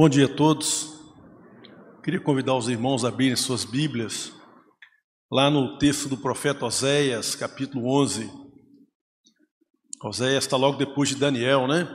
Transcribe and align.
Bom 0.00 0.08
dia 0.08 0.24
a 0.24 0.34
todos. 0.34 0.98
Queria 2.02 2.18
convidar 2.18 2.56
os 2.56 2.70
irmãos 2.70 3.04
a 3.04 3.08
abrirem 3.08 3.36
suas 3.36 3.66
Bíblias, 3.66 4.32
lá 5.30 5.50
no 5.50 5.76
texto 5.76 6.08
do 6.08 6.16
profeta 6.16 6.64
Oséias, 6.64 7.34
capítulo 7.34 7.86
11. 8.00 8.32
Oséias 10.02 10.44
está 10.44 10.56
logo 10.56 10.78
depois 10.78 11.10
de 11.10 11.16
Daniel, 11.16 11.68
né? 11.68 11.86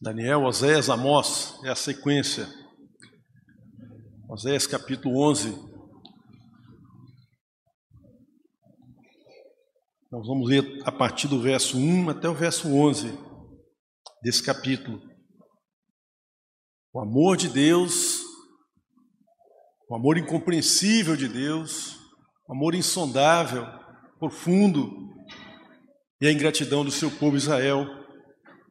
Daniel, 0.00 0.42
Oséias, 0.42 0.90
Amós, 0.90 1.60
é 1.62 1.70
a 1.70 1.76
sequência. 1.76 2.48
Oséias, 4.28 4.66
capítulo 4.66 5.22
11. 5.22 5.52
Nós 10.10 10.26
vamos 10.26 10.48
ler 10.48 10.82
a 10.84 10.90
partir 10.90 11.28
do 11.28 11.40
verso 11.40 11.78
1 11.78 12.10
até 12.10 12.28
o 12.28 12.34
verso 12.34 12.66
11 12.74 13.30
desse 14.22 14.42
capítulo. 14.42 15.02
O 16.94 17.00
amor 17.00 17.36
de 17.36 17.48
Deus, 17.48 18.22
o 19.88 19.96
amor 19.96 20.16
incompreensível 20.16 21.16
de 21.16 21.26
Deus, 21.28 21.96
o 22.46 22.52
amor 22.52 22.74
insondável, 22.74 23.66
profundo, 24.18 25.10
e 26.20 26.26
a 26.26 26.32
ingratidão 26.32 26.84
do 26.84 26.90
seu 26.90 27.10
povo 27.10 27.36
Israel 27.36 27.84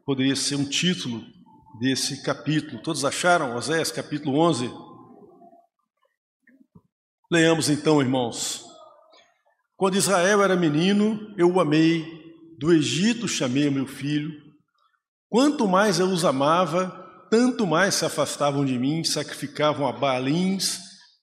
poderia 0.06 0.38
ser 0.38 0.56
um 0.56 0.64
título 0.64 1.22
desse 1.82 2.24
capítulo. 2.24 2.82
Todos 2.82 3.04
acharam? 3.04 3.56
Oséias 3.58 3.92
capítulo 3.92 4.40
11. 4.40 4.72
Leamos 7.30 7.70
então, 7.70 8.02
irmãos. 8.02 8.64
Quando 9.76 9.98
Israel 9.98 10.44
era 10.44 10.56
menino, 10.56 11.34
eu 11.38 11.52
o 11.52 11.60
amei, 11.60 12.06
do 12.58 12.72
Egito 12.72 13.28
chamei 13.28 13.70
meu 13.70 13.88
filho. 13.88 14.51
Quanto 15.32 15.66
mais 15.66 15.98
eu 15.98 16.08
os 16.08 16.26
amava, 16.26 16.90
tanto 17.32 17.66
mais 17.66 17.96
se 17.96 18.04
afastavam 18.04 18.66
de 18.66 18.78
mim, 18.78 19.02
sacrificavam 19.06 19.88
a 19.88 19.94
Baalins 19.94 20.78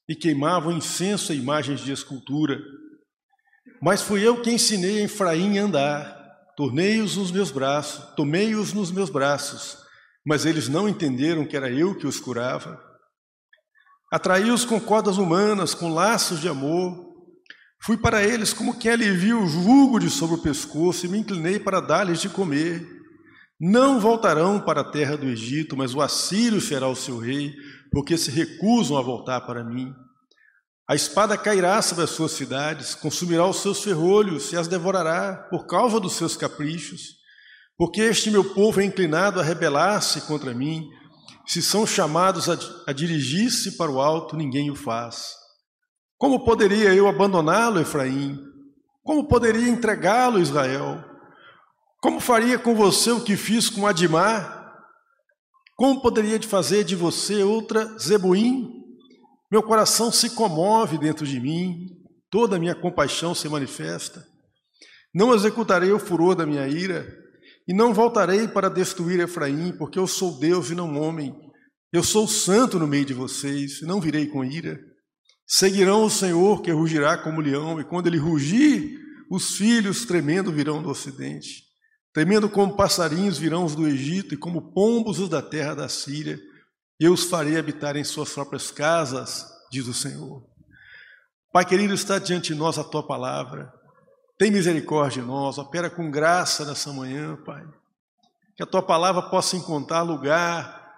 e 0.09 0.15
queimavam 0.17 0.73
incenso 0.73 1.31
a 1.31 1.35
imagens 1.35 1.81
de 1.81 1.93
escultura. 1.93 2.59
Mas 3.83 4.01
fui 4.01 4.27
eu 4.27 4.41
que 4.41 4.51
ensinei 4.51 5.03
a 5.03 5.05
Efraim 5.05 5.59
a 5.59 5.65
andar, 5.65 6.37
tornei-os 6.57 7.19
nos 7.19 7.31
meus 7.31 7.51
braços, 7.51 8.03
tomei-os 8.15 8.73
nos 8.73 8.91
meus 8.91 9.11
braços, 9.11 9.77
mas 10.27 10.47
eles 10.47 10.71
não 10.71 10.89
entenderam 10.89 11.45
que 11.45 11.55
era 11.55 11.71
eu 11.71 11.95
que 11.95 12.07
os 12.07 12.19
curava. 12.19 12.83
Atraí-os 14.11 14.65
com 14.65 14.81
cordas 14.81 15.19
humanas, 15.19 15.75
com 15.75 15.93
laços 15.93 16.41
de 16.41 16.49
amor. 16.49 17.15
Fui 17.83 17.99
para 17.99 18.25
eles 18.25 18.55
como 18.55 18.79
quem 18.79 18.91
alivia 18.91 19.37
o 19.37 19.47
jugo 19.47 19.99
de 19.99 20.09
sobre 20.09 20.37
o 20.37 20.43
pescoço 20.43 21.05
e 21.05 21.11
me 21.11 21.19
inclinei 21.19 21.59
para 21.59 21.79
dar-lhes 21.79 22.23
de 22.23 22.31
comer. 22.31 22.98
Não 23.61 23.99
voltarão 23.99 24.61
para 24.61 24.83
a 24.83 24.91
terra 24.91 25.17
do 25.17 25.27
Egito, 25.27 25.77
mas 25.77 25.95
o 25.95 26.01
assírio 26.01 26.61
será 26.61 26.87
o 26.87 26.95
seu 26.95 27.19
rei, 27.19 27.53
porque 27.91 28.17
se 28.17 28.31
recusam 28.31 28.97
a 28.97 29.03
voltar 29.03 29.41
para 29.41 29.65
mim. 29.65 29.93
A 30.89 30.95
espada 30.95 31.37
cairá 31.37 31.83
sobre 31.83 32.05
as 32.05 32.11
suas 32.11 32.33
cidades, 32.33 32.95
consumirá 32.95 33.45
os 33.45 33.57
seus 33.57 33.83
ferrolhos 33.83 34.53
e 34.53 34.57
as 34.57 34.69
devorará 34.69 35.49
por 35.51 35.67
causa 35.67 35.99
dos 35.99 36.13
seus 36.15 36.37
caprichos. 36.37 37.19
Porque 37.77 38.01
este 38.01 38.31
meu 38.31 38.45
povo 38.55 38.81
é 38.81 38.85
inclinado 38.85 39.41
a 39.41 39.43
rebelar-se 39.43 40.23
contra 40.23 40.55
mim, 40.55 40.89
se 41.47 41.61
são 41.63 41.87
chamados 41.87 42.49
a, 42.49 42.59
a 42.87 42.93
dirigir-se 42.93 43.77
para 43.77 43.91
o 43.91 44.01
alto, 44.01 44.37
ninguém 44.37 44.71
o 44.71 44.77
faz. 44.77 45.35
Como 46.17 46.45
poderia 46.45 46.95
eu 46.95 47.09
abandoná-lo, 47.09 47.81
Efraim? 47.81 48.39
Como 49.03 49.27
poderia 49.27 49.69
entregá-lo, 49.69 50.41
Israel? 50.41 51.08
Como 52.01 52.21
faria 52.21 52.57
com 52.59 52.77
você 52.77 53.11
o 53.11 53.25
que 53.25 53.37
fiz 53.37 53.69
com 53.69 53.85
Adimar? 53.85 54.73
Como 55.75 56.01
poderia 56.01 56.41
fazer 56.43 56.85
de 56.85 56.95
você 56.95 57.43
outra 57.43 57.85
Zebuim? 57.99 58.69
Meu 59.51 59.65
coração 59.65 60.13
se 60.13 60.31
comove 60.31 60.97
dentro 60.97 61.27
de 61.27 61.41
mim, 61.41 61.87
toda 62.31 62.55
a 62.55 62.59
minha 62.59 62.75
compaixão 62.75 63.35
se 63.35 63.49
manifesta. 63.49 64.25
Não 65.13 65.35
executarei 65.35 65.91
o 65.91 65.99
furor 65.99 66.37
da 66.37 66.47
minha 66.47 66.69
ira, 66.69 67.07
e 67.67 67.75
não 67.75 67.93
voltarei 67.93 68.47
para 68.47 68.69
destruir 68.69 69.19
Efraim, 69.19 69.73
porque 69.77 69.99
eu 69.99 70.07
sou 70.07 70.39
Deus 70.39 70.71
e 70.71 70.77
não 70.77 71.01
homem. 71.01 71.35
Eu 71.93 72.05
sou 72.05 72.29
santo 72.29 72.79
no 72.79 72.87
meio 72.87 73.05
de 73.05 73.15
vocês, 73.15 73.83
não 73.83 74.01
virei 74.01 74.27
com 74.27 74.45
ira. 74.45 74.79
Seguirão 75.47 76.05
o 76.05 76.11
Senhor, 76.11 76.63
que 76.63 76.71
rugirá 76.71 77.19
como 77.19 77.41
leão, 77.41 77.81
e 77.81 77.85
quando 77.85 78.07
ele 78.07 78.19
rugir, 78.19 78.99
os 79.31 79.57
filhos 79.57 80.05
tremendo 80.05 80.53
virão 80.53 80.83
do 80.83 80.91
ocidente. 80.91 81.68
Tremendo 82.13 82.49
como 82.49 82.77
passarinhos 82.77 83.39
virão 83.39 83.65
os 83.65 83.75
do 83.75 83.87
Egito, 83.87 84.35
e 84.35 84.37
como 84.37 84.73
pombos 84.73 85.19
os 85.19 85.29
da 85.29 85.43
terra 85.43 85.75
da 85.75 85.89
Síria, 85.89 86.39
eu 86.99 87.13
os 87.13 87.25
farei 87.25 87.57
habitar 87.57 87.97
em 87.97 88.05
suas 88.05 88.33
próprias 88.33 88.71
casas, 88.71 89.47
diz 89.71 89.87
o 89.87 89.95
Senhor. 89.95 90.43
Pai 91.53 91.65
querido, 91.65 91.95
está 91.95 92.19
diante 92.19 92.53
de 92.53 92.59
nós 92.59 92.79
a 92.79 92.85
tua 92.85 93.07
palavra. 93.07 93.73
Tem 94.39 94.51
misericórdia 94.51 95.23
de 95.23 95.29
nós, 95.29 95.59
opera 95.59 95.89
com 95.91 96.11
graça 96.11 96.65
nessa 96.65 96.93
manhã, 96.93 97.37
Pai. 97.45 97.65
Que 98.57 98.63
a 98.63 98.67
tua 98.67 98.83
palavra 98.83 99.23
possa 99.23 99.57
encontrar 99.57 100.03
lugar, 100.03 100.93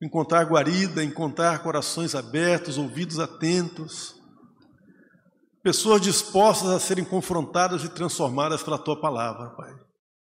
encontrar 0.00 0.44
guarida, 0.44 1.02
encontrar 1.02 1.62
corações 1.62 2.14
abertos, 2.14 2.78
ouvidos 2.78 3.18
atentos, 3.18 4.14
pessoas 5.62 6.00
dispostas 6.00 6.70
a 6.70 6.80
serem 6.80 7.04
confrontadas 7.04 7.84
e 7.84 7.88
transformadas 7.88 8.62
pela 8.62 8.78
tua 8.78 9.00
palavra, 9.00 9.50
Pai. 9.50 9.87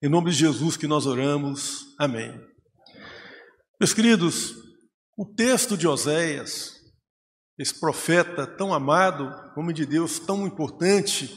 Em 0.02 0.08
nome 0.08 0.30
de 0.30 0.36
Jesus 0.38 0.78
que 0.78 0.86
nós 0.86 1.04
oramos. 1.04 1.94
Amém. 1.98 2.40
Meus 3.78 3.92
queridos, 3.92 4.54
o 5.14 5.26
texto 5.26 5.76
de 5.76 5.86
Oséias, 5.86 6.72
esse 7.58 7.78
profeta 7.78 8.46
tão 8.46 8.72
amado, 8.72 9.30
homem 9.58 9.74
de 9.74 9.84
Deus 9.84 10.18
tão 10.18 10.46
importante, 10.46 11.30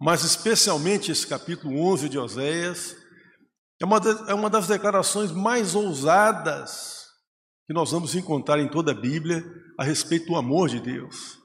mas 0.00 0.24
especialmente 0.24 1.12
esse 1.12 1.24
capítulo 1.24 1.78
11 1.92 2.08
de 2.08 2.18
Oséias, 2.18 2.96
é 3.80 3.84
uma, 3.84 4.00
é 4.26 4.34
uma 4.34 4.50
das 4.50 4.66
declarações 4.66 5.30
mais 5.30 5.76
ousadas 5.76 7.06
que 7.68 7.72
nós 7.72 7.92
vamos 7.92 8.16
encontrar 8.16 8.58
em 8.58 8.68
toda 8.68 8.90
a 8.90 9.00
Bíblia 9.00 9.44
a 9.78 9.84
respeito 9.84 10.26
do 10.26 10.34
amor 10.34 10.68
de 10.68 10.80
Deus, 10.80 11.38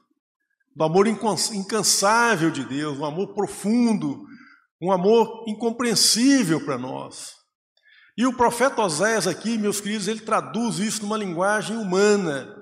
do 0.74 0.82
amor 0.82 1.06
incansável 1.06 2.50
de 2.50 2.64
Deus, 2.64 2.98
um 2.98 3.04
amor 3.04 3.32
profundo, 3.32 4.26
um 4.80 4.92
amor 4.92 5.44
incompreensível 5.48 6.64
para 6.64 6.78
nós. 6.78 7.38
E 8.16 8.26
o 8.26 8.32
profeta 8.32 8.82
Oséias 8.82 9.26
aqui, 9.26 9.56
meus 9.56 9.80
queridos, 9.80 10.08
ele 10.08 10.20
traduz 10.20 10.78
isso 10.78 11.02
numa 11.02 11.16
linguagem 11.16 11.76
humana. 11.76 12.54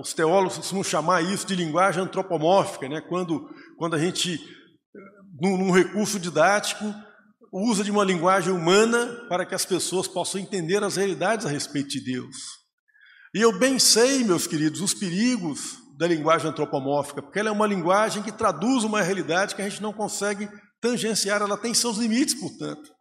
Os 0.00 0.12
teólogos 0.12 0.56
costumam 0.56 0.84
chamar 0.84 1.22
isso 1.22 1.46
de 1.46 1.54
linguagem 1.54 2.02
antropomórfica, 2.02 2.88
né? 2.88 3.00
quando, 3.00 3.48
quando 3.78 3.94
a 3.94 3.98
gente, 3.98 4.38
num, 5.40 5.56
num 5.56 5.70
recurso 5.70 6.18
didático, 6.18 6.84
usa 7.52 7.84
de 7.84 7.90
uma 7.90 8.04
linguagem 8.04 8.52
humana 8.52 9.06
para 9.28 9.46
que 9.46 9.54
as 9.54 9.64
pessoas 9.64 10.08
possam 10.08 10.40
entender 10.40 10.82
as 10.82 10.96
realidades 10.96 11.46
a 11.46 11.48
respeito 11.48 11.90
de 11.90 12.00
Deus. 12.00 12.36
E 13.32 13.40
eu 13.40 13.56
bem 13.56 13.78
sei, 13.78 14.24
meus 14.24 14.46
queridos, 14.46 14.80
os 14.80 14.92
perigos 14.92 15.78
da 15.96 16.08
linguagem 16.08 16.50
antropomórfica, 16.50 17.22
porque 17.22 17.38
ela 17.38 17.48
é 17.48 17.52
uma 17.52 17.66
linguagem 17.66 18.22
que 18.22 18.32
traduz 18.32 18.82
uma 18.82 19.00
realidade 19.00 19.54
que 19.54 19.62
a 19.62 19.68
gente 19.68 19.80
não 19.80 19.92
consegue 19.92 20.48
tangenciar, 20.84 21.40
ela 21.40 21.56
tem 21.56 21.72
seus 21.72 21.96
limites, 21.96 22.34
portanto. 22.34 22.92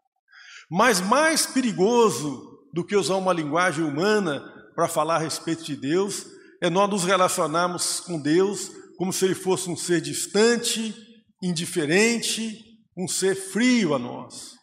Mas 0.71 1.01
mais 1.01 1.45
perigoso 1.45 2.41
do 2.73 2.85
que 2.85 2.95
usar 2.95 3.17
uma 3.17 3.33
linguagem 3.33 3.83
humana 3.83 4.41
para 4.73 4.87
falar 4.87 5.17
a 5.17 5.19
respeito 5.19 5.65
de 5.65 5.75
Deus 5.75 6.25
é 6.61 6.69
nós 6.69 6.89
nos 6.89 7.03
relacionarmos 7.03 7.99
com 7.99 8.17
Deus 8.17 8.71
como 8.97 9.11
se 9.11 9.25
ele 9.25 9.35
fosse 9.35 9.69
um 9.69 9.75
ser 9.75 9.99
distante, 9.99 10.95
indiferente, 11.41 12.57
um 12.97 13.05
ser 13.05 13.35
frio 13.35 13.93
a 13.93 13.99
nós. 13.99 14.53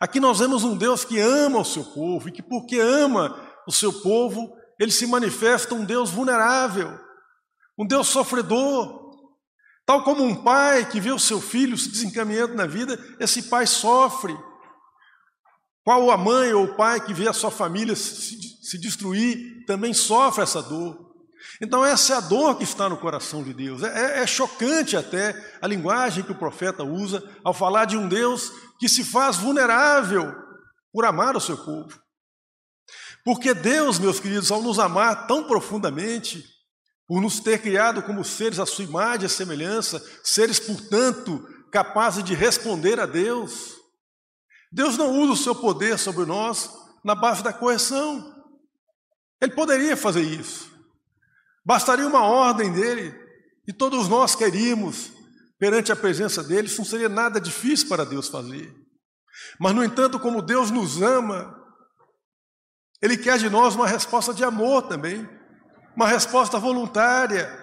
Aqui 0.00 0.20
nós 0.20 0.38
vemos 0.38 0.62
um 0.62 0.76
Deus 0.76 1.04
que 1.04 1.18
ama 1.18 1.58
o 1.58 1.64
seu 1.64 1.84
povo 1.84 2.28
e 2.28 2.32
que, 2.32 2.42
porque 2.42 2.78
ama 2.78 3.40
o 3.66 3.72
seu 3.72 3.92
povo, 3.92 4.52
ele 4.78 4.92
se 4.92 5.06
manifesta 5.06 5.74
um 5.74 5.84
Deus 5.84 6.10
vulnerável, 6.10 6.96
um 7.76 7.86
Deus 7.86 8.06
sofredor, 8.06 9.01
Tal 9.84 10.04
como 10.04 10.24
um 10.24 10.34
pai 10.34 10.88
que 10.88 11.00
vê 11.00 11.10
o 11.10 11.18
seu 11.18 11.40
filho 11.40 11.76
se 11.76 11.90
desencaminhando 11.90 12.54
na 12.54 12.66
vida, 12.66 12.98
esse 13.18 13.44
pai 13.44 13.66
sofre. 13.66 14.36
Qual 15.84 16.10
a 16.10 16.16
mãe 16.16 16.52
ou 16.52 16.64
o 16.64 16.76
pai 16.76 17.04
que 17.04 17.12
vê 17.12 17.28
a 17.28 17.32
sua 17.32 17.50
família 17.50 17.96
se, 17.96 18.52
se 18.62 18.78
destruir 18.78 19.66
também 19.66 19.92
sofre 19.92 20.42
essa 20.42 20.62
dor. 20.62 21.12
Então, 21.60 21.84
essa 21.84 22.14
é 22.14 22.16
a 22.16 22.20
dor 22.20 22.56
que 22.56 22.64
está 22.64 22.88
no 22.88 22.96
coração 22.96 23.42
de 23.42 23.52
Deus. 23.52 23.82
É, 23.82 24.18
é, 24.18 24.22
é 24.22 24.26
chocante 24.26 24.96
até 24.96 25.34
a 25.60 25.66
linguagem 25.66 26.24
que 26.24 26.32
o 26.32 26.38
profeta 26.38 26.84
usa 26.84 27.22
ao 27.44 27.52
falar 27.52 27.84
de 27.84 27.96
um 27.96 28.08
Deus 28.08 28.52
que 28.78 28.88
se 28.88 29.04
faz 29.04 29.36
vulnerável 29.36 30.32
por 30.92 31.04
amar 31.04 31.36
o 31.36 31.40
seu 31.40 31.56
povo. 31.56 32.00
Porque 33.24 33.52
Deus, 33.52 33.98
meus 33.98 34.20
queridos, 34.20 34.50
ao 34.50 34.62
nos 34.62 34.78
amar 34.78 35.26
tão 35.26 35.44
profundamente, 35.44 36.44
por 37.12 37.20
nos 37.20 37.40
ter 37.40 37.60
criado 37.60 38.02
como 38.02 38.24
seres 38.24 38.58
à 38.58 38.64
sua 38.64 38.84
imagem 38.84 39.26
e 39.26 39.28
semelhança, 39.28 40.02
seres, 40.24 40.58
portanto, 40.58 41.46
capazes 41.70 42.24
de 42.24 42.32
responder 42.32 42.98
a 42.98 43.04
Deus. 43.04 43.76
Deus 44.72 44.96
não 44.96 45.10
usa 45.20 45.32
o 45.34 45.36
seu 45.36 45.54
poder 45.54 45.98
sobre 45.98 46.24
nós 46.24 46.70
na 47.04 47.14
base 47.14 47.42
da 47.42 47.52
correção. 47.52 48.34
Ele 49.42 49.52
poderia 49.52 49.94
fazer 49.94 50.22
isso. 50.22 50.72
Bastaria 51.62 52.06
uma 52.06 52.24
ordem 52.24 52.72
dele 52.72 53.14
e 53.68 53.74
todos 53.74 54.08
nós 54.08 54.34
queríamos 54.34 55.12
perante 55.58 55.92
a 55.92 55.96
presença 55.96 56.42
dele, 56.42 56.66
isso 56.66 56.78
não 56.78 56.86
seria 56.86 57.10
nada 57.10 57.38
difícil 57.38 57.88
para 57.88 58.06
Deus 58.06 58.28
fazer. 58.28 58.74
Mas, 59.60 59.74
no 59.74 59.84
entanto, 59.84 60.18
como 60.18 60.40
Deus 60.40 60.70
nos 60.70 61.02
ama, 61.02 61.62
Ele 63.02 63.18
quer 63.18 63.38
de 63.38 63.50
nós 63.50 63.74
uma 63.74 63.86
resposta 63.86 64.32
de 64.32 64.42
amor 64.42 64.88
também, 64.88 65.28
uma 65.96 66.06
resposta 66.06 66.58
voluntária. 66.58 67.60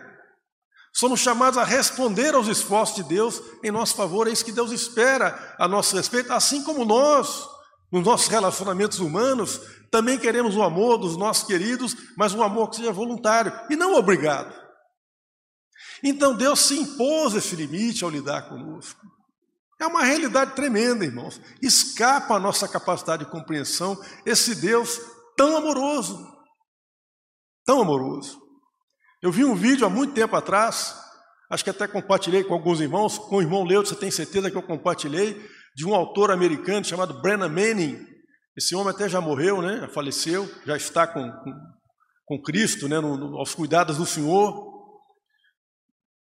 Somos 0.94 1.20
chamados 1.20 1.58
a 1.58 1.64
responder 1.64 2.34
aos 2.34 2.48
esforços 2.48 2.96
de 2.96 3.04
Deus 3.04 3.42
em 3.64 3.72
nosso 3.72 3.96
favor, 3.96 4.28
é 4.28 4.32
isso 4.32 4.46
que 4.46 4.52
Deus 4.52 4.72
espera 4.72 5.56
a 5.58 5.68
nosso 5.68 5.96
respeito, 5.96 6.34
assim 6.34 6.64
como 6.64 6.84
nós, 6.84 7.48
nos 7.92 8.04
nossos 8.04 8.28
relacionamentos 8.28 9.00
humanos, 9.00 9.62
também 9.92 10.18
queremos 10.18 10.56
o 10.56 10.62
amor 10.62 10.98
dos 10.98 11.18
nossos 11.18 11.46
queridos, 11.46 11.96
mas 12.16 12.34
um 12.34 12.44
amor 12.44 12.70
que 12.70 12.78
seja 12.78 12.92
voluntário 12.92 13.52
e 13.70 13.76
não 13.76 13.96
obrigado. 13.96 14.54
Então 16.04 16.36
Deus 16.36 16.60
se 16.60 16.78
impôs 16.78 17.34
esse 17.34 17.56
limite 17.56 18.04
ao 18.04 18.10
lidar 18.10 18.48
conosco. 18.48 19.00
É 19.80 19.88
uma 19.88 20.04
realidade 20.04 20.56
tremenda, 20.56 21.06
irmãos. 21.06 21.40
Escapa 21.62 22.36
a 22.36 22.40
nossa 22.40 22.68
capacidade 22.68 23.26
de 23.26 23.32
compreensão 23.32 24.00
esse 24.26 24.56
Deus 24.56 25.00
tão 25.36 25.56
amoroso. 25.56 26.39
Tão 27.70 27.82
amoroso. 27.82 28.42
Eu 29.22 29.32
vi 29.32 29.46
um 29.46 29.54
vídeo 29.54 29.86
há 29.86 29.90
muito 29.92 30.16
tempo 30.16 30.36
atrás, 30.36 30.96
acho 31.52 31.64
que 31.64 31.70
até 31.70 31.88
compartilhei 31.88 32.44
com 32.44 32.56
alguns 32.56 32.82
irmãos, 32.82 33.20
com 33.20 33.36
o 33.36 33.42
irmão 33.44 33.64
Leo, 33.64 33.86
você 33.86 33.96
tem 33.96 34.10
certeza 34.10 34.50
que 34.50 34.58
eu 34.58 34.64
compartilhei, 34.64 35.40
de 35.76 35.86
um 35.86 35.94
autor 35.94 36.32
americano 36.32 36.84
chamado 36.84 37.22
Brennan 37.22 37.48
Manning. 37.48 38.04
Esse 38.58 38.74
homem 38.76 38.90
até 38.90 39.08
já 39.08 39.22
morreu, 39.22 39.62
né? 39.62 39.82
Já 39.82 39.88
faleceu, 39.88 40.52
já 40.66 40.76
está 40.76 41.06
com, 41.06 41.32
com, 41.32 41.54
com 42.26 42.42
Cristo, 42.42 42.90
né? 42.90 43.00
No, 43.00 43.16
no, 43.16 43.38
aos 43.38 43.54
cuidados 43.54 43.98
do 43.98 44.06
Senhor. 44.08 44.68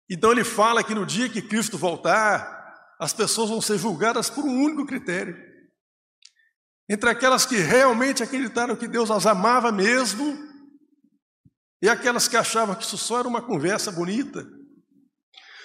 Então 0.08 0.32
ele 0.32 0.44
fala 0.44 0.82
que 0.82 0.94
no 0.94 1.04
dia 1.04 1.28
que 1.28 1.42
Cristo 1.42 1.76
voltar, 1.76 2.74
as 2.98 3.12
pessoas 3.12 3.50
vão 3.50 3.60
ser 3.60 3.76
julgadas 3.76 4.30
por 4.30 4.46
um 4.46 4.62
único 4.62 4.86
critério. 4.86 5.36
Entre 6.88 7.10
aquelas 7.10 7.44
que 7.44 7.56
realmente 7.56 8.22
acreditaram 8.22 8.74
que 8.74 8.88
Deus 8.88 9.10
as 9.10 9.26
amava 9.26 9.70
mesmo, 9.70 10.53
e 11.84 11.88
aquelas 11.90 12.26
que 12.26 12.34
achavam 12.34 12.74
que 12.74 12.82
isso 12.82 12.96
só 12.96 13.18
era 13.18 13.28
uma 13.28 13.42
conversa 13.42 13.92
bonita. 13.92 14.42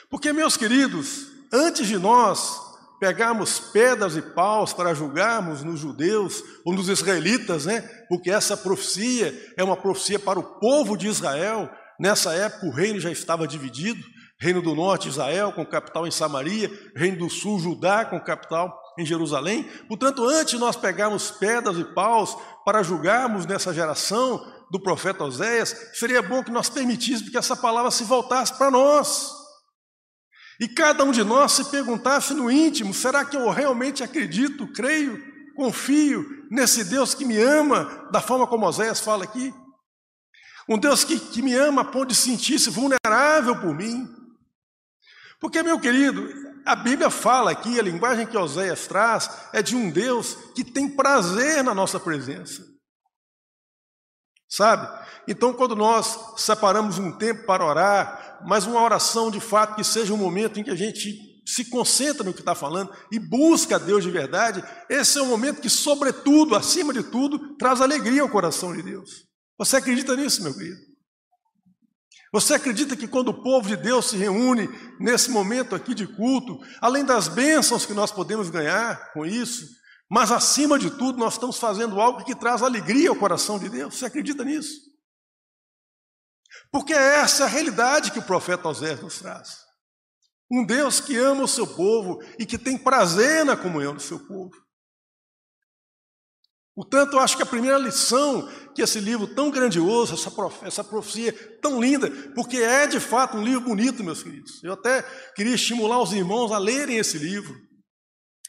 Porque, 0.10 0.34
meus 0.34 0.58
queridos, 0.58 1.28
antes 1.50 1.88
de 1.88 1.98
nós 1.98 2.60
pegarmos 3.00 3.58
pedras 3.58 4.18
e 4.18 4.22
paus 4.22 4.74
para 4.74 4.94
julgarmos 4.94 5.64
nos 5.64 5.80
judeus 5.80 6.44
ou 6.66 6.74
nos 6.74 6.90
israelitas, 6.90 7.66
né? 7.66 7.80
Porque 8.10 8.30
essa 8.30 8.58
profecia 8.58 9.34
é 9.56 9.64
uma 9.64 9.78
profecia 9.78 10.20
para 10.20 10.38
o 10.38 10.60
povo 10.60 10.98
de 10.98 11.08
Israel. 11.08 11.72
Nessa 11.98 12.34
época 12.34 12.66
o 12.66 12.72
reino 12.72 13.00
já 13.00 13.10
estava 13.10 13.48
dividido. 13.48 14.04
Reino 14.42 14.62
do 14.62 14.76
Norte, 14.76 15.08
Israel, 15.08 15.54
com 15.54 15.66
capital 15.66 16.06
em 16.06 16.12
Samaria, 16.12 16.70
Reino 16.98 17.20
do 17.20 17.30
Sul, 17.30 17.60
Judá, 17.60 18.04
com 18.04 18.20
capital 18.20 18.78
em 18.98 19.06
Jerusalém. 19.06 19.64
Portanto, 19.88 20.28
antes 20.28 20.56
de 20.56 20.60
nós 20.60 20.76
pegarmos 20.76 21.32
pedras 21.32 21.78
e 21.78 21.86
paus 21.86 22.38
para 22.66 22.84
julgarmos 22.84 23.46
nessa 23.46 23.74
geração 23.74 24.59
do 24.72 24.80
profeta 24.80 25.24
Oséias, 25.24 25.76
seria 25.94 26.22
bom 26.22 26.44
que 26.44 26.52
nós 26.52 26.70
permitíssemos 26.70 27.30
que 27.30 27.38
essa 27.38 27.56
palavra 27.56 27.92
se 27.92 28.04
voltasse 28.04 28.58
para 28.58 28.70
nós. 28.70 29.32
E 30.60 30.68
cada 30.68 31.04
um 31.04 31.12
de 31.12 31.24
nós 31.24 31.54
se 31.54 31.66
perguntasse 31.66 32.34
no 32.34 32.52
íntimo: 32.52 32.94
será 32.94 33.24
que 33.24 33.38
eu 33.38 33.50
realmente 33.50 34.04
acredito, 34.04 34.68
creio, 34.74 35.22
confio 35.56 36.26
nesse 36.52 36.84
Deus 36.84 37.14
que 37.14 37.26
me 37.26 37.38
ama, 37.38 38.08
da 38.12 38.22
forma 38.22 38.46
como 38.46 38.66
Oséias 38.66 39.00
fala 39.00 39.24
aqui? 39.24 39.54
Um 40.68 40.78
Deus 40.78 41.04
que, 41.04 41.20
que 41.20 41.42
me 41.42 41.56
ama 41.56 41.82
a 41.82 41.86
ponto 41.86 42.08
de 42.08 42.16
sentir-se 42.16 42.70
vulnerável 42.70 43.60
por 43.60 43.74
mim, 43.74 44.08
porque, 45.40 45.64
meu 45.64 45.80
querido, 45.80 46.28
a 46.66 46.76
Bíblia 46.76 47.10
fala 47.10 47.52
aqui, 47.52 47.80
a 47.80 47.84
linguagem 47.84 48.28
que 48.28 48.38
Oséias 48.38 48.88
traz 48.88 49.48
é 49.54 49.62
de 49.62 49.76
um 49.76 49.90
Deus 49.90 50.36
que 50.54 50.64
tem 50.64 50.90
prazer 50.90 51.64
na 51.64 51.74
nossa 51.74 52.00
presença. 52.00 52.69
Sabe? 54.50 54.88
Então, 55.28 55.54
quando 55.54 55.76
nós 55.76 56.34
separamos 56.38 56.98
um 56.98 57.12
tempo 57.12 57.46
para 57.46 57.64
orar, 57.64 58.40
mas 58.48 58.66
uma 58.66 58.82
oração 58.82 59.30
de 59.30 59.40
fato 59.40 59.76
que 59.76 59.84
seja 59.84 60.14
um 60.14 60.18
momento 60.18 60.60
em 60.60 60.64
que 60.64 60.72
a 60.72 60.76
gente 60.76 61.30
se 61.46 61.66
concentra 61.66 62.24
no 62.24 62.34
que 62.34 62.42
está 62.42 62.56
falando 62.56 62.92
e 63.12 63.20
busca 63.20 63.76
a 63.76 63.80
Deus 63.80 64.04
de 64.04 64.10
verdade, 64.10 64.64
esse 64.90 65.18
é 65.18 65.22
um 65.22 65.28
momento 65.28 65.62
que, 65.62 65.70
sobretudo, 65.70 66.56
acima 66.56 66.94
de 66.94 67.04
tudo, 67.04 67.56
traz 67.58 67.80
alegria 67.80 68.22
ao 68.24 68.30
coração 68.30 68.76
de 68.76 68.82
Deus. 68.82 69.28
Você 69.58 69.78
acredita 69.78 70.16
nisso, 70.16 70.44
meu 70.44 70.54
querido? 70.54 70.90
Você 72.32 72.54
acredita 72.54 72.96
que 72.96 73.08
quando 73.08 73.30
o 73.30 73.42
povo 73.42 73.68
de 73.68 73.76
Deus 73.76 74.10
se 74.10 74.18
reúne 74.18 74.70
nesse 75.00 75.32
momento 75.32 75.76
aqui 75.76 75.96
de 75.96 76.06
culto, 76.06 76.60
além 76.80 77.04
das 77.04 77.28
bênçãos 77.28 77.86
que 77.86 77.94
nós 77.94 78.12
podemos 78.12 78.50
ganhar 78.50 79.12
com 79.14 79.26
isso, 79.26 79.79
mas 80.10 80.32
acima 80.32 80.80
de 80.80 80.90
tudo 80.90 81.20
nós 81.20 81.34
estamos 81.34 81.58
fazendo 81.58 82.00
algo 82.02 82.24
que 82.24 82.36
traz 82.36 82.64
alegria 82.64 83.10
ao 83.10 83.16
coração 83.16 83.60
de 83.60 83.70
Deus? 83.70 83.96
Você 83.96 84.06
acredita 84.06 84.44
nisso? 84.44 84.90
Porque 86.72 86.94
é 86.94 87.18
essa 87.18 87.46
a 87.46 87.48
realidade 87.48 88.12
que 88.12 88.20
o 88.20 88.26
profeta 88.26 88.68
Osés 88.68 89.02
nos 89.02 89.20
traz. 89.20 89.60
Um 90.52 90.66
Deus 90.66 91.00
que 91.00 91.16
ama 91.16 91.44
o 91.44 91.48
seu 91.48 91.68
povo 91.68 92.20
e 92.40 92.46
que 92.46 92.58
tem 92.58 92.78
prazer 92.78 93.46
na 93.46 93.56
comunhão 93.56 93.94
do 93.94 94.02
seu 94.02 94.20
povo. 94.20 94.52
Portanto, 96.76 97.14
eu 97.14 97.20
acho 97.20 97.36
que 97.36 97.44
a 97.44 97.46
primeira 97.46 97.78
lição 97.78 98.48
que 98.74 98.82
esse 98.82 99.00
livro 99.00 99.28
tão 99.28 99.52
grandioso, 99.52 100.14
essa, 100.14 100.32
prof, 100.32 100.66
essa 100.66 100.84
profecia 100.84 101.34
tão 101.60 101.80
linda, 101.80 102.10
porque 102.34 102.58
é 102.58 102.88
de 102.88 103.00
fato 103.00 103.38
um 103.38 103.44
livro 103.44 103.62
bonito, 103.62 104.04
meus 104.04 104.24
queridos. 104.24 104.64
Eu 104.64 104.74
até 104.74 105.04
queria 105.36 105.56
estimular 105.56 106.02
os 106.02 106.14
irmãos 106.14 106.52
a 106.52 106.58
lerem 106.58 106.98
esse 106.98 107.18
livro 107.18 107.54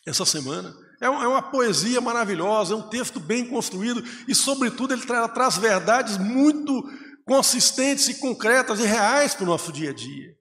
essa 0.07 0.25
semana. 0.25 0.73
É, 1.01 1.09
uma, 1.09 1.25
é 1.25 1.29
uma 1.29 1.43
poesia 1.43 2.01
maravilhosa, 2.01 2.75
é 2.75 2.77
um 2.77 2.89
texto 2.89 3.19
bem 3.19 3.49
construído 3.49 4.03
e, 4.29 4.35
sobretudo, 4.35 4.93
ele 4.93 5.07
tra 5.07 5.29
traz 5.29 5.57
verdades 5.57 6.19
muito 6.19 6.83
consistentes 7.25 8.09
e 8.09 8.15
concretas 8.21 8.81
e 8.81 8.85
reais 8.85 9.35
para 9.35 9.45
o 9.45 9.49
nosso 9.49 9.73
dia 9.73 9.91
a 9.91 9.95
dia. 9.95 10.35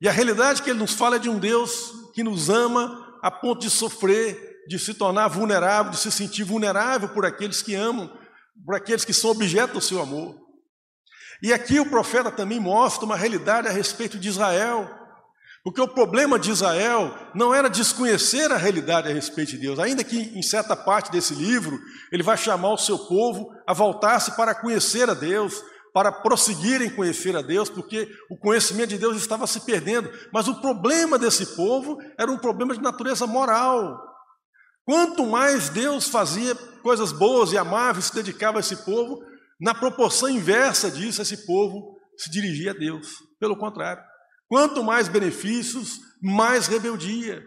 E 0.00 0.08
a 0.08 0.12
realidade 0.12 0.62
que 0.62 0.70
ele 0.70 0.78
nos 0.78 0.94
fala 0.94 1.16
é 1.16 1.18
de 1.18 1.28
um 1.28 1.38
Deus 1.38 1.92
que 2.14 2.22
nos 2.22 2.50
ama 2.50 3.18
a 3.22 3.30
ponto 3.30 3.60
de 3.60 3.70
sofrer 3.70 4.52
de 4.66 4.78
se 4.78 4.94
tornar 4.94 5.28
vulnerável, 5.28 5.92
de 5.92 5.98
se 5.98 6.10
sentir 6.10 6.44
vulnerável 6.44 7.08
por 7.08 7.26
aqueles 7.26 7.62
que 7.62 7.74
amam, 7.74 8.10
por 8.64 8.74
aqueles 8.74 9.04
que 9.04 9.12
são 9.12 9.30
objeto 9.30 9.74
do 9.74 9.80
seu 9.80 10.00
amor. 10.00 10.38
E 11.42 11.52
aqui 11.52 11.80
o 11.80 11.88
profeta 11.88 12.30
também 12.30 12.60
mostra 12.60 13.04
uma 13.04 13.16
realidade 13.16 13.66
a 13.66 13.72
respeito 13.72 14.18
de 14.18 14.28
Israel, 14.28 14.88
porque 15.64 15.80
o 15.80 15.88
problema 15.88 16.38
de 16.38 16.50
Israel 16.50 17.14
não 17.34 17.54
era 17.54 17.70
desconhecer 17.70 18.50
a 18.50 18.56
realidade 18.56 19.08
a 19.08 19.12
respeito 19.12 19.52
de 19.52 19.58
Deus, 19.58 19.78
ainda 19.78 20.02
que 20.02 20.36
em 20.36 20.42
certa 20.42 20.74
parte 20.74 21.10
desse 21.10 21.34
livro 21.34 21.78
ele 22.10 22.22
vai 22.22 22.36
chamar 22.36 22.72
o 22.72 22.78
seu 22.78 22.98
povo 22.98 23.48
a 23.66 23.72
voltar-se 23.72 24.36
para 24.36 24.54
conhecer 24.54 25.08
a 25.08 25.14
Deus, 25.14 25.62
para 25.94 26.10
prosseguir 26.10 26.82
em 26.82 26.90
conhecer 26.90 27.36
a 27.36 27.42
Deus, 27.42 27.70
porque 27.70 28.08
o 28.28 28.36
conhecimento 28.36 28.88
de 28.90 28.98
Deus 28.98 29.16
estava 29.16 29.46
se 29.46 29.60
perdendo. 29.60 30.10
Mas 30.32 30.48
o 30.48 30.60
problema 30.60 31.18
desse 31.18 31.54
povo 31.54 31.96
era 32.18 32.30
um 32.30 32.38
problema 32.38 32.74
de 32.74 32.82
natureza 32.82 33.26
moral. 33.26 34.00
Quanto 34.84 35.24
mais 35.26 35.68
Deus 35.68 36.08
fazia 36.08 36.56
coisas 36.82 37.12
boas 37.12 37.52
e 37.52 37.58
amáveis, 37.58 38.06
se 38.06 38.14
dedicava 38.14 38.58
a 38.58 38.60
esse 38.60 38.84
povo, 38.84 39.22
na 39.60 39.72
proporção 39.72 40.28
inversa 40.28 40.90
disso, 40.90 41.22
esse 41.22 41.46
povo 41.46 41.96
se 42.16 42.28
dirigia 42.30 42.72
a 42.72 42.74
Deus. 42.74 43.08
Pelo 43.38 43.56
contrário, 43.56 44.02
quanto 44.52 44.84
mais 44.84 45.08
benefícios, 45.08 45.98
mais 46.20 46.66
rebeldia, 46.66 47.42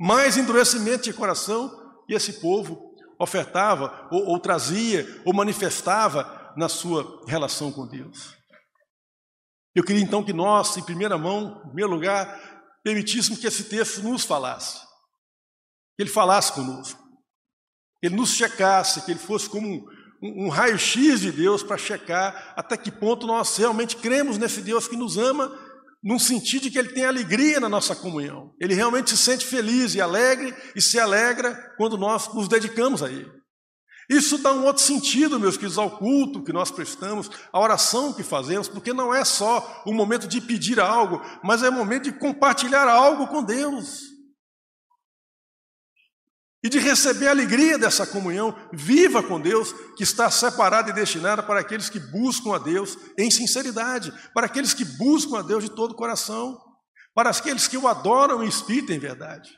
mais 0.00 0.38
endurecimento 0.38 1.04
de 1.04 1.12
coração 1.12 1.70
que 2.06 2.14
esse 2.14 2.40
povo 2.40 2.94
ofertava, 3.20 4.08
ou, 4.10 4.28
ou 4.28 4.40
trazia, 4.40 5.06
ou 5.22 5.34
manifestava 5.34 6.54
na 6.56 6.66
sua 6.66 7.22
relação 7.28 7.70
com 7.70 7.86
Deus. 7.86 8.34
Eu 9.74 9.84
queria 9.84 10.02
então 10.02 10.24
que 10.24 10.32
nós, 10.32 10.74
em 10.78 10.82
primeira 10.82 11.18
mão, 11.18 11.58
em 11.58 11.66
primeiro 11.66 11.90
lugar, 11.90 12.72
permitíssemos 12.82 13.38
que 13.38 13.46
esse 13.46 13.64
texto 13.64 14.02
nos 14.02 14.24
falasse 14.24 14.80
que 15.94 16.04
ele 16.04 16.10
falasse 16.10 16.54
conosco, 16.54 16.98
que 18.00 18.06
ele 18.06 18.16
nos 18.16 18.30
checasse, 18.30 19.04
que 19.04 19.10
ele 19.10 19.20
fosse 19.20 19.46
como 19.46 19.68
um, 19.68 19.84
um, 20.22 20.46
um 20.46 20.48
raio-x 20.48 21.20
de 21.20 21.30
Deus 21.30 21.62
para 21.62 21.76
checar 21.76 22.54
até 22.56 22.78
que 22.78 22.90
ponto 22.90 23.26
nós 23.26 23.54
realmente 23.58 23.96
cremos 23.96 24.38
nesse 24.38 24.62
Deus 24.62 24.88
que 24.88 24.96
nos 24.96 25.18
ama, 25.18 25.52
num 26.02 26.18
sentido 26.18 26.62
de 26.62 26.70
que 26.70 26.78
ele 26.78 26.92
tem 26.92 27.04
alegria 27.04 27.60
na 27.60 27.68
nossa 27.68 27.94
comunhão. 27.94 28.54
Ele 28.60 28.74
realmente 28.74 29.10
se 29.10 29.16
sente 29.16 29.46
feliz 29.46 29.94
e 29.94 30.00
alegre 30.00 30.54
e 30.74 30.82
se 30.82 30.98
alegra 30.98 31.54
quando 31.76 31.96
nós 31.96 32.32
nos 32.34 32.48
dedicamos 32.48 33.02
a 33.02 33.10
Ele. 33.10 33.30
Isso 34.10 34.36
dá 34.38 34.52
um 34.52 34.64
outro 34.64 34.82
sentido, 34.82 35.38
meus 35.38 35.56
queridos, 35.56 35.78
ao 35.78 35.90
culto 35.98 36.42
que 36.42 36.52
nós 36.52 36.70
prestamos, 36.70 37.30
à 37.52 37.60
oração 37.60 38.12
que 38.12 38.22
fazemos, 38.22 38.68
porque 38.68 38.92
não 38.92 39.14
é 39.14 39.24
só 39.24 39.82
o 39.86 39.92
momento 39.92 40.26
de 40.26 40.40
pedir 40.40 40.80
algo, 40.80 41.22
mas 41.42 41.62
é 41.62 41.68
o 41.68 41.72
momento 41.72 42.04
de 42.04 42.12
compartilhar 42.12 42.88
algo 42.88 43.28
com 43.28 43.42
Deus. 43.42 44.11
E 46.62 46.68
de 46.68 46.78
receber 46.78 47.26
a 47.26 47.30
alegria 47.30 47.76
dessa 47.76 48.06
comunhão 48.06 48.54
viva 48.72 49.22
com 49.22 49.40
Deus, 49.40 49.74
que 49.96 50.04
está 50.04 50.30
separada 50.30 50.90
e 50.90 50.92
destinada 50.92 51.42
para 51.42 51.60
aqueles 51.60 51.88
que 51.88 51.98
buscam 51.98 52.54
a 52.54 52.58
Deus 52.58 52.96
em 53.18 53.30
sinceridade, 53.30 54.12
para 54.32 54.46
aqueles 54.46 54.72
que 54.72 54.84
buscam 54.84 55.38
a 55.38 55.42
Deus 55.42 55.64
de 55.64 55.70
todo 55.70 55.90
o 55.90 55.96
coração, 55.96 56.60
para 57.14 57.30
aqueles 57.30 57.66
que 57.66 57.76
o 57.76 57.88
adoram 57.88 58.44
em 58.44 58.48
espírito 58.48 58.92
em 58.92 58.98
verdade. 58.98 59.50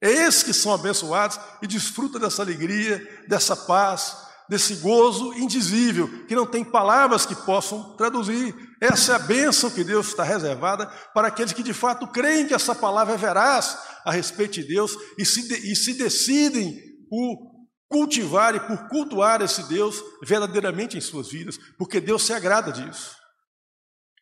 É 0.00 0.10
esses 0.10 0.42
que 0.42 0.52
são 0.52 0.72
abençoados 0.72 1.38
e 1.60 1.66
desfrutam 1.66 2.20
dessa 2.20 2.42
alegria, 2.42 3.24
dessa 3.28 3.56
paz, 3.56 4.16
desse 4.48 4.76
gozo 4.76 5.32
indizível, 5.34 6.26
que 6.26 6.34
não 6.34 6.46
tem 6.46 6.64
palavras 6.64 7.26
que 7.26 7.34
possam 7.34 7.96
traduzir. 7.96 8.54
Essa 8.82 9.12
é 9.12 9.14
a 9.14 9.18
bênção 9.20 9.70
que 9.70 9.84
Deus 9.84 10.08
está 10.08 10.24
reservada 10.24 10.86
para 11.14 11.28
aqueles 11.28 11.52
que 11.52 11.62
de 11.62 11.72
fato 11.72 12.04
creem 12.08 12.48
que 12.48 12.54
essa 12.54 12.74
palavra 12.74 13.14
é 13.14 13.16
veraz 13.16 13.78
a 14.04 14.10
respeito 14.10 14.54
de 14.54 14.64
Deus 14.64 14.96
e 15.16 15.24
se, 15.24 15.46
de, 15.46 15.70
e 15.70 15.76
se 15.76 15.94
decidem 15.94 16.82
por 17.08 17.52
cultivar 17.88 18.56
e 18.56 18.60
por 18.60 18.88
cultuar 18.88 19.40
esse 19.40 19.68
Deus 19.68 20.02
verdadeiramente 20.24 20.98
em 20.98 21.00
suas 21.00 21.28
vidas, 21.28 21.56
porque 21.78 22.00
Deus 22.00 22.24
se 22.24 22.32
agrada 22.32 22.72
disso. 22.72 23.14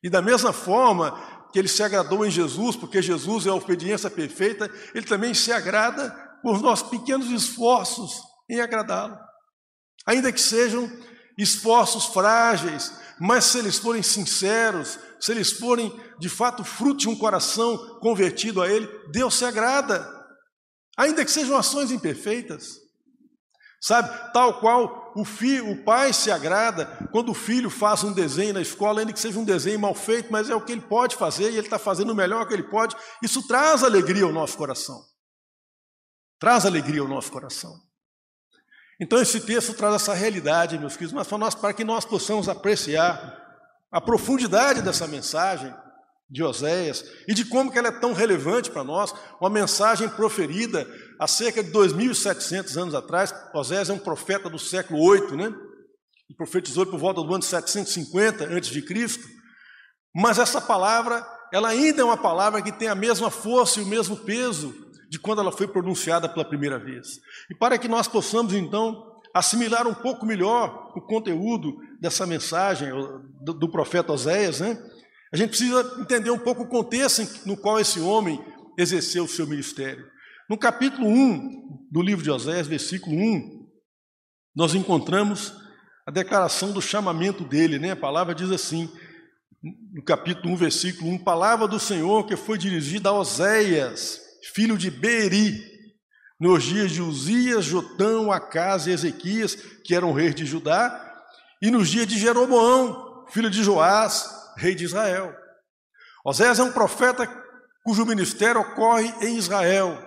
E 0.03 0.11
da 0.11 0.21
mesma 0.21 0.53
forma 0.53 1.49
que 1.55 1.59
ele 1.59 1.67
se 1.69 1.83
agradou 1.83 2.27
em 2.27 2.31
Jesus, 2.31 2.77
porque 2.77 3.01
Jesus 3.01 3.47
é 3.47 3.49
a 3.49 3.55
obediência 3.55 4.11
perfeita, 4.11 4.71
ele 4.95 5.07
também 5.07 5.33
se 5.33 5.51
agrada 5.51 6.11
por 6.43 6.61
nossos 6.61 6.91
pequenos 6.91 7.31
esforços 7.31 8.21
em 8.51 8.61
agradá-lo 8.61 9.17
ainda 10.07 10.33
que 10.33 10.41
sejam 10.41 10.91
esforços 11.43 12.07
frágeis, 12.07 12.93
mas 13.19 13.45
se 13.45 13.59
eles 13.59 13.79
forem 13.79 14.03
sinceros, 14.03 14.99
se 15.21 15.31
eles 15.33 15.53
forem 15.53 15.95
de 16.19 16.29
fato 16.29 16.65
fruto 16.65 17.01
de 17.01 17.09
um 17.09 17.17
coração 17.17 17.99
convertido 18.01 18.63
a 18.63 18.69
Ele, 18.69 18.89
Deus 19.11 19.35
se 19.35 19.45
agrada, 19.45 20.09
ainda 20.97 21.25
que 21.25 21.31
sejam 21.31 21.57
ações 21.57 21.91
imperfeitas. 21.91 22.79
Sabe, 23.83 24.33
tal 24.33 24.61
qual 24.61 25.13
o 25.17 25.25
filho, 25.25 25.71
o 25.71 25.85
pai 25.85 26.13
se 26.13 26.31
agrada 26.31 26.85
quando 27.11 27.31
o 27.31 27.35
filho 27.35 27.71
faz 27.71 28.05
um 28.05 28.13
desenho 28.13 28.53
na 28.53 28.61
escola, 28.61 29.01
ainda 29.01 29.13
que 29.13 29.19
seja 29.19 29.39
um 29.39 29.45
desenho 29.45 29.81
mal 29.81 29.95
feito, 29.95 30.31
mas 30.31 30.51
é 30.51 30.55
o 30.55 30.61
que 30.61 30.73
ele 30.73 30.83
pode 30.83 31.17
fazer 31.17 31.45
e 31.45 31.57
ele 31.57 31.67
está 31.67 31.79
fazendo 31.79 32.11
o 32.11 32.15
melhor 32.15 32.47
que 32.47 32.53
ele 32.53 32.63
pode. 32.65 32.95
Isso 33.23 33.47
traz 33.47 33.83
alegria 33.83 34.25
ao 34.25 34.33
nosso 34.33 34.57
coração. 34.59 35.03
Traz 36.39 36.67
alegria 36.67 37.01
ao 37.01 37.09
nosso 37.09 37.33
coração. 37.33 37.90
Então 39.01 39.19
esse 39.21 39.41
texto 39.41 39.73
traz 39.73 39.95
essa 39.95 40.13
realidade, 40.13 40.79
meus 40.79 40.93
queridos, 40.93 41.15
mas 41.15 41.27
para, 41.27 41.39
nós, 41.39 41.55
para 41.55 41.73
que 41.73 41.83
nós 41.83 42.05
possamos 42.05 42.49
apreciar 42.51 43.39
a 43.91 44.01
profundidade 44.01 44.83
dessa 44.83 45.09
mensagem 45.09 45.75
de 46.29 46.45
Oséias 46.45 47.05
e 47.27 47.35
de 47.35 47.45
como 47.47 47.73
que 47.73 47.79
ela 47.79 47.89
é 47.89 47.99
tão 47.99 48.13
relevante 48.13 48.71
para 48.71 48.85
nós, 48.85 49.13
uma 49.41 49.51
mensagem 49.51 50.09
proferida 50.09 50.87
há 51.19 51.27
cerca 51.27 51.65
de 51.65 51.73
2.700 51.73 52.77
anos 52.77 52.95
atrás. 52.95 53.35
Oséias 53.55 53.89
é 53.89 53.93
um 53.93 53.99
profeta 53.99 54.51
do 54.51 54.59
século 54.59 55.03
8, 55.03 55.35
né? 55.35 55.53
E 56.29 56.35
profetizou 56.35 56.87
por 56.87 57.01
volta 57.01 57.23
do 57.23 57.35
ano 57.35 57.43
750 57.43 58.45
a.C. 58.45 59.21
Mas 60.15 60.39
essa 60.39 60.61
palavra, 60.61 61.27
ela 61.53 61.71
ainda 61.71 62.03
é 62.03 62.05
uma 62.05 62.17
palavra 62.19 62.63
que 62.63 62.71
tem 62.71 62.87
a 62.87 62.95
mesma 62.95 63.31
força 63.31 63.81
e 63.81 63.83
o 63.83 63.87
mesmo 63.87 64.17
peso 64.17 64.90
de 65.11 65.19
quando 65.19 65.41
ela 65.41 65.51
foi 65.51 65.67
pronunciada 65.67 66.29
pela 66.29 66.45
primeira 66.45 66.79
vez. 66.79 67.21
E 67.51 67.55
para 67.55 67.77
que 67.77 67.89
nós 67.89 68.07
possamos, 68.07 68.55
então, 68.55 69.21
assimilar 69.35 69.89
um 69.89 69.95
pouco 69.95 70.25
melhor 70.25 70.93
o 70.95 71.01
conteúdo 71.01 71.77
dessa 72.01 72.25
mensagem 72.25 72.91
do, 73.43 73.53
do 73.53 73.69
profeta 73.69 74.13
Oséias, 74.13 74.61
né? 74.61 74.79
a 75.33 75.37
gente 75.37 75.51
precisa 75.51 75.97
entender 76.01 76.31
um 76.31 76.39
pouco 76.39 76.63
o 76.63 76.69
contexto 76.69 77.27
no 77.45 77.57
qual 77.57 77.81
esse 77.81 77.99
homem 77.99 78.41
exerceu 78.79 79.25
o 79.25 79.29
seu 79.29 79.49
ministério. 79.49 80.07
No 80.49 80.57
capítulo 80.57 81.09
1 81.09 81.89
do 81.91 82.01
livro 82.01 82.23
de 82.23 82.31
Oséias, 82.31 82.69
versículo 82.69 83.17
1, 83.17 83.69
nós 84.55 84.77
encontramos 84.77 85.53
a 86.07 86.11
declaração 86.13 86.73
do 86.73 86.81
chamamento 86.81 87.45
dele, 87.45 87.81
né? 87.81 87.93
A 87.93 87.97
palavra 87.97 88.35
diz 88.35 88.51
assim, 88.51 88.89
no 89.93 90.05
capítulo 90.05 90.55
1, 90.55 90.57
versículo 90.57 91.11
1, 91.11 91.19
palavra 91.19 91.67
do 91.67 91.81
Senhor 91.81 92.27
que 92.27 92.37
foi 92.37 92.57
dirigida 92.57 93.09
a 93.09 93.13
Oséias, 93.13 94.30
filho 94.43 94.77
de 94.79 94.91
Beri, 94.91 95.63
nos 96.39 96.65
dias 96.65 96.91
de 96.91 97.03
Uzias, 97.03 97.65
Jotão, 97.65 98.33
Acas 98.33 98.87
e 98.87 98.91
Ezequias, 98.91 99.55
que 99.85 99.95
eram 99.95 100.13
reis 100.13 100.35
de 100.35 100.47
Judá, 100.47 101.07
e 101.61 101.71
nos 101.71 101.91
dias 101.91 102.07
de 102.07 102.19
Jeroboão, 102.19 103.27
filho 103.29 103.51
de 103.51 103.63
Joás, 103.63 104.29
rei 104.57 104.75
de 104.75 104.85
Israel. 104.85 105.35
Oséias 106.25 106.59
é 106.59 106.63
um 106.63 106.73
profeta 106.73 107.29
cujo 107.85 108.07
ministério 108.07 108.61
ocorre 108.61 109.13
em 109.21 109.37
Israel. 109.37 109.99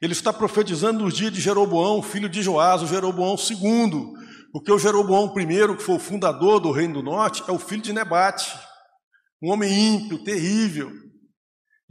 Ele 0.00 0.12
está 0.12 0.32
profetizando 0.32 1.04
nos 1.04 1.14
dias 1.14 1.32
de 1.32 1.40
Jeroboão, 1.40 2.02
filho 2.02 2.28
de 2.28 2.42
Joás, 2.42 2.82
o 2.82 2.86
Jeroboão 2.86 3.36
II, 3.36 4.14
porque 4.52 4.72
o 4.72 4.78
Jeroboão 4.78 5.32
I, 5.38 5.76
que 5.76 5.82
foi 5.82 5.96
o 5.96 6.00
fundador 6.00 6.60
do 6.60 6.72
Reino 6.72 6.94
do 6.94 7.02
Norte, 7.02 7.44
é 7.46 7.52
o 7.52 7.58
filho 7.58 7.82
de 7.82 7.92
Nebate, 7.92 8.52
um 9.42 9.50
homem 9.50 9.72
ímpio, 9.72 10.22
terrível, 10.24 10.90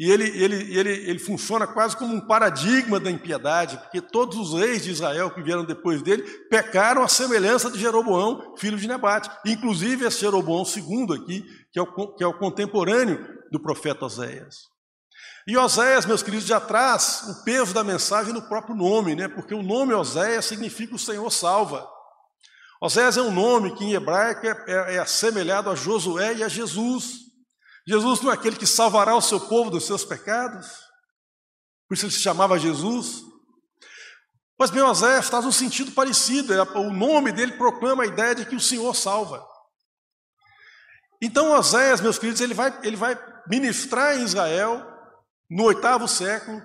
e 0.01 0.09
ele, 0.09 0.23
ele, 0.29 0.75
ele, 0.75 0.89
ele 0.89 1.19
funciona 1.19 1.67
quase 1.67 1.95
como 1.95 2.15
um 2.15 2.25
paradigma 2.25 2.99
da 2.99 3.11
impiedade, 3.11 3.77
porque 3.77 4.01
todos 4.01 4.35
os 4.35 4.59
reis 4.59 4.83
de 4.83 4.89
Israel 4.89 5.29
que 5.29 5.43
vieram 5.43 5.63
depois 5.63 6.01
dele 6.01 6.23
pecaram 6.49 7.03
à 7.03 7.07
semelhança 7.07 7.69
de 7.69 7.77
Jeroboão, 7.77 8.55
filho 8.57 8.79
de 8.79 8.87
Nebate. 8.87 9.29
Inclusive 9.45 10.03
esse 10.03 10.21
Jeroboão 10.21 10.63
II 10.63 11.15
aqui, 11.15 11.45
que 11.71 11.77
é, 11.77 11.83
o, 11.83 12.15
que 12.15 12.23
é 12.23 12.25
o 12.25 12.33
contemporâneo 12.33 13.23
do 13.51 13.61
profeta 13.61 14.05
Oséias. 14.05 14.61
E 15.45 15.55
Oséias, 15.55 16.07
meus 16.07 16.23
queridos, 16.23 16.47
já 16.47 16.59
traz 16.59 17.21
o 17.29 17.43
peso 17.43 17.71
da 17.71 17.83
mensagem 17.83 18.33
no 18.33 18.41
próprio 18.41 18.75
nome, 18.75 19.15
né? 19.15 19.27
porque 19.27 19.53
o 19.53 19.61
nome 19.61 19.93
Oséias 19.93 20.45
significa 20.45 20.95
o 20.95 20.99
Senhor 20.99 21.29
salva. 21.29 21.87
Oséias 22.81 23.17
é 23.17 23.21
um 23.21 23.29
nome 23.31 23.75
que 23.75 23.85
em 23.85 23.93
hebraico 23.93 24.47
é, 24.47 24.63
é, 24.67 24.95
é 24.95 24.97
assemelhado 24.97 25.69
a 25.69 25.75
Josué 25.75 26.33
e 26.37 26.43
a 26.43 26.47
Jesus. 26.47 27.29
Jesus 27.87 28.21
não 28.21 28.31
é 28.31 28.33
aquele 28.33 28.55
que 28.55 28.67
salvará 28.67 29.15
o 29.15 29.21
seu 29.21 29.39
povo 29.39 29.69
dos 29.69 29.85
seus 29.85 30.05
pecados? 30.05 30.67
Por 31.87 31.95
isso 31.95 32.05
ele 32.05 32.13
se 32.13 32.21
chamava 32.21 32.59
Jesus. 32.59 33.23
Mas 34.57 34.71
Oséias 34.71 35.29
traz 35.29 35.43
um 35.43 35.51
sentido 35.51 35.91
parecido. 35.91 36.53
É, 36.53 36.61
o 36.61 36.93
nome 36.93 37.31
dele 37.31 37.53
proclama 37.53 38.03
a 38.03 38.05
ideia 38.07 38.35
de 38.35 38.45
que 38.45 38.55
o 38.55 38.59
Senhor 38.59 38.95
salva. 38.95 39.43
Então 41.21 41.51
Oséias, 41.51 41.99
meus 41.99 42.19
queridos, 42.19 42.41
ele 42.41 42.53
vai, 42.53 42.79
ele 42.83 42.95
vai 42.95 43.17
ministrar 43.47 44.17
em 44.17 44.23
Israel, 44.23 44.85
no 45.49 45.63
oitavo 45.63 46.07
século, 46.07 46.61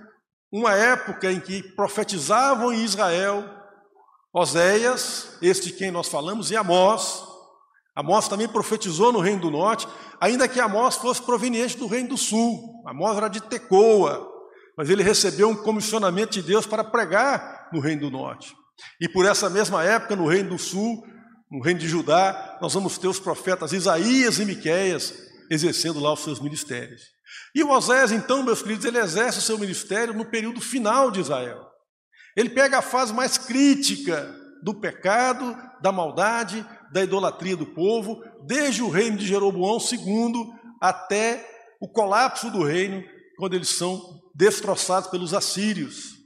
uma 0.53 0.75
época 0.75 1.33
em 1.33 1.41
que 1.41 1.63
profetizavam 1.75 2.73
em 2.73 2.85
Israel 2.85 3.45
Oséias, 4.33 5.39
este 5.41 5.69
de 5.69 5.73
quem 5.73 5.91
nós 5.91 6.09
falamos, 6.09 6.51
e 6.51 6.57
Amós. 6.57 7.25
Amós 7.95 8.29
também 8.29 8.47
profetizou 8.47 9.11
no 9.11 9.21
Reino 9.21 9.41
do 9.41 9.51
Norte, 9.51 9.89
ainda 10.21 10.49
que 10.49 10.61
Amós 10.61 10.97
fosse 10.97 11.23
proveniente 11.23 11.77
do 11.77 11.87
Reino 11.87 12.11
do 12.11 12.17
Sul. 12.17 12.83
Amós 12.87 13.17
era 13.17 13.29
de 13.29 13.41
Tecoa, 13.41 14.27
mas 14.77 14.91
ele 14.91 15.03
recebeu 15.03 15.49
um 15.49 15.57
comissionamento 15.57 16.33
de 16.33 16.43
Deus 16.43 16.67
para 16.67 16.85
pregar 16.85 17.69
no 17.73 17.81
Reino 17.81 18.03
do 18.03 18.11
Norte. 18.11 18.55
E 19.01 19.09
por 19.09 19.25
essa 19.25 19.49
mesma 19.49 19.83
época, 19.83 20.17
no 20.17 20.27
Reino 20.27 20.51
do 20.51 20.59
Sul, 20.59 21.05
no 21.51 21.63
Reino 21.63 21.81
de 21.81 21.89
Judá, 21.89 22.59
nós 22.61 22.75
vamos 22.75 22.99
ter 22.99 23.09
os 23.09 23.19
profetas 23.21 23.73
Isaías 23.73 24.39
e 24.39 24.45
Miqueias 24.45 25.15
exercendo 25.51 26.01
lá 26.01 26.13
os 26.13 26.21
seus 26.21 26.41
ministérios. 26.41 27.03
E 27.55 27.63
o 27.63 27.71
Osés, 27.71 28.13
então, 28.13 28.43
meus 28.43 28.63
queridos, 28.63 28.85
ele 28.85 28.99
exerce 28.99 29.39
o 29.39 29.43
seu 29.43 29.59
ministério 29.59 30.15
no 30.15 30.25
período 30.25 30.61
final 30.61 31.11
de 31.11 31.21
Israel. 31.21 31.67
Ele 32.37 32.51
pega 32.51 32.79
a 32.79 32.83
fase 32.83 33.15
mais 33.15 33.39
crítica 33.39 34.35
do 34.63 34.75
pecado, 34.75 35.57
da 35.81 35.91
maldade, 35.91 36.67
da 36.93 37.03
idolatria 37.03 37.57
do 37.57 37.67
povo, 37.67 38.23
desde 38.47 38.83
o 38.83 38.89
reino 38.89 39.17
de 39.17 39.27
Jeroboão 39.27 39.79
II 39.79 40.53
até 40.81 41.49
o 41.81 41.89
colapso 41.89 42.51
do 42.51 42.63
reino, 42.63 43.03
quando 43.37 43.55
eles 43.55 43.71
são 43.71 44.21
destroçados 44.35 45.11
pelos 45.11 45.35
assírios. 45.35 46.17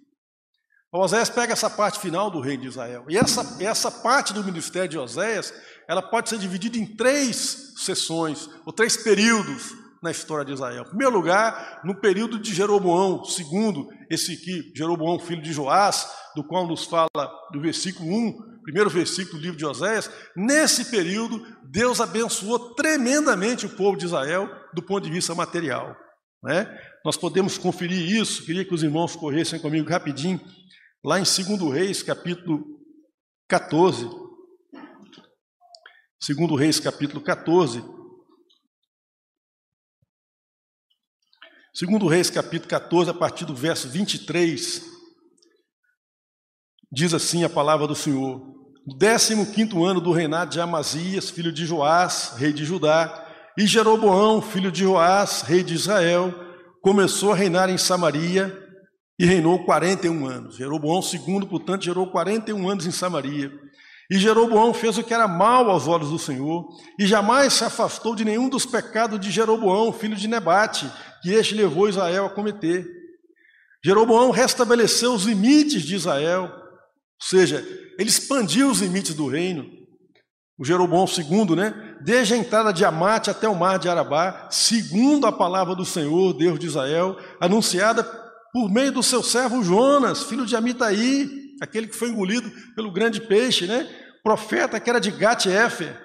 Oséias 0.92 1.30
pega 1.30 1.52
essa 1.52 1.70
parte 1.70 2.00
final 2.00 2.30
do 2.30 2.40
reino 2.40 2.62
de 2.62 2.68
Israel. 2.68 3.04
E 3.08 3.16
essa, 3.16 3.56
essa 3.62 3.90
parte 3.90 4.32
do 4.32 4.42
ministério 4.42 4.88
de 4.88 4.98
Oséias, 4.98 5.54
ela 5.88 6.02
pode 6.02 6.28
ser 6.28 6.38
dividida 6.38 6.76
em 6.76 6.86
três 6.96 7.74
sessões, 7.76 8.48
ou 8.66 8.72
três 8.72 8.96
períodos 8.96 9.72
na 10.02 10.10
história 10.10 10.44
de 10.44 10.52
Israel. 10.52 10.82
Em 10.82 10.88
primeiro 10.88 11.14
lugar, 11.14 11.80
no 11.84 11.94
período 11.94 12.38
de 12.38 12.54
Jeroboão, 12.54 13.24
segundo, 13.24 13.88
esse 14.08 14.32
aqui, 14.32 14.72
Jeroboão, 14.74 15.18
filho 15.18 15.42
de 15.42 15.52
Joás, 15.52 16.08
do 16.34 16.42
qual 16.42 16.66
nos 16.66 16.84
fala 16.84 17.08
do 17.52 17.60
versículo 17.60 18.08
1, 18.08 18.62
primeiro 18.62 18.88
versículo 18.88 19.38
do 19.38 19.42
livro 19.42 19.58
de 19.58 19.66
Oséias, 19.66 20.10
nesse 20.34 20.86
período, 20.86 21.44
Deus 21.70 22.00
abençoou 22.00 22.74
tremendamente 22.74 23.66
o 23.66 23.76
povo 23.76 23.96
de 23.96 24.06
Israel 24.06 24.48
do 24.74 24.82
ponto 24.82 25.04
de 25.04 25.10
vista 25.10 25.34
material. 25.34 25.94
Né? 26.42 26.66
Nós 27.04 27.16
podemos 27.16 27.58
conferir 27.58 28.10
isso, 28.10 28.44
queria 28.44 28.64
que 28.64 28.74
os 28.74 28.82
irmãos 28.82 29.14
corressem 29.14 29.60
comigo 29.60 29.90
rapidinho, 29.90 30.40
lá 31.04 31.18
em 31.18 31.24
2 31.24 31.72
Reis, 31.72 32.02
capítulo 32.02 32.64
14. 33.48 34.08
2 36.26 36.58
Reis, 36.58 36.80
capítulo 36.80 37.20
14. 37.20 37.99
Segundo 41.72 42.08
Reis, 42.08 42.28
capítulo 42.28 42.68
14, 42.68 43.10
a 43.10 43.14
partir 43.14 43.44
do 43.44 43.54
verso 43.54 43.88
23, 43.88 44.82
diz 46.90 47.14
assim 47.14 47.44
a 47.44 47.48
palavra 47.48 47.86
do 47.86 47.94
Senhor: 47.94 48.42
no 48.84 48.96
15 48.96 49.84
ano 49.84 50.00
do 50.00 50.10
reinado 50.10 50.50
de 50.50 50.60
Amazias, 50.60 51.30
filho 51.30 51.52
de 51.52 51.64
Joás, 51.64 52.34
rei 52.36 52.52
de 52.52 52.64
Judá, 52.64 53.24
e 53.56 53.68
Jeroboão, 53.68 54.42
filho 54.42 54.72
de 54.72 54.80
Joás, 54.80 55.42
rei 55.42 55.62
de 55.62 55.74
Israel, 55.74 56.34
começou 56.82 57.32
a 57.32 57.36
reinar 57.36 57.70
em 57.70 57.78
Samaria 57.78 58.52
e 59.16 59.24
reinou 59.24 59.64
41 59.64 60.26
anos. 60.26 60.56
Jeroboão 60.56 61.00
II, 61.00 61.46
portanto, 61.46 61.84
gerou 61.84 62.10
41 62.10 62.68
anos 62.68 62.84
em 62.84 62.90
Samaria. 62.90 63.52
E 64.10 64.18
Jeroboão 64.18 64.74
fez 64.74 64.98
o 64.98 65.04
que 65.04 65.14
era 65.14 65.28
mal 65.28 65.70
aos 65.70 65.86
olhos 65.86 66.10
do 66.10 66.18
Senhor, 66.18 66.66
e 66.98 67.06
jamais 67.06 67.52
se 67.52 67.62
afastou 67.62 68.16
de 68.16 68.24
nenhum 68.24 68.48
dos 68.48 68.66
pecados 68.66 69.20
de 69.20 69.30
Jeroboão, 69.30 69.92
filho 69.92 70.16
de 70.16 70.26
Nebate, 70.26 70.90
que 71.20 71.32
este 71.32 71.54
levou 71.54 71.88
Israel 71.88 72.26
a 72.26 72.30
cometer. 72.30 72.86
Jeroboão 73.84 74.30
restabeleceu 74.30 75.12
os 75.12 75.24
limites 75.24 75.82
de 75.82 75.94
Israel, 75.94 76.44
ou 76.52 77.26
seja, 77.26 77.66
ele 77.98 78.08
expandiu 78.08 78.70
os 78.70 78.80
limites 78.80 79.14
do 79.14 79.26
reino. 79.26 79.68
O 80.58 80.64
Jeroboão 80.64 81.06
II, 81.06 81.56
né? 81.56 81.96
Desde 82.02 82.34
a 82.34 82.36
entrada 82.36 82.72
de 82.72 82.84
Amate 82.84 83.30
até 83.30 83.48
o 83.48 83.54
mar 83.54 83.78
de 83.78 83.88
Arabá, 83.88 84.48
segundo 84.50 85.26
a 85.26 85.32
palavra 85.32 85.74
do 85.74 85.86
Senhor, 85.86 86.34
Deus 86.34 86.58
de 86.58 86.66
Israel, 86.66 87.16
anunciada 87.40 88.04
por 88.52 88.70
meio 88.70 88.92
do 88.92 89.02
seu 89.02 89.22
servo 89.22 89.62
Jonas, 89.62 90.24
filho 90.24 90.44
de 90.44 90.54
Amitai, 90.54 91.30
aquele 91.62 91.86
que 91.86 91.96
foi 91.96 92.10
engolido 92.10 92.50
pelo 92.74 92.92
grande 92.92 93.20
peixe, 93.20 93.66
né? 93.66 93.88
Profeta 94.22 94.78
que 94.78 94.90
era 94.90 95.00
de 95.00 95.10
Gat-Efer, 95.10 95.98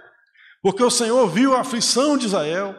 porque 0.61 0.83
o 0.83 0.89
Senhor 0.89 1.27
viu 1.29 1.55
a 1.55 1.61
aflição 1.61 2.17
de 2.17 2.25
Israel 2.25 2.75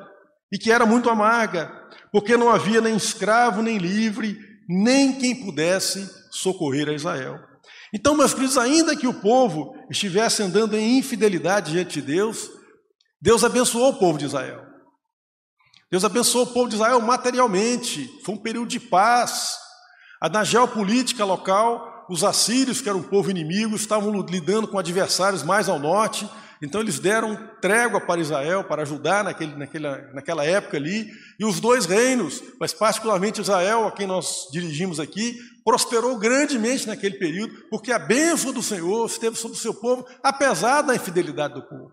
e 0.53 0.59
que 0.59 0.73
era 0.73 0.87
muito 0.87 1.11
amarga, 1.11 1.71
porque 2.13 2.37
não 2.37 2.51
havia 2.51 2.81
nem 2.81 2.97
escravo 2.97 3.63
nem 3.63 3.79
livre, 3.79 4.39
nem 4.69 5.19
quem 5.19 5.35
pudesse 5.35 6.09
socorrer 6.31 6.89
a 6.89 6.93
Israel. 6.93 7.39
Então, 7.93 8.17
meus 8.17 8.35
queridos, 8.35 8.59
ainda 8.59 8.97
que 8.97 9.07
o 9.07 9.15
povo 9.15 9.75
estivesse 9.91 10.43
andando 10.43 10.77
em 10.77 10.99
infidelidade 10.99 11.73
diante 11.73 12.01
de 12.01 12.07
Deus, 12.07 12.51
Deus 13.21 13.45
abençoou 13.45 13.91
o 13.91 13.99
povo 13.99 14.19
de 14.19 14.27
Israel. 14.27 14.65
Deus 15.91 16.05
abençoou 16.05 16.45
o 16.45 16.53
povo 16.53 16.69
de 16.69 16.75
Israel 16.75 17.01
materialmente. 17.01 18.11
Foi 18.25 18.35
um 18.35 18.43
período 18.43 18.69
de 18.69 18.81
paz. 18.81 19.57
Na 20.33 20.43
geopolítica 20.43 21.25
local, 21.25 22.07
os 22.11 22.25
assírios, 22.25 22.81
que 22.81 22.89
eram 22.89 23.01
um 23.01 23.05
povo 23.05 23.31
inimigo, 23.31 23.77
estavam 23.77 24.21
lidando 24.23 24.69
com 24.69 24.79
adversários 24.79 25.43
mais 25.43 25.69
ao 25.69 25.79
norte, 25.79 26.29
então 26.63 26.81
eles 26.81 26.99
deram 26.99 27.37
trégua 27.61 28.01
para 28.01 28.21
Israel, 28.21 28.65
para 28.65 28.83
ajudar 28.83 29.25
naquele, 29.25 29.55
naquela, 29.57 30.11
naquela 30.13 30.45
época 30.45 30.77
ali, 30.77 31.11
e 31.39 31.45
os 31.45 31.61
dois 31.61 31.87
reinos, 31.87 32.43
mas 32.59 32.73
particularmente 32.73 33.41
Israel, 33.41 33.87
a 33.87 33.93
quem 33.93 34.07
nós 34.07 34.49
dirigimos 34.53 34.99
aqui, 34.99 35.39
prosperou 35.65 36.17
grandemente 36.19 36.87
naquele 36.87 37.17
período, 37.19 37.55
porque 37.69 37.93
a 37.93 37.99
bênção 37.99 38.53
do 38.53 38.63
Senhor 38.63 39.07
esteve 39.07 39.37
sobre 39.37 39.57
o 39.57 39.61
seu 39.61 39.75
povo, 39.75 40.07
apesar 40.23 40.83
da 40.83 40.95
infidelidade 40.95 41.55
do 41.55 41.69
povo. 41.69 41.93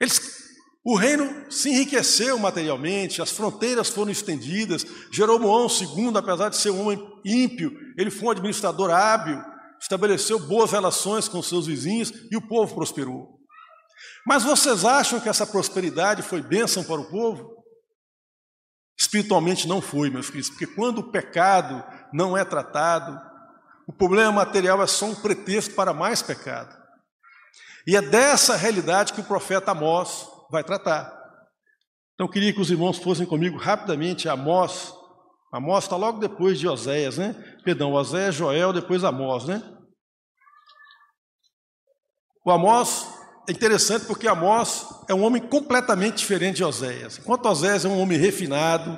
Eles 0.00 0.50
o 0.82 0.96
reino 0.96 1.44
se 1.50 1.68
enriqueceu 1.68 2.38
materialmente, 2.38 3.20
as 3.20 3.30
fronteiras 3.30 3.90
foram 3.90 4.10
estendidas. 4.10 4.86
Jeroboão 5.12 5.66
II, 5.68 6.12
apesar 6.16 6.48
de 6.48 6.56
ser 6.56 6.70
um 6.70 6.80
homem 6.80 6.98
ímpio, 7.24 7.70
ele 7.98 8.10
foi 8.10 8.28
um 8.28 8.30
administrador 8.30 8.90
hábil, 8.90 9.38
estabeleceu 9.78 10.38
boas 10.38 10.72
relações 10.72 11.28
com 11.28 11.42
seus 11.42 11.66
vizinhos 11.66 12.10
e 12.30 12.36
o 12.36 12.40
povo 12.40 12.74
prosperou. 12.74 13.39
Mas 14.26 14.42
vocês 14.42 14.84
acham 14.84 15.20
que 15.20 15.28
essa 15.28 15.46
prosperidade 15.46 16.22
foi 16.22 16.42
bênção 16.42 16.84
para 16.84 17.00
o 17.00 17.10
povo? 17.10 17.60
Espiritualmente 18.98 19.66
não 19.66 19.80
foi, 19.80 20.10
meus 20.10 20.28
queridos, 20.28 20.50
porque 20.50 20.66
quando 20.66 20.98
o 20.98 21.10
pecado 21.10 21.82
não 22.12 22.36
é 22.36 22.44
tratado, 22.44 23.18
o 23.86 23.92
problema 23.92 24.30
material 24.30 24.82
é 24.82 24.86
só 24.86 25.06
um 25.06 25.14
pretexto 25.14 25.74
para 25.74 25.94
mais 25.94 26.22
pecado. 26.22 26.78
E 27.86 27.96
é 27.96 28.02
dessa 28.02 28.56
realidade 28.56 29.12
que 29.12 29.20
o 29.20 29.24
profeta 29.24 29.70
Amós 29.70 30.28
vai 30.50 30.62
tratar. 30.62 31.06
Então 32.14 32.26
eu 32.26 32.30
queria 32.30 32.52
que 32.52 32.60
os 32.60 32.70
irmãos 32.70 32.98
fossem 32.98 33.24
comigo 33.24 33.56
rapidamente 33.56 34.28
a 34.28 34.32
Amós. 34.32 34.92
Amós 35.50 35.84
está 35.84 35.96
logo 35.96 36.18
depois 36.18 36.58
de 36.58 36.68
Oséias, 36.68 37.16
né? 37.16 37.32
Perdão, 37.64 37.94
Oséias, 37.94 38.34
Joel, 38.34 38.72
depois 38.72 39.02
Amós, 39.02 39.46
né? 39.46 39.62
O 42.44 42.50
Amós 42.50 43.08
é 43.48 43.52
interessante 43.52 44.06
porque 44.06 44.28
Amós 44.28 44.86
é 45.08 45.14
um 45.14 45.22
homem 45.22 45.42
completamente 45.42 46.18
diferente 46.18 46.56
de 46.56 46.64
Oséias. 46.64 47.18
Enquanto 47.18 47.46
Oséias 47.46 47.84
é 47.84 47.88
um 47.88 48.00
homem 48.00 48.18
refinado, 48.18 48.90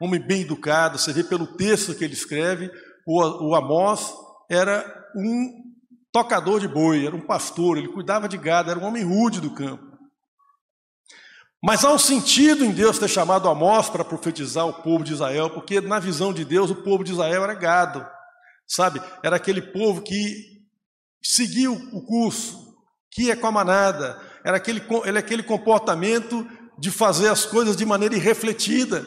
um 0.00 0.06
homem 0.06 0.20
bem 0.20 0.42
educado, 0.42 0.98
você 0.98 1.12
vê 1.12 1.22
pelo 1.22 1.46
texto 1.46 1.94
que 1.94 2.04
ele 2.04 2.14
escreve, 2.14 2.70
o, 3.06 3.54
Amós 3.54 4.12
era 4.50 4.84
um 5.14 5.64
tocador 6.12 6.60
de 6.60 6.68
boi, 6.68 7.06
era 7.06 7.14
um 7.14 7.20
pastor, 7.20 7.76
ele 7.76 7.88
cuidava 7.88 8.28
de 8.28 8.38
gado, 8.38 8.70
era 8.70 8.80
um 8.80 8.84
homem 8.84 9.02
rude 9.02 9.40
do 9.40 9.50
campo. 9.50 9.90
Mas 11.62 11.84
há 11.84 11.92
um 11.92 11.98
sentido 11.98 12.64
em 12.64 12.72
Deus 12.72 12.98
ter 12.98 13.08
chamado 13.08 13.48
Amós 13.48 13.90
para 13.90 14.04
profetizar 14.04 14.66
o 14.66 14.82
povo 14.82 15.04
de 15.04 15.12
Israel, 15.12 15.50
porque 15.50 15.80
na 15.80 15.98
visão 15.98 16.32
de 16.32 16.44
Deus 16.44 16.70
o 16.70 16.82
povo 16.82 17.04
de 17.04 17.12
Israel 17.12 17.44
era 17.44 17.54
gado, 17.54 18.06
sabe? 18.66 19.02
Era 19.22 19.36
aquele 19.36 19.60
povo 19.60 20.00
que 20.00 20.62
seguiu 21.22 21.74
o 21.92 22.02
curso, 22.02 22.69
que 23.20 23.26
ia 23.26 23.36
com 23.36 23.46
a 23.46 23.52
manada, 23.52 24.18
era 24.42 24.56
aquele, 24.56 24.82
era 25.04 25.18
aquele 25.18 25.42
comportamento 25.42 26.46
de 26.78 26.90
fazer 26.90 27.28
as 27.28 27.44
coisas 27.44 27.76
de 27.76 27.84
maneira 27.84 28.16
irrefletida. 28.16 29.06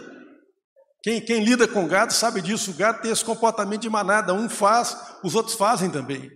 Quem, 1.02 1.20
quem 1.20 1.44
lida 1.44 1.68
com 1.68 1.88
gado 1.88 2.14
sabe 2.14 2.40
disso, 2.40 2.70
o 2.70 2.74
gado 2.76 3.02
tem 3.02 3.12
esse 3.12 3.26
comportamento 3.26 3.82
de 3.82 3.90
manada, 3.90 4.32
um 4.32 4.48
faz, 4.48 4.96
os 5.24 5.34
outros 5.34 5.56
fazem 5.56 5.90
também. 5.90 6.30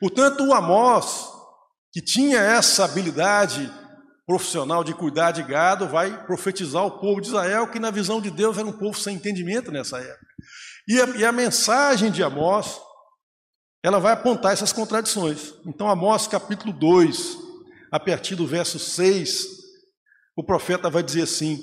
Portanto, 0.00 0.44
o 0.44 0.52
Amós, 0.52 1.28
que 1.92 2.02
tinha 2.02 2.38
essa 2.40 2.84
habilidade 2.84 3.72
profissional 4.26 4.82
de 4.82 4.92
cuidar 4.92 5.30
de 5.30 5.44
gado 5.44 5.88
vai 5.88 6.24
profetizar 6.26 6.84
o 6.84 6.98
povo 6.98 7.20
de 7.20 7.28
Israel, 7.28 7.68
que 7.68 7.78
na 7.78 7.92
visão 7.92 8.20
de 8.20 8.30
Deus 8.30 8.58
era 8.58 8.66
um 8.66 8.76
povo 8.76 8.98
sem 8.98 9.14
entendimento 9.14 9.70
nessa 9.70 9.98
época. 9.98 10.26
E 10.88 11.00
a, 11.00 11.06
e 11.18 11.24
a 11.24 11.30
mensagem 11.30 12.10
de 12.10 12.22
Amós, 12.22 12.80
ela 13.82 13.98
vai 13.98 14.12
apontar 14.12 14.52
essas 14.52 14.72
contradições. 14.72 15.54
Então, 15.66 15.88
Amós 15.88 16.26
capítulo 16.26 16.72
2, 16.72 17.38
a 17.90 17.98
partir 17.98 18.34
do 18.34 18.46
verso 18.46 18.78
6, 18.78 19.46
o 20.36 20.44
profeta 20.44 20.90
vai 20.90 21.02
dizer 21.02 21.22
assim: 21.22 21.60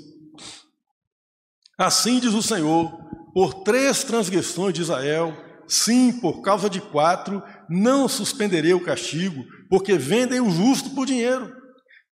Assim 1.78 2.20
diz 2.20 2.34
o 2.34 2.42
Senhor, 2.42 2.92
por 3.34 3.64
três 3.64 4.04
transgressões 4.04 4.74
de 4.74 4.82
Israel, 4.82 5.36
sim, 5.68 6.12
por 6.20 6.42
causa 6.42 6.70
de 6.70 6.82
quatro, 6.82 7.44
não 7.70 8.08
suspenderei 8.08 8.74
o 8.74 8.84
castigo, 8.84 9.44
porque 9.70 9.98
vendem 9.98 10.40
o 10.40 10.50
justo 10.50 10.92
por 10.92 11.06
dinheiro 11.06 11.58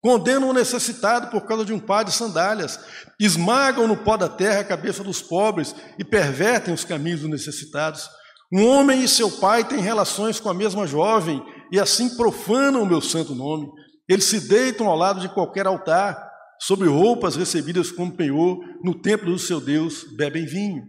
Condenam 0.06 0.50
o 0.50 0.54
necessitado 0.54 1.32
por 1.32 1.48
causa 1.48 1.66
de 1.66 1.74
um 1.74 1.80
par 1.80 2.06
de 2.06 2.12
sandálias, 2.12 2.80
esmagam 3.20 3.88
no 3.88 3.98
pó 3.98 4.16
da 4.16 4.30
terra 4.30 4.60
a 4.60 4.64
cabeça 4.64 5.04
dos 5.04 5.20
pobres 5.20 5.74
e 5.98 6.04
pervertem 6.04 6.72
os 6.72 6.86
caminhos 6.86 7.22
dos 7.22 7.30
necessitados. 7.32 8.08
Um 8.52 8.68
homem 8.68 9.04
e 9.04 9.08
seu 9.08 9.32
pai 9.40 9.64
têm 9.68 9.80
relações 9.80 10.40
com 10.40 10.50
a 10.50 10.54
mesma 10.54 10.86
jovem 10.86 11.44
e 11.72 11.80
assim 11.80 12.16
profanam 12.16 12.84
o 12.84 12.86
meu 12.86 13.02
santo 13.02 13.34
nome. 13.34 13.68
Eles 14.08 14.26
se 14.26 14.48
deitam 14.48 14.88
ao 14.88 14.96
lado 14.96 15.20
de 15.20 15.30
qualquer 15.30 15.66
altar, 15.66 16.24
sobre 16.60 16.88
roupas 16.88 17.36
recebidas 17.36 17.92
como 17.92 18.16
penhor, 18.16 18.60
no 18.84 18.94
templo 18.96 19.32
do 19.32 19.40
seu 19.40 19.60
Deus, 19.60 20.06
bebem 20.16 20.46
vinho. 20.46 20.84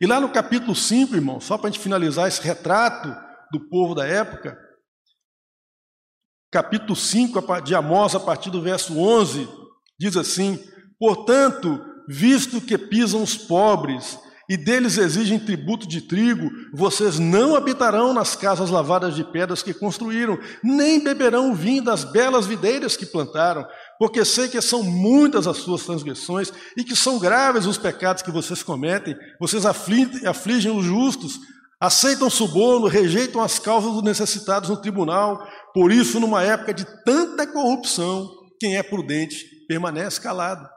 E 0.00 0.06
lá 0.06 0.20
no 0.20 0.30
capítulo 0.30 0.74
5, 0.74 1.14
irmão, 1.14 1.40
só 1.40 1.56
para 1.56 1.68
a 1.68 1.72
gente 1.72 1.82
finalizar 1.82 2.28
esse 2.28 2.42
retrato 2.42 3.08
do 3.50 3.68
povo 3.68 3.94
da 3.94 4.06
época, 4.06 4.58
capítulo 6.50 6.94
5 6.94 7.62
de 7.62 7.74
Amós, 7.74 8.14
a 8.14 8.20
partir 8.20 8.50
do 8.50 8.60
verso 8.60 8.98
11, 8.98 9.48
diz 9.98 10.16
assim: 10.16 10.62
Portanto, 10.98 11.80
visto 12.08 12.60
que 12.60 12.76
pisam 12.76 13.22
os 13.22 13.36
pobres 13.36 14.18
e 14.52 14.56
deles 14.58 14.98
exigem 14.98 15.38
tributo 15.38 15.88
de 15.88 16.02
trigo, 16.02 16.50
vocês 16.74 17.18
não 17.18 17.56
habitarão 17.56 18.12
nas 18.12 18.36
casas 18.36 18.68
lavadas 18.68 19.14
de 19.14 19.24
pedras 19.24 19.62
que 19.62 19.72
construíram, 19.72 20.38
nem 20.62 21.02
beberão 21.02 21.50
o 21.50 21.54
vinho 21.54 21.82
das 21.82 22.04
belas 22.04 22.44
videiras 22.44 22.94
que 22.94 23.06
plantaram, 23.06 23.66
porque 23.98 24.26
sei 24.26 24.48
que 24.48 24.60
são 24.60 24.82
muitas 24.82 25.46
as 25.46 25.56
suas 25.56 25.86
transgressões 25.86 26.52
e 26.76 26.84
que 26.84 26.94
são 26.94 27.18
graves 27.18 27.64
os 27.64 27.78
pecados 27.78 28.22
que 28.22 28.30
vocês 28.30 28.62
cometem. 28.62 29.16
Vocês 29.40 29.64
afligem, 29.64 30.26
afligem 30.26 30.76
os 30.76 30.84
justos, 30.84 31.38
aceitam 31.80 32.28
suborno, 32.28 32.88
rejeitam 32.88 33.40
as 33.40 33.58
causas 33.58 33.92
dos 33.94 34.02
necessitados 34.02 34.68
no 34.68 34.76
tribunal, 34.76 35.42
por 35.72 35.90
isso, 35.90 36.20
numa 36.20 36.42
época 36.42 36.74
de 36.74 36.84
tanta 37.06 37.46
corrupção, 37.46 38.28
quem 38.60 38.76
é 38.76 38.82
prudente 38.82 39.46
permanece 39.66 40.20
calado. 40.20 40.68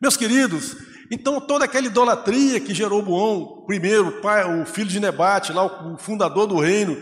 Meus 0.00 0.16
queridos, 0.16 0.74
então 1.10 1.40
toda 1.40 1.64
aquela 1.64 1.86
idolatria 1.86 2.60
que 2.60 2.74
Jeroboão, 2.74 3.64
primeiro, 3.66 4.20
pai, 4.20 4.60
o 4.60 4.66
filho 4.66 4.88
de 4.88 5.00
Nebate, 5.00 5.52
lá 5.52 5.64
o 5.64 5.98
fundador 5.98 6.46
do 6.46 6.58
reino, 6.58 6.96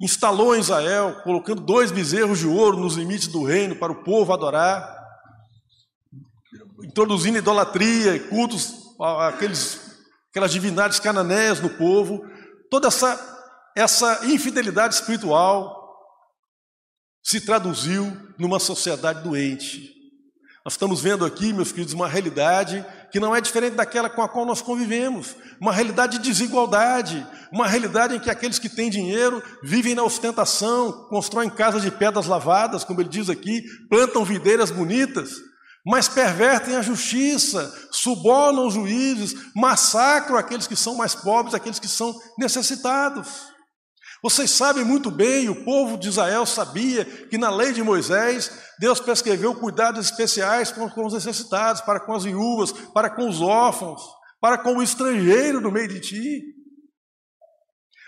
instalou 0.00 0.56
em 0.56 0.60
Israel, 0.60 1.20
colocando 1.22 1.60
dois 1.60 1.90
bezerros 1.90 2.38
de 2.38 2.46
ouro 2.46 2.76
nos 2.76 2.96
limites 2.96 3.28
do 3.28 3.44
reino 3.44 3.76
para 3.76 3.92
o 3.92 4.02
povo 4.02 4.32
adorar, 4.32 5.00
introduzindo 6.82 7.38
idolatria, 7.38 8.18
cultos, 8.28 8.96
aqueles, 9.20 10.00
aquelas 10.30 10.52
divindades 10.52 10.98
cananeias 10.98 11.60
no 11.60 11.70
povo, 11.70 12.26
toda 12.68 12.88
essa 12.88 13.32
essa 13.74 14.26
infidelidade 14.26 14.94
espiritual 14.94 15.80
se 17.22 17.40
traduziu 17.40 18.16
numa 18.38 18.58
sociedade 18.58 19.22
doente. 19.22 19.92
Nós 20.64 20.74
estamos 20.74 21.00
vendo 21.00 21.24
aqui, 21.24 21.52
meus 21.52 21.72
queridos, 21.72 21.94
uma 21.94 22.08
realidade 22.08 22.84
que 23.12 23.20
não 23.20 23.36
é 23.36 23.42
diferente 23.42 23.76
daquela 23.76 24.08
com 24.08 24.22
a 24.22 24.28
qual 24.28 24.46
nós 24.46 24.62
convivemos, 24.62 25.36
uma 25.60 25.70
realidade 25.70 26.16
de 26.16 26.24
desigualdade, 26.24 27.24
uma 27.52 27.68
realidade 27.68 28.16
em 28.16 28.18
que 28.18 28.30
aqueles 28.30 28.58
que 28.58 28.70
têm 28.70 28.88
dinheiro 28.88 29.42
vivem 29.62 29.94
na 29.94 30.02
ostentação, 30.02 31.06
constroem 31.10 31.50
casas 31.50 31.82
de 31.82 31.90
pedras 31.90 32.26
lavadas, 32.26 32.84
como 32.84 33.02
ele 33.02 33.10
diz 33.10 33.28
aqui, 33.28 33.62
plantam 33.90 34.24
videiras 34.24 34.70
bonitas, 34.70 35.30
mas 35.84 36.08
pervertem 36.08 36.74
a 36.74 36.80
justiça, 36.80 37.70
subornam 37.90 38.66
os 38.66 38.74
juízes, 38.74 39.34
massacram 39.54 40.38
aqueles 40.38 40.66
que 40.66 40.76
são 40.76 40.94
mais 40.94 41.14
pobres, 41.14 41.54
aqueles 41.54 41.78
que 41.78 41.88
são 41.88 42.18
necessitados. 42.38 43.51
Vocês 44.22 44.52
sabem 44.52 44.84
muito 44.84 45.10
bem, 45.10 45.48
o 45.48 45.64
povo 45.64 45.98
de 45.98 46.08
Israel 46.08 46.46
sabia 46.46 47.04
que 47.04 47.36
na 47.36 47.50
lei 47.50 47.72
de 47.72 47.82
Moisés, 47.82 48.52
Deus 48.78 49.00
prescreveu 49.00 49.52
cuidados 49.52 50.06
especiais 50.06 50.70
com, 50.70 50.88
com 50.88 51.04
os 51.04 51.12
necessitados, 51.12 51.82
para 51.82 51.98
com 51.98 52.14
as 52.14 52.22
viúvas, 52.22 52.70
para 52.70 53.10
com 53.10 53.28
os 53.28 53.40
órfãos, 53.40 54.00
para 54.40 54.56
com 54.58 54.76
o 54.76 54.82
estrangeiro 54.82 55.60
no 55.60 55.72
meio 55.72 55.88
de 55.88 55.98
ti. 55.98 56.42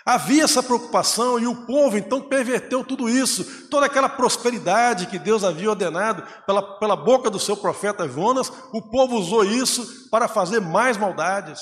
Havia 0.06 0.44
essa 0.44 0.62
preocupação 0.62 1.40
e 1.40 1.48
o 1.48 1.66
povo 1.66 1.98
então 1.98 2.20
perverteu 2.20 2.84
tudo 2.84 3.08
isso, 3.08 3.68
toda 3.68 3.86
aquela 3.86 4.08
prosperidade 4.08 5.06
que 5.06 5.18
Deus 5.18 5.42
havia 5.42 5.70
ordenado 5.70 6.22
pela, 6.46 6.78
pela 6.78 6.94
boca 6.94 7.28
do 7.28 7.40
seu 7.40 7.56
profeta 7.56 8.08
Jonas, 8.08 8.52
o 8.72 8.82
povo 8.88 9.16
usou 9.16 9.42
isso 9.44 10.08
para 10.10 10.28
fazer 10.28 10.60
mais 10.60 10.96
maldades 10.96 11.60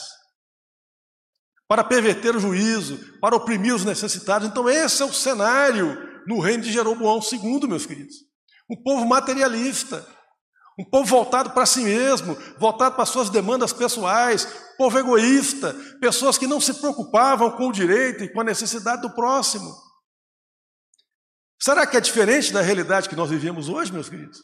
para 1.72 1.84
perverter 1.84 2.36
o 2.36 2.38
juízo, 2.38 2.98
para 3.18 3.34
oprimir 3.34 3.74
os 3.74 3.82
necessitados. 3.82 4.46
Então, 4.46 4.68
esse 4.68 5.02
é 5.02 5.06
o 5.06 5.12
cenário 5.12 5.96
no 6.26 6.38
reino 6.38 6.62
de 6.62 6.70
Jeroboão 6.70 7.18
II, 7.18 7.66
meus 7.66 7.86
queridos. 7.86 8.14
Um 8.68 8.76
povo 8.76 9.06
materialista, 9.06 10.06
um 10.78 10.84
povo 10.84 11.06
voltado 11.06 11.52
para 11.52 11.64
si 11.64 11.80
mesmo, 11.80 12.36
voltado 12.58 12.94
para 12.94 13.06
suas 13.06 13.30
demandas 13.30 13.72
pessoais, 13.72 14.44
povo 14.76 14.98
egoísta, 14.98 15.74
pessoas 15.98 16.36
que 16.36 16.46
não 16.46 16.60
se 16.60 16.74
preocupavam 16.74 17.50
com 17.52 17.68
o 17.68 17.72
direito 17.72 18.22
e 18.22 18.28
com 18.28 18.42
a 18.42 18.44
necessidade 18.44 19.00
do 19.00 19.14
próximo. 19.14 19.74
Será 21.58 21.86
que 21.86 21.96
é 21.96 22.02
diferente 22.02 22.52
da 22.52 22.60
realidade 22.60 23.08
que 23.08 23.16
nós 23.16 23.30
vivemos 23.30 23.70
hoje, 23.70 23.90
meus 23.90 24.10
queridos? 24.10 24.42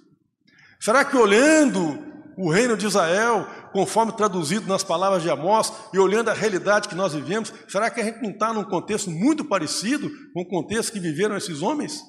Será 0.80 1.04
que 1.04 1.14
olhando 1.14 2.07
o 2.38 2.50
reino 2.50 2.76
de 2.76 2.86
Israel, 2.86 3.46
conforme 3.72 4.12
traduzido 4.12 4.68
nas 4.68 4.84
palavras 4.84 5.22
de 5.22 5.28
Amós, 5.28 5.72
e 5.92 5.98
olhando 5.98 6.30
a 6.30 6.34
realidade 6.34 6.88
que 6.88 6.94
nós 6.94 7.12
vivemos, 7.12 7.52
será 7.68 7.90
que 7.90 8.00
a 8.00 8.04
gente 8.04 8.22
não 8.22 8.30
está 8.30 8.52
num 8.52 8.64
contexto 8.64 9.10
muito 9.10 9.44
parecido 9.44 10.08
com 10.32 10.42
o 10.42 10.48
contexto 10.48 10.92
que 10.92 11.00
viveram 11.00 11.36
esses 11.36 11.62
homens? 11.62 12.00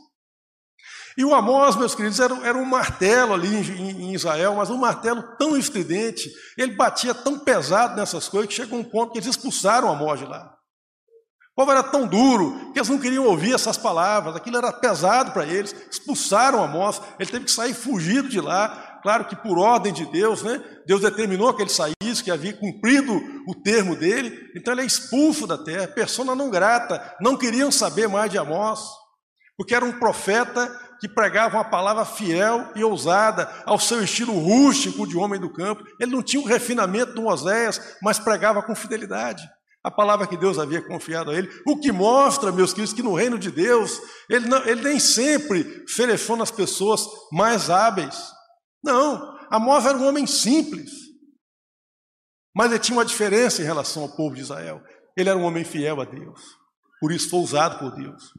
E 1.18 1.26
o 1.26 1.34
Amós, 1.34 1.76
meus 1.76 1.96
queridos, 1.96 2.20
era, 2.20 2.34
era 2.48 2.58
um 2.58 2.64
martelo 2.64 3.34
ali 3.34 3.54
em, 3.54 4.04
em, 4.04 4.14
Israel, 4.14 4.56
mas 4.56 4.70
um 4.70 4.78
martelo 4.78 5.22
tão 5.38 5.58
estridente, 5.58 6.32
ele 6.58 6.76
batia 6.76 7.14
tão 7.14 7.40
pesado 7.40 7.96
nessas 7.96 8.30
coisas 8.30 8.48
que 8.48 8.56
chegou 8.56 8.80
um 8.80 8.84
ponto 8.84 9.12
que 9.12 9.18
eles 9.18 9.28
expulsaram 9.28 9.90
Amós 9.90 10.20
de 10.20 10.26
lá. 10.26 10.56
O 11.52 11.56
povo 11.60 11.72
era 11.72 11.84
tão 11.84 12.08
duro 12.08 12.72
que 12.72 12.80
eles 12.80 12.88
não 12.88 13.00
queriam 13.00 13.26
ouvir 13.26 13.54
essas 13.54 13.78
palavras, 13.78 14.34
aquilo 14.34 14.58
era 14.58 14.72
pesado 14.72 15.32
para 15.32 15.46
eles, 15.46 15.76
expulsaram 15.92 16.64
Amós, 16.64 17.02
ele 17.20 17.30
teve 17.30 17.44
que 17.46 17.52
sair 17.52 17.74
fugido 17.74 18.30
de 18.30 18.40
lá, 18.40 18.89
claro 19.02 19.26
que 19.26 19.36
por 19.36 19.58
ordem 19.58 19.94
de 19.94 20.06
Deus, 20.06 20.44
né? 20.44 20.64
Deus 20.86 21.02
determinou 21.02 21.54
que 21.54 21.62
ele 21.62 21.70
saísse, 21.70 22.24
que 22.24 22.32
havia 22.32 22.54
cumprido 22.54 23.14
o 23.48 23.56
termo 23.56 23.96
dele, 23.96 24.52
então 24.56 24.74
ele 24.74 24.82
é 24.82 24.86
expulso 24.86 25.46
da 25.46 25.58
terra, 25.58 25.88
persona 25.88 26.36
não 26.36 26.50
grata, 26.50 27.16
não 27.22 27.38
queriam 27.38 27.72
saber 27.72 28.08
mais 28.08 28.32
de 28.32 28.38
Amós, 28.38 28.82
porque 29.58 29.76
era 29.76 29.86
um 29.86 30.00
profeta 30.00 30.70
que 31.00 31.08
pregava 31.08 31.58
uma 31.58 31.64
palavra 31.64 32.06
fiel 32.06 32.72
e 32.76 32.84
ousada, 32.84 33.50
ao 33.66 33.80
seu 33.80 34.04
estilo 34.04 34.34
rústico 34.34 35.08
de 35.08 35.18
homem 35.18 35.40
do 35.40 35.52
campo. 35.52 35.84
Ele 36.00 36.12
não 36.12 36.22
tinha 36.22 36.42
o 36.42 36.46
refinamento 36.46 37.14
do 37.14 37.26
Oséias, 37.26 37.98
mas 38.02 38.20
pregava 38.20 38.62
com 38.62 38.76
fidelidade. 38.76 39.48
A 39.82 39.90
palavra 39.90 40.28
que 40.28 40.36
Deus 40.36 40.60
havia 40.60 40.82
confiado 40.82 41.32
a 41.32 41.36
ele, 41.36 41.50
o 41.66 41.80
que 41.80 41.92
mostra, 41.92 42.52
meus 42.52 42.74
queridos, 42.74 42.94
que 42.94 43.02
no 43.02 43.14
reino 43.14 43.40
de 43.40 43.50
Deus, 43.50 44.00
ele, 44.30 44.48
não, 44.48 44.66
ele 44.66 44.82
nem 44.82 45.00
sempre 45.00 45.86
seleciona 45.88 46.44
as 46.44 46.52
pessoas 46.52 47.08
mais 47.32 47.70
hábeis. 47.70 48.16
Não, 48.84 49.38
Amós 49.50 49.86
era 49.86 49.98
um 49.98 50.08
homem 50.08 50.26
simples. 50.26 50.92
Mas 52.56 52.72
ele 52.72 52.80
tinha 52.80 52.98
uma 52.98 53.06
diferença 53.06 53.62
em 53.62 53.66
relação 53.66 54.04
ao 54.04 54.16
povo 54.16 54.36
de 54.36 54.42
Israel. 54.42 54.82
Ele 55.18 55.30
era 55.30 55.38
um 55.38 55.44
homem 55.44 55.64
fiel 55.64 56.02
a 56.02 56.06
Deus. 56.06 56.42
Por 57.00 57.12
isso 57.12 57.30
foi 57.30 57.40
usado 57.40 57.80
por 57.80 57.96
Deus. 57.96 58.34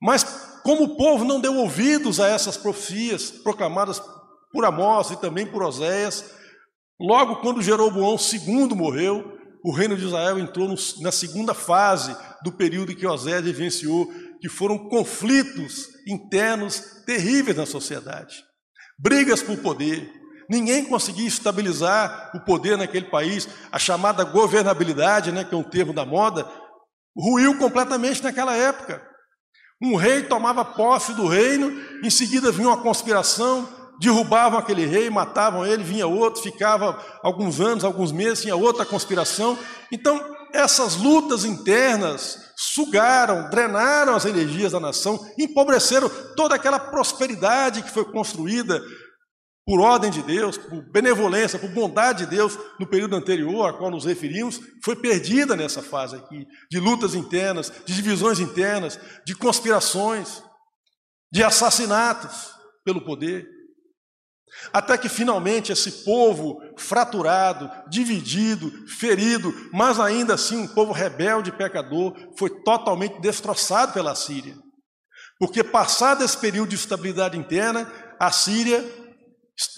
Mas 0.00 0.24
como 0.62 0.84
o 0.84 0.96
povo 0.96 1.24
não 1.24 1.40
deu 1.40 1.54
ouvidos 1.56 2.20
a 2.20 2.26
essas 2.26 2.56
profecias 2.56 3.30
proclamadas 3.30 4.00
por 4.52 4.64
Amós 4.64 5.10
e 5.10 5.16
também 5.16 5.46
por 5.46 5.62
Oséias, 5.62 6.24
logo 6.98 7.36
quando 7.36 7.62
Jeroboão 7.62 8.16
II 8.16 8.74
morreu, 8.74 9.38
o 9.62 9.72
reino 9.72 9.96
de 9.96 10.06
Israel 10.06 10.38
entrou 10.38 10.74
na 11.00 11.12
segunda 11.12 11.54
fase 11.54 12.16
do 12.42 12.50
período 12.50 12.96
que 12.96 13.06
Oséias 13.06 13.44
vivenciou, 13.44 14.10
que 14.40 14.48
foram 14.48 14.88
conflitos 14.88 15.88
internos 16.06 17.02
terríveis 17.04 17.56
na 17.56 17.66
sociedade 17.66 18.49
brigas 19.00 19.42
por 19.42 19.56
poder. 19.58 20.12
Ninguém 20.48 20.84
conseguia 20.84 21.28
estabilizar 21.28 22.32
o 22.34 22.40
poder 22.40 22.76
naquele 22.76 23.06
país. 23.06 23.48
A 23.70 23.78
chamada 23.78 24.24
governabilidade, 24.24 25.32
né, 25.32 25.44
que 25.44 25.54
é 25.54 25.58
um 25.58 25.62
termo 25.62 25.92
da 25.92 26.04
moda, 26.04 26.46
ruiu 27.16 27.56
completamente 27.56 28.22
naquela 28.22 28.54
época. 28.54 29.00
Um 29.82 29.96
rei 29.96 30.24
tomava 30.24 30.64
posse 30.64 31.14
do 31.14 31.26
reino, 31.26 31.72
em 32.04 32.10
seguida 32.10 32.52
vinha 32.52 32.68
uma 32.68 32.82
conspiração, 32.82 33.66
derrubavam 33.98 34.58
aquele 34.58 34.84
rei, 34.84 35.08
matavam 35.08 35.64
ele, 35.64 35.82
vinha 35.82 36.06
outro, 36.06 36.42
ficava 36.42 37.02
alguns 37.22 37.60
anos, 37.60 37.84
alguns 37.84 38.12
meses, 38.12 38.42
tinha 38.42 38.56
outra 38.56 38.84
conspiração. 38.84 39.58
Então, 39.90 40.22
essas 40.52 40.96
lutas 40.96 41.44
internas 41.44 42.49
sugaram, 42.62 43.48
drenaram 43.48 44.14
as 44.14 44.26
energias 44.26 44.72
da 44.72 44.80
nação, 44.80 45.18
empobreceram 45.38 46.10
toda 46.36 46.54
aquela 46.54 46.78
prosperidade 46.78 47.82
que 47.82 47.90
foi 47.90 48.04
construída 48.04 48.82
por 49.64 49.80
ordem 49.80 50.10
de 50.10 50.22
Deus, 50.22 50.58
por 50.58 50.82
benevolência, 50.90 51.58
por 51.58 51.70
bondade 51.70 52.26
de 52.26 52.36
Deus 52.36 52.58
no 52.78 52.86
período 52.86 53.16
anterior 53.16 53.66
a 53.66 53.72
qual 53.72 53.90
nos 53.90 54.04
referimos, 54.04 54.60
foi 54.84 54.94
perdida 54.94 55.56
nessa 55.56 55.82
fase 55.82 56.16
aqui, 56.16 56.46
de 56.70 56.78
lutas 56.78 57.14
internas, 57.14 57.72
de 57.86 57.94
divisões 57.94 58.40
internas, 58.40 59.00
de 59.24 59.34
conspirações, 59.34 60.42
de 61.32 61.42
assassinatos 61.42 62.50
pelo 62.84 63.00
poder. 63.00 63.48
Até 64.72 64.96
que 64.98 65.08
finalmente 65.08 65.72
esse 65.72 66.04
povo 66.04 66.60
fraturado, 66.76 67.70
dividido, 67.88 68.70
ferido, 68.86 69.52
mas 69.72 69.98
ainda 69.98 70.34
assim 70.34 70.58
um 70.58 70.68
povo 70.68 70.92
rebelde 70.92 71.50
e 71.50 71.56
pecador, 71.56 72.14
foi 72.36 72.50
totalmente 72.62 73.20
destroçado 73.20 73.92
pela 73.92 74.14
Síria. 74.14 74.56
Porque 75.38 75.64
passado 75.64 76.22
esse 76.22 76.36
período 76.36 76.70
de 76.70 76.76
estabilidade 76.76 77.36
interna, 77.36 77.90
a 78.18 78.30
Síria 78.30 78.84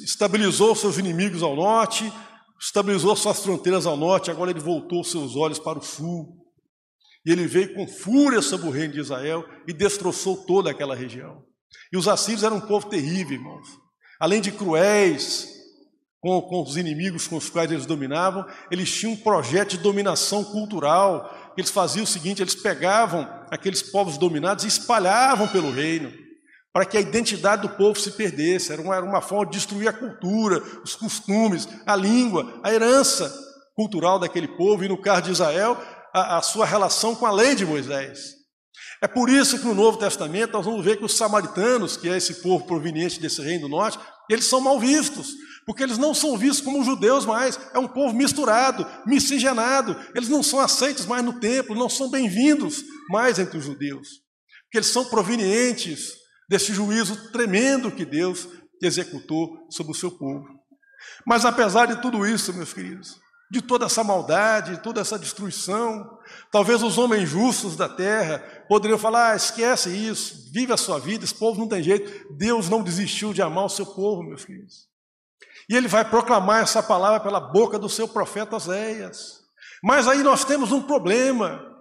estabilizou 0.04 0.74
seus 0.74 0.98
inimigos 0.98 1.42
ao 1.42 1.54
norte, 1.56 2.12
estabilizou 2.60 3.14
suas 3.16 3.40
fronteiras 3.40 3.86
ao 3.86 3.96
norte, 3.96 4.30
agora 4.30 4.50
ele 4.50 4.60
voltou 4.60 5.02
seus 5.04 5.36
olhos 5.36 5.58
para 5.58 5.78
o 5.78 5.82
sul. 5.82 6.38
E 7.24 7.30
ele 7.30 7.46
veio 7.46 7.74
com 7.74 7.86
fúria 7.86 8.42
sobre 8.42 8.66
o 8.66 8.72
reino 8.72 8.94
de 8.94 9.00
Israel 9.00 9.48
e 9.66 9.72
destroçou 9.72 10.44
toda 10.44 10.70
aquela 10.70 10.94
região. 10.94 11.44
E 11.92 11.96
os 11.96 12.08
assírios 12.08 12.42
eram 12.42 12.56
um 12.56 12.60
povo 12.60 12.88
terrível, 12.88 13.34
irmãos 13.34 13.81
além 14.22 14.40
de 14.40 14.52
cruéis 14.52 15.48
com, 16.20 16.40
com, 16.42 16.62
os 16.62 16.76
inimigos 16.76 17.26
com 17.26 17.36
os 17.36 17.50
quais 17.50 17.72
eles 17.72 17.86
dominavam, 17.86 18.46
eles 18.70 18.88
tinham 18.88 19.14
um 19.14 19.16
projeto 19.16 19.70
de 19.70 19.78
dominação 19.78 20.44
cultural. 20.44 21.52
Eles 21.58 21.72
faziam 21.72 22.04
o 22.04 22.06
seguinte: 22.06 22.40
eles 22.40 22.54
pegavam 22.54 23.28
aqueles 23.50 23.82
povos 23.82 24.16
dominados 24.16 24.64
e 24.64 24.68
espalhavam 24.68 25.48
pelo 25.48 25.72
reino, 25.72 26.12
para 26.72 26.86
que 26.86 26.96
a 26.96 27.00
identidade 27.00 27.62
do 27.62 27.70
povo 27.70 27.98
se 27.98 28.12
perdesse. 28.12 28.72
Era 28.72 28.80
uma, 28.80 28.94
era 28.94 29.04
uma 29.04 29.20
forma 29.20 29.46
de 29.46 29.58
destruir 29.58 29.88
a 29.88 29.92
cultura, 29.92 30.62
os 30.84 30.94
costumes, 30.94 31.68
a 31.84 31.96
língua, 31.96 32.60
a 32.62 32.72
herança 32.72 33.34
cultural 33.74 34.20
daquele 34.20 34.46
povo, 34.46 34.84
e 34.84 34.88
no 34.88 35.02
caso 35.02 35.22
de 35.22 35.32
Israel, 35.32 35.76
a, 36.14 36.38
a 36.38 36.42
sua 36.42 36.64
relação 36.64 37.16
com 37.16 37.26
a 37.26 37.32
lei 37.32 37.56
de 37.56 37.66
Moisés. 37.66 38.40
É 39.02 39.08
por 39.08 39.28
isso 39.28 39.58
que 39.58 39.64
no 39.64 39.74
Novo 39.74 39.98
Testamento 39.98 40.52
nós 40.52 40.64
vamos 40.64 40.84
ver 40.84 40.96
que 40.96 41.04
os 41.04 41.16
samaritanos, 41.16 41.96
que 41.96 42.08
é 42.08 42.16
esse 42.16 42.34
povo 42.34 42.64
proveniente 42.64 43.18
desse 43.18 43.42
reino 43.42 43.62
do 43.62 43.68
norte, 43.68 43.98
eles 44.32 44.46
são 44.46 44.60
mal 44.60 44.78
vistos, 44.78 45.34
porque 45.66 45.82
eles 45.82 45.98
não 45.98 46.14
são 46.14 46.36
vistos 46.36 46.60
como 46.60 46.84
judeus 46.84 47.24
mais, 47.24 47.58
é 47.72 47.78
um 47.78 47.88
povo 47.88 48.14
misturado, 48.14 48.86
miscigenado, 49.06 49.96
eles 50.14 50.28
não 50.28 50.42
são 50.42 50.58
aceitos 50.60 51.06
mais 51.06 51.24
no 51.24 51.38
templo, 51.38 51.76
não 51.76 51.88
são 51.88 52.10
bem-vindos 52.10 52.82
mais 53.08 53.38
entre 53.38 53.58
os 53.58 53.64
judeus, 53.64 54.08
porque 54.64 54.78
eles 54.78 54.88
são 54.88 55.04
provenientes 55.04 56.14
desse 56.48 56.72
juízo 56.72 57.30
tremendo 57.30 57.90
que 57.90 58.04
Deus 58.04 58.48
executou 58.82 59.66
sobre 59.70 59.92
o 59.92 59.96
seu 59.96 60.10
povo. 60.10 60.44
Mas 61.26 61.44
apesar 61.44 61.86
de 61.86 62.00
tudo 62.00 62.26
isso, 62.26 62.52
meus 62.52 62.72
queridos, 62.72 63.16
de 63.52 63.60
toda 63.60 63.84
essa 63.84 64.02
maldade, 64.02 64.76
de 64.76 64.82
toda 64.82 65.02
essa 65.02 65.18
destruição. 65.18 66.18
Talvez 66.50 66.82
os 66.82 66.96
homens 66.96 67.28
justos 67.28 67.76
da 67.76 67.86
terra 67.86 68.38
poderiam 68.66 68.98
falar: 68.98 69.32
ah, 69.32 69.36
esquece 69.36 69.90
isso, 69.90 70.50
vive 70.50 70.72
a 70.72 70.76
sua 70.78 70.98
vida, 70.98 71.22
esse 71.22 71.34
povo 71.34 71.60
não 71.60 71.68
tem 71.68 71.82
jeito. 71.82 72.32
Deus 72.32 72.70
não 72.70 72.82
desistiu 72.82 73.34
de 73.34 73.42
amar 73.42 73.66
o 73.66 73.68
seu 73.68 73.84
povo, 73.84 74.22
meus 74.22 74.42
filhos. 74.42 74.88
E 75.68 75.76
ele 75.76 75.86
vai 75.86 76.02
proclamar 76.02 76.62
essa 76.62 76.82
palavra 76.82 77.20
pela 77.20 77.38
boca 77.38 77.78
do 77.78 77.90
seu 77.90 78.08
profeta 78.08 78.56
Oséias. 78.56 79.42
Mas 79.84 80.08
aí 80.08 80.22
nós 80.22 80.46
temos 80.46 80.72
um 80.72 80.80
problema, 80.80 81.71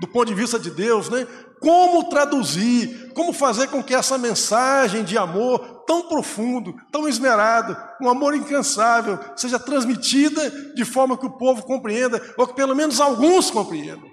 do 0.00 0.08
ponto 0.08 0.28
de 0.28 0.34
vista 0.34 0.58
de 0.58 0.70
Deus, 0.70 1.10
né? 1.10 1.26
Como 1.60 2.08
traduzir, 2.08 3.12
como 3.12 3.34
fazer 3.34 3.68
com 3.68 3.84
que 3.84 3.94
essa 3.94 4.16
mensagem 4.16 5.04
de 5.04 5.18
amor 5.18 5.84
tão 5.84 6.08
profundo, 6.08 6.74
tão 6.90 7.06
esmerado, 7.06 7.76
um 8.00 8.08
amor 8.08 8.34
incansável, 8.34 9.18
seja 9.36 9.58
transmitida 9.58 10.50
de 10.74 10.84
forma 10.86 11.18
que 11.18 11.26
o 11.26 11.36
povo 11.36 11.62
compreenda, 11.64 12.20
ou 12.38 12.46
que 12.46 12.54
pelo 12.54 12.74
menos 12.74 12.98
alguns 12.98 13.50
compreendam. 13.50 14.08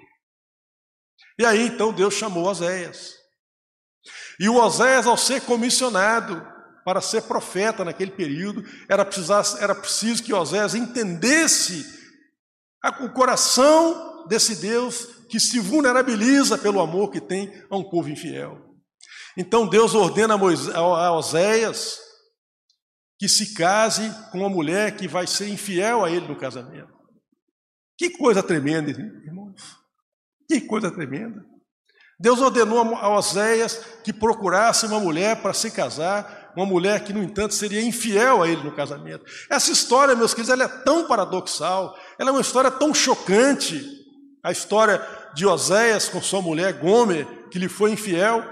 E 1.38 1.46
aí 1.46 1.68
então 1.68 1.92
Deus 1.92 2.12
chamou 2.12 2.46
Oséias. 2.46 3.14
E 4.38 4.46
o 4.48 4.56
Oséias, 4.56 5.06
ao 5.06 5.16
ser 5.16 5.40
comissionado 5.40 6.46
para 6.84 7.00
ser 7.00 7.22
profeta 7.22 7.82
naquele 7.82 8.10
período, 8.10 8.62
era, 8.88 9.06
precisar, 9.06 9.42
era 9.58 9.74
preciso 9.74 10.22
que 10.22 10.34
Oséias 10.34 10.74
entendesse 10.74 11.96
o 13.00 13.08
coração 13.10 14.07
desse 14.28 14.56
Deus 14.56 15.06
que 15.28 15.40
se 15.40 15.58
vulnerabiliza 15.58 16.56
pelo 16.56 16.80
amor 16.80 17.10
que 17.10 17.20
tem 17.20 17.52
a 17.70 17.76
um 17.76 17.88
povo 17.88 18.08
infiel. 18.08 18.58
Então 19.36 19.66
Deus 19.66 19.94
ordena 19.94 20.34
a 20.34 21.12
Oséias 21.12 21.98
que 23.18 23.28
se 23.28 23.54
case 23.54 24.10
com 24.30 24.38
uma 24.38 24.48
mulher 24.48 24.96
que 24.96 25.08
vai 25.08 25.26
ser 25.26 25.48
infiel 25.48 26.04
a 26.04 26.10
ele 26.10 26.28
no 26.28 26.36
casamento. 26.36 26.92
Que 27.96 28.10
coisa 28.10 28.42
tremenda, 28.42 28.90
irmãos. 28.90 29.76
Que 30.48 30.60
coisa 30.60 30.90
tremenda. 30.90 31.44
Deus 32.20 32.40
ordenou 32.40 32.96
a 32.96 33.16
Oséias 33.16 33.80
que 34.02 34.12
procurasse 34.12 34.86
uma 34.86 34.98
mulher 34.98 35.40
para 35.42 35.52
se 35.52 35.70
casar, 35.70 36.52
uma 36.56 36.66
mulher 36.66 37.04
que, 37.04 37.12
no 37.12 37.22
entanto, 37.22 37.54
seria 37.54 37.82
infiel 37.82 38.42
a 38.42 38.48
ele 38.48 38.62
no 38.62 38.74
casamento. 38.74 39.24
Essa 39.48 39.70
história, 39.70 40.16
meus 40.16 40.34
queridos, 40.34 40.50
ela 40.50 40.64
é 40.64 40.82
tão 40.82 41.06
paradoxal, 41.06 41.96
ela 42.18 42.30
é 42.30 42.32
uma 42.32 42.40
história 42.40 42.70
tão 42.70 42.92
chocante. 42.92 43.97
A 44.44 44.52
história 44.52 45.00
de 45.34 45.46
Oséias 45.46 46.08
com 46.08 46.22
sua 46.22 46.40
mulher 46.40 46.74
Gomer, 46.74 47.26
que 47.50 47.58
lhe 47.58 47.68
foi 47.68 47.92
infiel, 47.92 48.42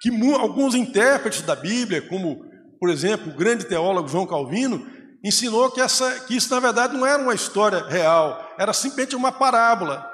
que 0.00 0.10
alguns 0.34 0.74
intérpretes 0.74 1.42
da 1.42 1.54
Bíblia, 1.54 2.02
como, 2.02 2.44
por 2.78 2.88
exemplo, 2.88 3.30
o 3.30 3.36
grande 3.36 3.66
teólogo 3.66 4.08
João 4.08 4.26
Calvino, 4.26 4.86
ensinou 5.22 5.70
que, 5.70 5.80
essa, 5.80 6.20
que 6.20 6.34
isso, 6.34 6.52
na 6.52 6.60
verdade, 6.60 6.96
não 6.96 7.06
era 7.06 7.22
uma 7.22 7.34
história 7.34 7.84
real, 7.86 8.54
era 8.58 8.72
simplesmente 8.72 9.14
uma 9.14 9.30
parábola. 9.30 10.10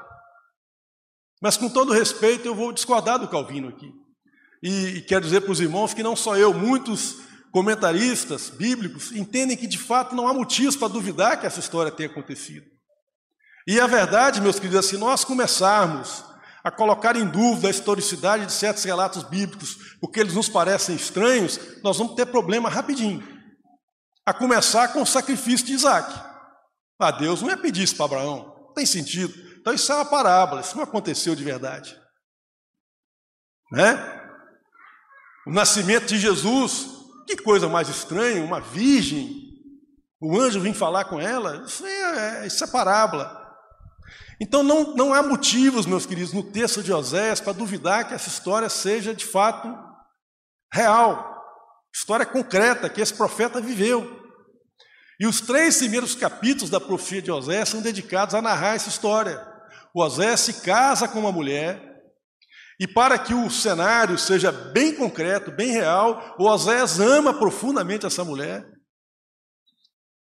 Mas, 1.40 1.56
com 1.56 1.68
todo 1.68 1.92
respeito, 1.92 2.46
eu 2.46 2.54
vou 2.54 2.72
discordar 2.72 3.18
do 3.18 3.28
Calvino 3.28 3.68
aqui. 3.68 3.90
E, 4.62 4.96
e 4.96 5.02
quero 5.02 5.24
dizer 5.24 5.42
para 5.42 5.52
os 5.52 5.60
irmãos 5.60 5.94
que 5.94 6.02
não 6.02 6.16
só 6.16 6.36
eu, 6.36 6.52
muitos 6.52 7.18
comentaristas 7.52 8.50
bíblicos 8.50 9.12
entendem 9.12 9.56
que, 9.56 9.66
de 9.66 9.78
fato, 9.78 10.14
não 10.14 10.26
há 10.26 10.34
motivos 10.34 10.76
para 10.76 10.88
duvidar 10.88 11.38
que 11.38 11.46
essa 11.46 11.60
história 11.60 11.92
tenha 11.92 12.08
acontecido. 12.08 12.66
E 13.66 13.80
a 13.80 13.86
verdade, 13.86 14.40
meus 14.40 14.60
queridos, 14.60 14.86
é 14.86 14.88
se 14.88 14.96
nós 14.96 15.24
começarmos 15.24 16.24
a 16.62 16.70
colocar 16.70 17.16
em 17.16 17.26
dúvida 17.26 17.68
a 17.68 17.70
historicidade 17.70 18.46
de 18.46 18.52
certos 18.52 18.84
relatos 18.84 19.22
bíblicos, 19.22 19.96
porque 20.00 20.20
eles 20.20 20.34
nos 20.34 20.48
parecem 20.48 20.94
estranhos, 20.94 21.58
nós 21.82 21.98
vamos 21.98 22.14
ter 22.14 22.26
problema 22.26 22.68
rapidinho. 22.68 23.26
A 24.24 24.34
começar 24.34 24.92
com 24.92 25.02
o 25.02 25.06
sacrifício 25.06 25.66
de 25.66 25.74
Isaac. 25.74 26.12
Ah, 26.98 27.10
Deus 27.10 27.42
não 27.42 27.50
ia 27.50 27.56
pedir 27.56 27.82
isso 27.82 27.96
para 27.96 28.06
Abraão, 28.06 28.54
não 28.66 28.72
tem 28.72 28.86
sentido. 28.86 29.32
Então 29.60 29.72
isso 29.72 29.90
é 29.92 29.94
uma 29.94 30.04
parábola, 30.04 30.60
isso 30.60 30.76
não 30.76 30.82
aconteceu 30.82 31.34
de 31.34 31.44
verdade. 31.44 31.96
Né? 33.70 33.94
O 35.46 35.52
nascimento 35.52 36.06
de 36.06 36.18
Jesus, 36.18 36.88
que 37.26 37.36
coisa 37.36 37.68
mais 37.68 37.88
estranha, 37.88 38.44
uma 38.44 38.60
virgem, 38.60 39.40
o 40.20 40.36
anjo 40.40 40.60
vem 40.60 40.74
falar 40.74 41.04
com 41.04 41.20
ela, 41.20 41.64
isso 41.64 41.86
é, 41.86 42.46
isso 42.46 42.64
é 42.64 42.66
parábola. 42.66 43.45
Então 44.40 44.62
não, 44.62 44.94
não 44.94 45.14
há 45.14 45.22
motivos, 45.22 45.86
meus 45.86 46.04
queridos, 46.04 46.32
no 46.32 46.42
texto 46.42 46.82
de 46.82 46.92
Oséias 46.92 47.40
para 47.40 47.54
duvidar 47.54 48.06
que 48.06 48.14
essa 48.14 48.28
história 48.28 48.68
seja 48.68 49.14
de 49.14 49.24
fato 49.24 49.74
real, 50.72 51.42
história 51.94 52.26
concreta 52.26 52.90
que 52.90 53.00
esse 53.00 53.14
profeta 53.14 53.60
viveu. 53.60 54.24
E 55.18 55.26
os 55.26 55.40
três 55.40 55.78
primeiros 55.78 56.14
capítulos 56.14 56.68
da 56.68 56.78
profecia 56.78 57.22
de 57.22 57.30
Oséias 57.30 57.70
são 57.70 57.80
dedicados 57.80 58.34
a 58.34 58.42
narrar 58.42 58.74
essa 58.74 58.90
história. 58.90 59.40
O 59.94 60.02
Oséias 60.02 60.40
se 60.40 60.60
casa 60.60 61.08
com 61.08 61.20
uma 61.20 61.32
mulher, 61.32 61.82
e 62.78 62.86
para 62.86 63.18
que 63.18 63.32
o 63.32 63.48
cenário 63.48 64.18
seja 64.18 64.52
bem 64.52 64.94
concreto, 64.94 65.50
bem 65.50 65.70
real, 65.70 66.36
o 66.38 66.44
Oséias 66.44 67.00
ama 67.00 67.32
profundamente 67.32 68.04
essa 68.04 68.22
mulher 68.22 68.75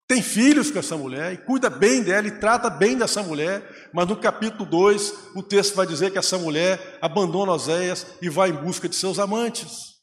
tem 0.07 0.21
filhos 0.21 0.71
com 0.71 0.79
essa 0.79 0.97
mulher 0.97 1.33
e 1.33 1.39
cuida 1.39 1.71
bem 1.71 2.03
dela 2.03 2.27
e 2.27 2.39
trata 2.39 2.69
bem 2.69 2.97
dessa 2.97 3.23
mulher, 3.23 3.91
mas 3.93 4.07
no 4.07 4.17
capítulo 4.17 4.67
2 4.67 5.31
o 5.35 5.43
texto 5.43 5.75
vai 5.75 5.87
dizer 5.87 6.11
que 6.11 6.19
essa 6.19 6.37
mulher 6.37 6.99
abandona 7.01 7.53
Oséias 7.53 8.07
e 8.21 8.29
vai 8.29 8.51
em 8.51 8.55
busca 8.55 8.89
de 8.89 8.95
seus 8.95 9.19
amantes. 9.19 9.95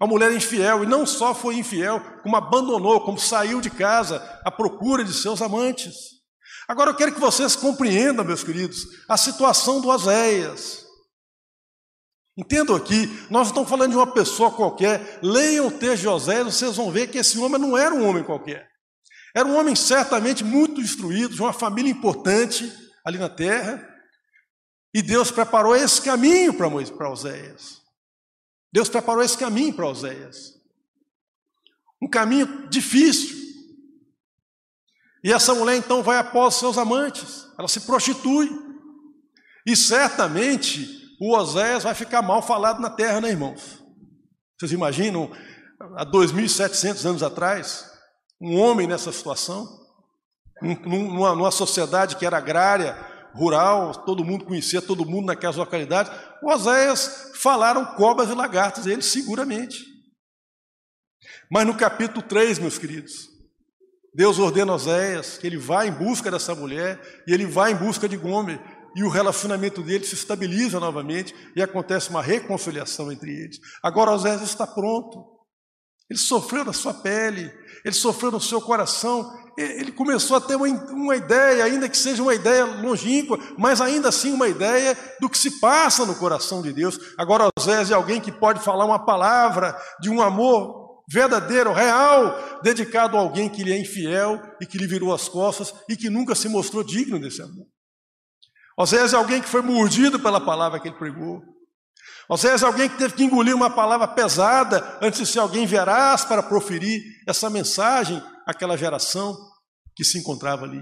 A 0.00 0.06
mulher 0.06 0.32
infiel, 0.32 0.84
e 0.84 0.86
não 0.86 1.04
só 1.04 1.34
foi 1.34 1.56
infiel, 1.56 2.00
como 2.22 2.36
abandonou, 2.36 3.00
como 3.00 3.18
saiu 3.18 3.60
de 3.60 3.70
casa 3.70 4.18
à 4.44 4.50
procura 4.50 5.04
de 5.04 5.12
seus 5.12 5.42
amantes. 5.42 5.94
Agora 6.68 6.90
eu 6.90 6.94
quero 6.94 7.14
que 7.14 7.20
vocês 7.20 7.56
compreendam, 7.56 8.24
meus 8.24 8.44
queridos, 8.44 8.84
a 9.08 9.16
situação 9.16 9.80
do 9.80 9.88
Oséias. 9.88 10.87
Entendam 12.38 12.76
aqui, 12.76 13.08
nós 13.28 13.30
não 13.30 13.42
estamos 13.48 13.68
falando 13.68 13.90
de 13.90 13.96
uma 13.96 14.06
pessoa 14.06 14.52
qualquer. 14.52 15.18
Leiam 15.20 15.66
o 15.66 15.72
texto 15.72 16.02
de 16.02 16.08
Oséias, 16.08 16.54
vocês 16.54 16.76
vão 16.76 16.88
ver 16.88 17.08
que 17.08 17.18
esse 17.18 17.36
homem 17.36 17.60
não 17.60 17.76
era 17.76 17.92
um 17.92 18.06
homem 18.06 18.22
qualquer. 18.22 18.70
Era 19.34 19.48
um 19.48 19.56
homem 19.56 19.74
certamente 19.74 20.44
muito 20.44 20.80
instruído, 20.80 21.34
de 21.34 21.42
uma 21.42 21.52
família 21.52 21.90
importante 21.90 22.72
ali 23.04 23.18
na 23.18 23.28
terra. 23.28 23.84
E 24.94 25.02
Deus 25.02 25.32
preparou 25.32 25.74
esse 25.74 26.00
caminho 26.00 26.54
para 26.54 27.10
Oséias. 27.10 27.82
Deus 28.72 28.88
preparou 28.88 29.24
esse 29.24 29.36
caminho 29.36 29.74
para 29.74 29.88
Oséias. 29.88 30.54
Um 32.00 32.08
caminho 32.08 32.68
difícil. 32.68 33.36
E 35.24 35.32
essa 35.32 35.52
mulher 35.56 35.76
então 35.76 36.04
vai 36.04 36.18
após 36.18 36.54
seus 36.54 36.78
amantes, 36.78 37.48
ela 37.58 37.66
se 37.66 37.80
prostitui. 37.80 38.48
E 39.66 39.74
certamente 39.74 40.97
o 41.20 41.36
Oséias 41.36 41.82
vai 41.82 41.94
ficar 41.94 42.22
mal 42.22 42.40
falado 42.42 42.80
na 42.80 42.90
terra, 42.90 43.20
né, 43.20 43.30
irmãos? 43.30 43.82
Vocês 44.58 44.72
imaginam, 44.72 45.30
há 45.96 46.06
2.700 46.06 47.04
anos 47.04 47.22
atrás, 47.22 47.90
um 48.40 48.58
homem 48.58 48.86
nessa 48.86 49.12
situação, 49.12 49.66
numa, 50.84 51.34
numa 51.34 51.50
sociedade 51.50 52.16
que 52.16 52.26
era 52.26 52.38
agrária, 52.38 52.96
rural, 53.34 53.94
todo 54.04 54.24
mundo 54.24 54.44
conhecia 54.44 54.82
todo 54.82 55.06
mundo 55.06 55.26
naquelas 55.26 55.56
localidades, 55.56 56.12
o 56.42 56.50
Oséias 56.50 57.32
falaram 57.36 57.84
cobras 57.94 58.30
e 58.30 58.34
lagartas, 58.34 58.86
ele 58.86 59.02
seguramente. 59.02 59.84
Mas 61.50 61.66
no 61.66 61.76
capítulo 61.76 62.22
3, 62.22 62.58
meus 62.58 62.78
queridos, 62.78 63.28
Deus 64.14 64.38
ordena 64.38 64.72
Oséias 64.72 65.38
que 65.38 65.46
ele 65.46 65.56
vá 65.56 65.86
em 65.86 65.92
busca 65.92 66.30
dessa 66.30 66.54
mulher 66.54 67.00
e 67.26 67.32
ele 67.32 67.46
vai 67.46 67.72
em 67.72 67.76
busca 67.76 68.08
de 68.08 68.16
Gomer 68.16 68.60
e 68.98 69.04
o 69.04 69.08
relacionamento 69.08 69.80
deles 69.80 70.08
se 70.08 70.16
estabiliza 70.16 70.80
novamente 70.80 71.32
e 71.54 71.62
acontece 71.62 72.10
uma 72.10 72.20
reconciliação 72.20 73.12
entre 73.12 73.30
eles. 73.30 73.60
Agora 73.80 74.10
Oséias 74.10 74.42
está 74.42 74.66
pronto. 74.66 75.24
Ele 76.10 76.18
sofreu 76.18 76.64
na 76.64 76.72
sua 76.72 76.92
pele, 76.92 77.48
ele 77.84 77.94
sofreu 77.94 78.32
no 78.32 78.40
seu 78.40 78.60
coração, 78.60 79.30
ele 79.56 79.92
começou 79.92 80.36
a 80.36 80.40
ter 80.40 80.56
uma, 80.56 80.66
uma 80.66 81.14
ideia, 81.14 81.62
ainda 81.62 81.88
que 81.88 81.96
seja 81.96 82.20
uma 82.20 82.34
ideia 82.34 82.64
longínqua, 82.64 83.38
mas 83.56 83.80
ainda 83.80 84.08
assim 84.08 84.32
uma 84.32 84.48
ideia 84.48 84.98
do 85.20 85.30
que 85.30 85.38
se 85.38 85.60
passa 85.60 86.04
no 86.04 86.16
coração 86.16 86.60
de 86.60 86.72
Deus. 86.72 86.98
Agora 87.16 87.48
Oséias 87.56 87.92
é 87.92 87.94
alguém 87.94 88.20
que 88.20 88.32
pode 88.32 88.58
falar 88.64 88.84
uma 88.84 89.06
palavra 89.06 89.80
de 90.00 90.10
um 90.10 90.20
amor 90.20 91.04
verdadeiro, 91.08 91.72
real, 91.72 92.60
dedicado 92.64 93.16
a 93.16 93.20
alguém 93.20 93.48
que 93.48 93.62
lhe 93.62 93.72
é 93.72 93.78
infiel 93.78 94.42
e 94.60 94.66
que 94.66 94.76
lhe 94.76 94.88
virou 94.88 95.14
as 95.14 95.28
costas 95.28 95.72
e 95.88 95.96
que 95.96 96.10
nunca 96.10 96.34
se 96.34 96.48
mostrou 96.48 96.82
digno 96.82 97.20
desse 97.20 97.40
amor. 97.40 97.66
Oséias 98.78 99.12
é 99.12 99.16
alguém 99.16 99.42
que 99.42 99.48
foi 99.48 99.60
mordido 99.60 100.20
pela 100.20 100.40
palavra 100.40 100.78
que 100.78 100.86
ele 100.86 100.96
pregou. 100.96 101.42
Oséias 102.28 102.62
é 102.62 102.66
alguém 102.66 102.88
que 102.88 102.96
teve 102.96 103.14
que 103.14 103.24
engolir 103.24 103.54
uma 103.54 103.68
palavra 103.68 104.06
pesada 104.06 104.98
antes 105.02 105.18
de 105.18 105.26
ser 105.26 105.40
alguém 105.40 105.66
veraz 105.66 106.24
para 106.24 106.44
proferir 106.44 107.02
essa 107.26 107.50
mensagem 107.50 108.22
àquela 108.46 108.76
geração 108.76 109.36
que 109.96 110.04
se 110.04 110.16
encontrava 110.16 110.64
ali. 110.64 110.80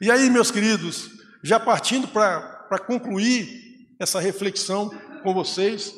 E 0.00 0.08
aí, 0.08 0.30
meus 0.30 0.52
queridos, 0.52 1.10
já 1.42 1.58
partindo 1.58 2.06
para 2.06 2.78
concluir 2.86 3.48
essa 4.00 4.20
reflexão 4.20 4.88
com 5.24 5.34
vocês, 5.34 5.92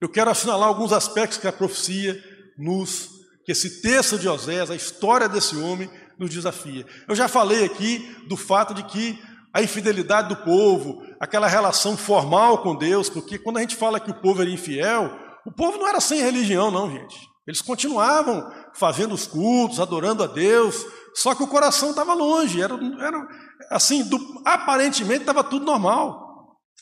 eu 0.00 0.08
quero 0.08 0.30
assinalar 0.30 0.66
alguns 0.66 0.92
aspectos 0.92 1.38
que 1.38 1.46
a 1.46 1.52
profecia 1.52 2.20
nos 2.58 3.20
que 3.44 3.52
esse 3.52 3.80
texto 3.80 4.18
de 4.18 4.28
Osés, 4.28 4.70
a 4.70 4.76
história 4.76 5.28
desse 5.28 5.56
homem, 5.56 5.90
nos 6.20 6.30
desafia. 6.30 6.86
Eu 7.08 7.16
já 7.16 7.26
falei 7.26 7.64
aqui 7.64 7.98
do 8.28 8.36
fato 8.36 8.74
de 8.74 8.82
que 8.84 9.18
a 9.52 9.62
infidelidade 9.62 10.28
do 10.28 10.36
povo, 10.36 11.02
aquela 11.18 11.48
relação 11.48 11.96
formal 11.96 12.58
com 12.58 12.76
Deus, 12.76 13.08
porque 13.08 13.38
quando 13.38 13.56
a 13.56 13.60
gente 13.60 13.74
fala 13.74 13.98
que 13.98 14.10
o 14.10 14.20
povo 14.20 14.42
era 14.42 14.50
infiel, 14.50 15.10
o 15.46 15.50
povo 15.50 15.78
não 15.78 15.88
era 15.88 15.98
sem 15.98 16.20
religião, 16.20 16.70
não, 16.70 16.90
gente. 16.90 17.18
Eles 17.46 17.62
continuavam 17.62 18.48
fazendo 18.74 19.14
os 19.14 19.26
cultos, 19.26 19.80
adorando 19.80 20.22
a 20.22 20.26
Deus, 20.26 20.84
só 21.14 21.34
que 21.34 21.42
o 21.42 21.48
coração 21.48 21.90
estava 21.90 22.14
longe, 22.14 22.62
era, 22.62 22.74
era 22.74 23.26
assim, 23.70 24.04
do, 24.04 24.18
aparentemente 24.44 25.22
estava 25.22 25.42
tudo 25.42 25.64
normal. 25.64 26.28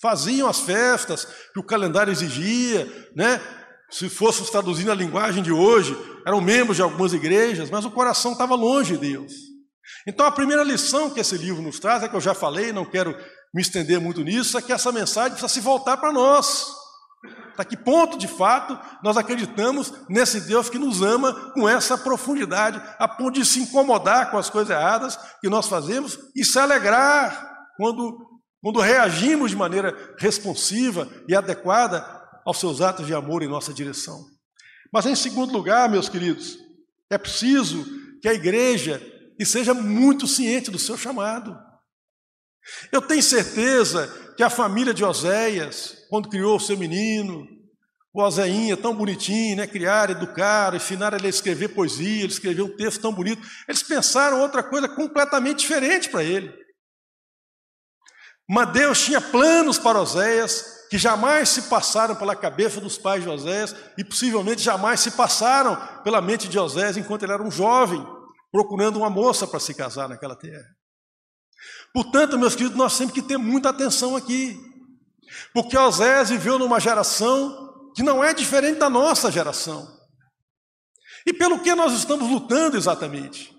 Faziam 0.02 0.48
as 0.48 0.60
festas 0.60 1.26
que 1.54 1.60
o 1.60 1.64
calendário 1.64 2.10
exigia, 2.10 2.86
né? 3.16 3.40
Se 3.90 4.08
fôssemos 4.08 4.50
traduzindo 4.50 4.92
a 4.92 4.94
linguagem 4.94 5.42
de 5.42 5.50
hoje, 5.50 5.96
eram 6.26 6.40
membros 6.40 6.76
de 6.76 6.82
algumas 6.82 7.12
igrejas, 7.14 7.70
mas 7.70 7.84
o 7.84 7.90
coração 7.90 8.32
estava 8.32 8.54
longe 8.54 8.94
de 8.94 9.12
Deus. 9.12 9.32
Então 10.06 10.26
a 10.26 10.30
primeira 10.30 10.62
lição 10.62 11.10
que 11.10 11.20
esse 11.20 11.36
livro 11.36 11.62
nos 11.62 11.78
traz, 11.78 12.02
é 12.02 12.08
que 12.08 12.14
eu 12.14 12.20
já 12.20 12.34
falei, 12.34 12.72
não 12.72 12.84
quero 12.84 13.16
me 13.54 13.62
estender 13.62 13.98
muito 13.98 14.22
nisso, 14.22 14.58
é 14.58 14.62
que 14.62 14.72
essa 14.72 14.92
mensagem 14.92 15.30
precisa 15.30 15.48
se 15.48 15.60
voltar 15.60 15.96
para 15.96 16.12
nós. 16.12 16.66
Até 17.54 17.64
que 17.64 17.76
ponto, 17.76 18.18
de 18.18 18.28
fato, 18.28 18.78
nós 19.02 19.16
acreditamos 19.16 19.92
nesse 20.08 20.42
Deus 20.42 20.68
que 20.68 20.78
nos 20.78 21.02
ama 21.02 21.52
com 21.52 21.68
essa 21.68 21.96
profundidade, 21.98 22.80
a 22.98 23.08
ponto 23.08 23.32
de 23.32 23.44
se 23.44 23.60
incomodar 23.60 24.30
com 24.30 24.38
as 24.38 24.48
coisas 24.48 24.70
erradas 24.70 25.18
que 25.40 25.48
nós 25.48 25.66
fazemos 25.66 26.18
e 26.36 26.44
se 26.44 26.58
alegrar 26.58 27.56
quando, 27.76 28.18
quando 28.62 28.80
reagimos 28.80 29.50
de 29.50 29.56
maneira 29.56 29.96
responsiva 30.18 31.08
e 31.26 31.34
adequada 31.34 32.17
aos 32.48 32.58
seus 32.58 32.80
atos 32.80 33.06
de 33.06 33.12
amor 33.12 33.42
em 33.42 33.46
nossa 33.46 33.74
direção. 33.74 34.24
Mas, 34.90 35.04
em 35.04 35.14
segundo 35.14 35.52
lugar, 35.52 35.86
meus 35.90 36.08
queridos, 36.08 36.58
é 37.10 37.18
preciso 37.18 37.84
que 38.22 38.28
a 38.28 38.32
igreja 38.32 39.02
seja 39.44 39.74
muito 39.74 40.26
ciente 40.26 40.70
do 40.70 40.78
seu 40.78 40.96
chamado. 40.96 41.54
Eu 42.90 43.02
tenho 43.02 43.22
certeza 43.22 44.32
que 44.34 44.42
a 44.42 44.48
família 44.48 44.94
de 44.94 45.04
Oséias, 45.04 46.06
quando 46.08 46.30
criou 46.30 46.56
o 46.56 46.60
seu 46.60 46.78
menino, 46.78 47.46
o 48.14 48.22
Oséinha, 48.22 48.78
tão 48.78 48.94
bonitinho, 48.94 49.58
né? 49.58 49.66
Criaram, 49.66 50.14
educaram, 50.14 50.78
ensinaram 50.78 51.18
ele 51.18 51.26
a 51.26 51.30
escrever 51.30 51.68
poesia, 51.68 52.24
ele 52.24 52.32
escreveu 52.32 52.64
um 52.64 52.76
texto 52.76 53.02
tão 53.02 53.12
bonito. 53.12 53.46
Eles 53.68 53.82
pensaram 53.82 54.40
outra 54.40 54.62
coisa 54.62 54.88
completamente 54.88 55.58
diferente 55.58 56.08
para 56.08 56.24
ele. 56.24 56.50
Mas 58.48 58.72
Deus 58.72 59.00
tinha 59.00 59.20
planos 59.20 59.78
para 59.78 60.00
Oséias 60.00 60.78
que 60.88 60.96
jamais 60.96 61.50
se 61.50 61.62
passaram 61.62 62.16
pela 62.16 62.34
cabeça 62.34 62.80
dos 62.80 62.96
pais 62.96 63.22
de 63.22 63.28
Oséias 63.28 63.76
e 63.98 64.04
possivelmente 64.04 64.62
jamais 64.62 65.00
se 65.00 65.10
passaram 65.10 65.76
pela 66.02 66.22
mente 66.22 66.48
de 66.48 66.58
Oséias 66.58 66.96
enquanto 66.96 67.24
ele 67.24 67.32
era 67.32 67.42
um 67.42 67.50
jovem, 67.50 68.04
procurando 68.50 68.96
uma 68.96 69.10
moça 69.10 69.46
para 69.46 69.60
se 69.60 69.74
casar 69.74 70.08
naquela 70.08 70.34
terra. 70.34 70.64
Portanto, 71.92 72.38
meus 72.38 72.54
queridos, 72.54 72.76
nós 72.78 72.96
temos 72.96 73.12
que 73.12 73.20
ter 73.20 73.36
muita 73.36 73.68
atenção 73.68 74.16
aqui. 74.16 74.58
Porque 75.52 75.76
Osés 75.76 76.30
viveu 76.30 76.58
numa 76.58 76.80
geração 76.80 77.92
que 77.94 78.02
não 78.02 78.22
é 78.22 78.32
diferente 78.32 78.78
da 78.78 78.88
nossa 78.88 79.30
geração. 79.30 79.86
E 81.26 81.32
pelo 81.32 81.60
que 81.60 81.74
nós 81.74 81.92
estamos 81.92 82.30
lutando 82.30 82.76
exatamente? 82.76 83.57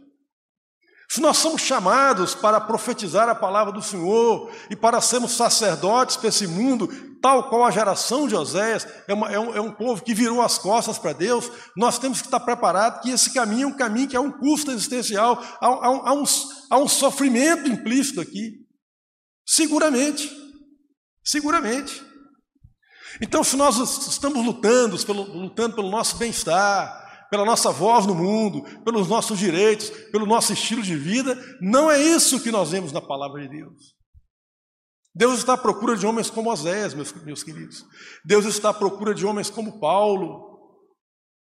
Se 1.12 1.20
nós 1.20 1.38
somos 1.38 1.64
chamados 1.64 2.36
para 2.36 2.62
profetizar 2.62 3.28
a 3.28 3.34
palavra 3.34 3.74
do 3.74 3.82
Senhor 3.82 4.52
e 4.70 4.76
para 4.76 5.02
sermos 5.02 5.32
sacerdotes 5.32 6.16
para 6.16 6.30
esse 6.30 6.46
mundo, 6.46 6.88
tal 7.20 7.50
qual 7.50 7.66
a 7.66 7.72
geração 7.72 8.28
de 8.28 8.36
Oséias, 8.36 8.88
é, 9.08 9.14
uma, 9.16 9.32
é, 9.32 9.40
um, 9.40 9.56
é 9.56 9.60
um 9.60 9.72
povo 9.72 10.04
que 10.04 10.14
virou 10.14 10.40
as 10.40 10.60
costas 10.60 11.00
para 11.00 11.14
Deus, 11.14 11.52
nós 11.76 11.98
temos 11.98 12.22
que 12.22 12.28
estar 12.28 12.40
preparados 12.40 13.02
que 13.02 13.10
esse 13.10 13.34
caminho 13.34 13.64
é 13.64 13.68
um 13.68 13.76
caminho 13.76 14.08
que 14.08 14.16
é 14.16 14.20
um 14.20 14.32
custo 14.32 14.70
existencial, 14.70 15.44
há, 15.60 15.68
há, 15.68 16.10
há, 16.10 16.14
um, 16.14 16.24
há 16.70 16.78
um 16.78 16.88
sofrimento 16.88 17.68
implícito 17.68 18.22
aqui. 18.22 18.60
Seguramente. 19.48 20.32
Seguramente. 21.24 22.04
Então, 23.20 23.44
se 23.44 23.58
nós 23.58 23.80
estamos 24.08 24.46
lutando 24.46 24.96
pelo, 25.04 25.24
lutando 25.24 25.76
pelo 25.76 25.90
nosso 25.90 26.18
bem-estar, 26.18 27.09
pela 27.30 27.46
nossa 27.46 27.72
voz 27.72 28.06
no 28.06 28.16
mundo, 28.16 28.64
pelos 28.84 29.08
nossos 29.08 29.38
direitos, 29.38 29.90
pelo 30.12 30.26
nosso 30.26 30.54
estilo 30.54 30.82
de 30.82 30.96
vida, 30.96 31.38
não 31.62 31.90
é 31.90 32.02
isso 32.02 32.42
que 32.42 32.52
nós 32.52 32.72
vemos 32.72 32.92
na 32.92 33.02
palavra 33.02 33.42
de 33.42 33.50
Deus. 33.50 34.00
Deus 35.14 35.40
está 35.40 35.54
à 35.54 35.58
procura 35.58 35.96
de 35.96 36.06
homens 36.06 36.30
como 36.30 36.52
Osés, 36.52 36.94
meus, 36.94 37.12
meus 37.24 37.44
queridos. 37.44 37.86
Deus 38.24 38.46
está 38.46 38.70
à 38.70 38.74
procura 38.74 39.14
de 39.14 39.26
homens 39.26 39.50
como 39.50 39.80
Paulo. 39.80 40.48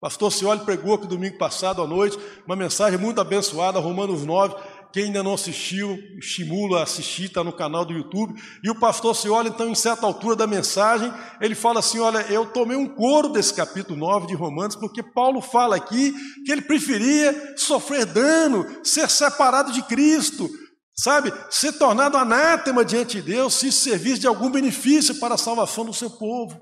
Pastor 0.01 0.31
Cioli 0.33 0.64
pregou 0.64 0.94
aqui 0.94 1.07
domingo 1.07 1.38
passado 1.38 1.83
à 1.83 1.87
noite 1.87 2.16
uma 2.46 2.55
mensagem 2.55 2.98
muito 2.98 3.20
abençoada, 3.20 3.81
Romanos 3.81 4.24
9, 4.24 4.55
quem 4.92 5.05
ainda 5.05 5.22
não 5.22 5.35
assistiu, 5.35 5.98
estimula 6.18 6.81
a 6.81 6.83
assistir, 6.85 7.24
está 7.24 7.44
no 7.44 7.53
canal 7.53 7.85
do 7.85 7.92
YouTube. 7.92 8.35
E 8.64 8.70
o 8.70 8.74
pastor 8.74 9.14
se 9.14 9.29
olha, 9.29 9.48
então, 9.48 9.68
em 9.68 9.74
certa 9.74 10.07
altura 10.07 10.35
da 10.35 10.46
mensagem, 10.46 11.12
ele 11.40 11.55
fala 11.55 11.81
assim: 11.81 11.98
Olha, 11.98 12.20
eu 12.31 12.46
tomei 12.46 12.77
um 12.77 12.88
coro 12.88 13.29
desse 13.29 13.53
capítulo 13.53 13.98
9 13.98 14.27
de 14.27 14.35
Romanos, 14.35 14.77
porque 14.77 15.03
Paulo 15.03 15.42
fala 15.42 15.77
aqui 15.77 16.14
que 16.44 16.53
ele 16.53 16.62
preferia 16.62 17.55
sofrer 17.57 18.07
dano, 18.07 18.66
ser 18.83 19.11
separado 19.11 19.72
de 19.72 19.83
Cristo, 19.83 20.48
sabe, 20.96 21.33
ser 21.51 21.72
tornado 21.74 22.16
anátema 22.16 22.83
diante 22.83 23.20
de 23.20 23.33
Deus, 23.33 23.55
se 23.55 23.70
servir 23.70 24.16
de 24.16 24.27
algum 24.27 24.51
benefício 24.51 25.16
para 25.16 25.35
a 25.35 25.38
salvação 25.38 25.85
do 25.85 25.92
seu 25.92 26.11
povo. 26.11 26.59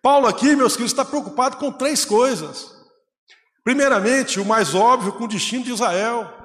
Paulo 0.00 0.28
aqui, 0.28 0.54
meus 0.54 0.74
queridos, 0.74 0.92
está 0.92 1.04
preocupado 1.04 1.56
com 1.56 1.72
três 1.72 2.04
coisas. 2.04 2.72
Primeiramente, 3.64 4.38
o 4.38 4.44
mais 4.44 4.74
óbvio, 4.74 5.14
com 5.14 5.24
o 5.24 5.28
destino 5.28 5.64
de 5.64 5.72
Israel. 5.72 6.43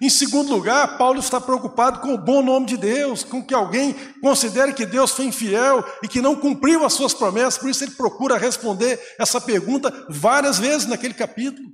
Em 0.00 0.08
segundo 0.08 0.52
lugar, 0.52 0.96
Paulo 0.96 1.18
está 1.18 1.40
preocupado 1.40 2.00
com 2.00 2.14
o 2.14 2.18
bom 2.18 2.42
nome 2.42 2.66
de 2.66 2.76
Deus, 2.76 3.22
com 3.24 3.44
que 3.44 3.54
alguém 3.54 3.94
considere 4.20 4.72
que 4.72 4.86
Deus 4.86 5.10
foi 5.10 5.26
infiel 5.26 5.84
e 6.02 6.08
que 6.08 6.22
não 6.22 6.36
cumpriu 6.36 6.84
as 6.84 6.92
suas 6.92 7.12
promessas, 7.12 7.58
por 7.58 7.68
isso 7.68 7.84
ele 7.84 7.92
procura 7.92 8.38
responder 8.38 8.98
essa 9.18 9.40
pergunta 9.40 10.06
várias 10.08 10.58
vezes 10.58 10.86
naquele 10.86 11.14
capítulo. 11.14 11.68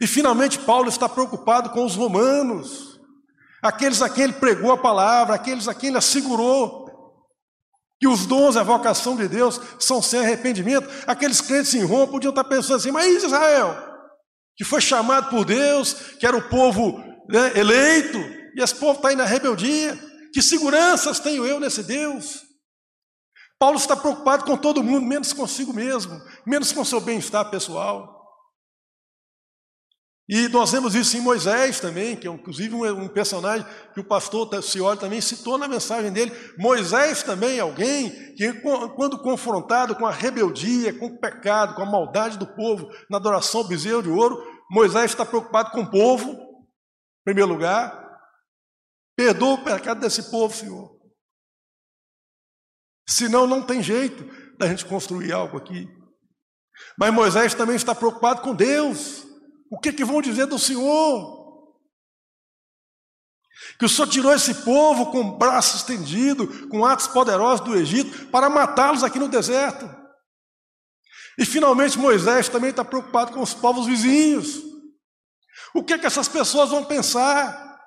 E 0.00 0.06
finalmente, 0.06 0.58
Paulo 0.58 0.88
está 0.88 1.08
preocupado 1.08 1.70
com 1.70 1.84
os 1.84 1.94
romanos, 1.94 3.00
aqueles 3.62 4.02
a 4.02 4.08
quem 4.08 4.24
ele 4.24 4.32
pregou 4.34 4.72
a 4.72 4.78
palavra, 4.78 5.34
aqueles 5.34 5.68
a 5.68 5.74
quem 5.74 5.88
ele 5.88 5.98
assegurou 5.98 6.82
que 8.02 8.08
os 8.08 8.26
dons 8.26 8.56
a 8.56 8.64
vocação 8.64 9.14
de 9.14 9.28
Deus 9.28 9.60
são 9.78 10.02
sem 10.02 10.18
arrependimento. 10.18 10.88
Aqueles 11.06 11.40
crentes 11.40 11.72
em 11.72 11.84
Roma 11.84 12.08
podiam 12.08 12.30
estar 12.30 12.42
pensando 12.42 12.74
assim, 12.74 12.90
mas 12.90 13.22
Israel, 13.22 13.91
que 14.62 14.68
foi 14.68 14.80
chamado 14.80 15.28
por 15.28 15.44
Deus, 15.44 15.92
que 16.20 16.24
era 16.24 16.36
o 16.36 16.48
povo 16.48 17.02
né, 17.28 17.58
eleito, 17.58 18.16
e 18.54 18.62
esse 18.62 18.76
povo 18.76 18.92
está 18.92 19.08
aí 19.08 19.16
na 19.16 19.24
rebeldia. 19.24 19.98
Que 20.32 20.40
seguranças 20.40 21.18
tenho 21.18 21.44
eu 21.44 21.58
nesse 21.58 21.82
Deus? 21.82 22.44
Paulo 23.58 23.76
está 23.76 23.96
preocupado 23.96 24.44
com 24.44 24.56
todo 24.56 24.82
mundo, 24.82 25.04
menos 25.04 25.32
consigo 25.32 25.72
mesmo, 25.72 26.16
menos 26.46 26.70
com 26.70 26.84
seu 26.84 27.00
bem-estar 27.00 27.50
pessoal. 27.50 28.22
E 30.28 30.48
nós 30.48 30.70
vemos 30.70 30.94
isso 30.94 31.16
em 31.16 31.20
Moisés 31.20 31.80
também, 31.80 32.14
que 32.14 32.28
é 32.28 32.30
inclusive 32.30 32.74
um, 32.74 33.08
personagem 33.08 33.66
que 33.92 34.00
o 34.00 34.04
pastor 34.04 34.48
Cioli 34.62 34.98
também 34.98 35.20
citou 35.20 35.58
na 35.58 35.66
mensagem 35.66 36.12
dele. 36.12 36.32
Moisés 36.56 37.22
também 37.22 37.58
é 37.58 37.60
alguém 37.60 38.34
que, 38.34 38.52
quando 38.94 39.18
confrontado 39.18 39.96
com 39.96 40.06
a 40.06 40.12
rebeldia, 40.12 40.96
com 40.96 41.06
o 41.06 41.18
pecado, 41.18 41.74
com 41.74 41.82
a 41.82 41.90
maldade 41.90 42.38
do 42.38 42.46
povo 42.46 42.88
na 43.10 43.18
adoração 43.18 43.62
ao 43.62 43.68
bezerro 43.68 44.02
de 44.02 44.08
ouro, 44.08 44.42
Moisés 44.72 45.10
está 45.10 45.26
preocupado 45.26 45.70
com 45.70 45.82
o 45.82 45.90
povo, 45.90 46.32
em 46.32 47.24
primeiro 47.26 47.50
lugar. 47.50 48.18
Perdoa 49.14 49.52
o 49.52 49.64
pecado 49.64 50.00
desse 50.00 50.30
povo, 50.30 50.56
Senhor. 50.56 50.98
Senão 53.06 53.46
não 53.46 53.60
tem 53.60 53.82
jeito 53.82 54.24
da 54.56 54.66
gente 54.66 54.86
construir 54.86 55.30
algo 55.30 55.58
aqui. 55.58 55.86
Mas 56.98 57.12
Moisés 57.12 57.52
também 57.52 57.76
está 57.76 57.94
preocupado 57.94 58.40
com 58.40 58.54
Deus. 58.54 59.26
O 59.70 59.78
que, 59.78 59.92
que 59.92 60.06
vão 60.06 60.22
dizer 60.22 60.46
do 60.46 60.58
Senhor? 60.58 61.42
Que 63.78 63.84
o 63.84 63.88
Senhor 63.90 64.08
tirou 64.08 64.32
esse 64.32 64.64
povo 64.64 65.12
com 65.12 65.20
o 65.20 65.36
braço 65.36 65.76
estendido, 65.76 66.66
com 66.68 66.86
atos 66.86 67.08
poderosos 67.08 67.66
do 67.66 67.76
Egito, 67.76 68.28
para 68.28 68.48
matá-los 68.48 69.04
aqui 69.04 69.18
no 69.18 69.28
deserto. 69.28 70.01
E 71.38 71.44
finalmente 71.44 71.98
Moisés 71.98 72.48
também 72.48 72.70
está 72.70 72.84
preocupado 72.84 73.32
com 73.32 73.40
os 73.40 73.54
povos 73.54 73.86
vizinhos. 73.86 74.62
O 75.74 75.82
que, 75.82 75.98
que 75.98 76.06
essas 76.06 76.28
pessoas 76.28 76.70
vão 76.70 76.84
pensar? 76.84 77.80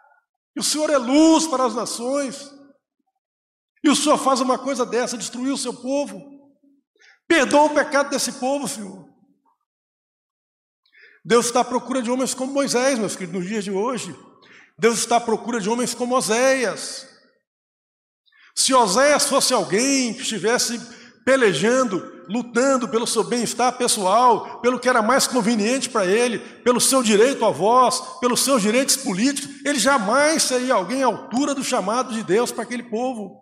Que 0.53 0.59
o 0.59 0.63
Senhor 0.63 0.89
é 0.89 0.97
luz 0.97 1.45
para 1.47 1.65
as 1.65 1.75
nações. 1.75 2.51
E 3.83 3.89
o 3.89 3.95
Senhor 3.95 4.17
faz 4.17 4.41
uma 4.41 4.57
coisa 4.57 4.85
dessa, 4.85 5.17
destruir 5.17 5.51
o 5.51 5.57
seu 5.57 5.73
povo. 5.73 6.35
Perdoa 7.27 7.65
o 7.65 7.73
pecado 7.73 8.09
desse 8.09 8.33
povo, 8.33 8.67
Senhor. 8.67 9.07
Deus 11.23 11.47
está 11.47 11.61
à 11.61 11.65
procura 11.65 12.01
de 12.01 12.09
homens 12.09 12.33
como 12.33 12.53
Moisés, 12.53 12.99
meus 12.99 13.15
queridos, 13.15 13.41
nos 13.41 13.49
dias 13.49 13.63
de 13.63 13.71
hoje. 13.71 14.15
Deus 14.77 14.99
está 14.99 15.17
à 15.17 15.21
procura 15.21 15.59
de 15.59 15.69
homens 15.69 15.93
como 15.93 16.15
Oséias. 16.15 17.07
Se 18.55 18.73
Oséias 18.73 19.27
fosse 19.27 19.53
alguém 19.53 20.13
que 20.13 20.21
estivesse 20.21 20.79
pelejando 21.23 22.14
lutando 22.29 22.87
pelo 22.87 23.07
seu 23.07 23.23
bem-estar 23.23 23.77
pessoal, 23.77 24.59
pelo 24.61 24.79
que 24.79 24.89
era 24.89 25.01
mais 25.01 25.27
conveniente 25.27 25.89
para 25.89 26.05
ele, 26.05 26.39
pelo 26.39 26.79
seu 26.79 27.01
direito 27.01 27.45
à 27.45 27.49
voz, 27.49 28.01
pelos 28.19 28.41
seus 28.43 28.61
direitos 28.61 28.97
políticos, 28.97 29.49
ele 29.65 29.79
jamais 29.79 30.43
seria 30.43 30.73
alguém 30.73 31.03
à 31.03 31.07
altura 31.07 31.53
do 31.53 31.63
chamado 31.63 32.13
de 32.13 32.23
Deus 32.23 32.51
para 32.51 32.63
aquele 32.63 32.83
povo. 32.83 33.41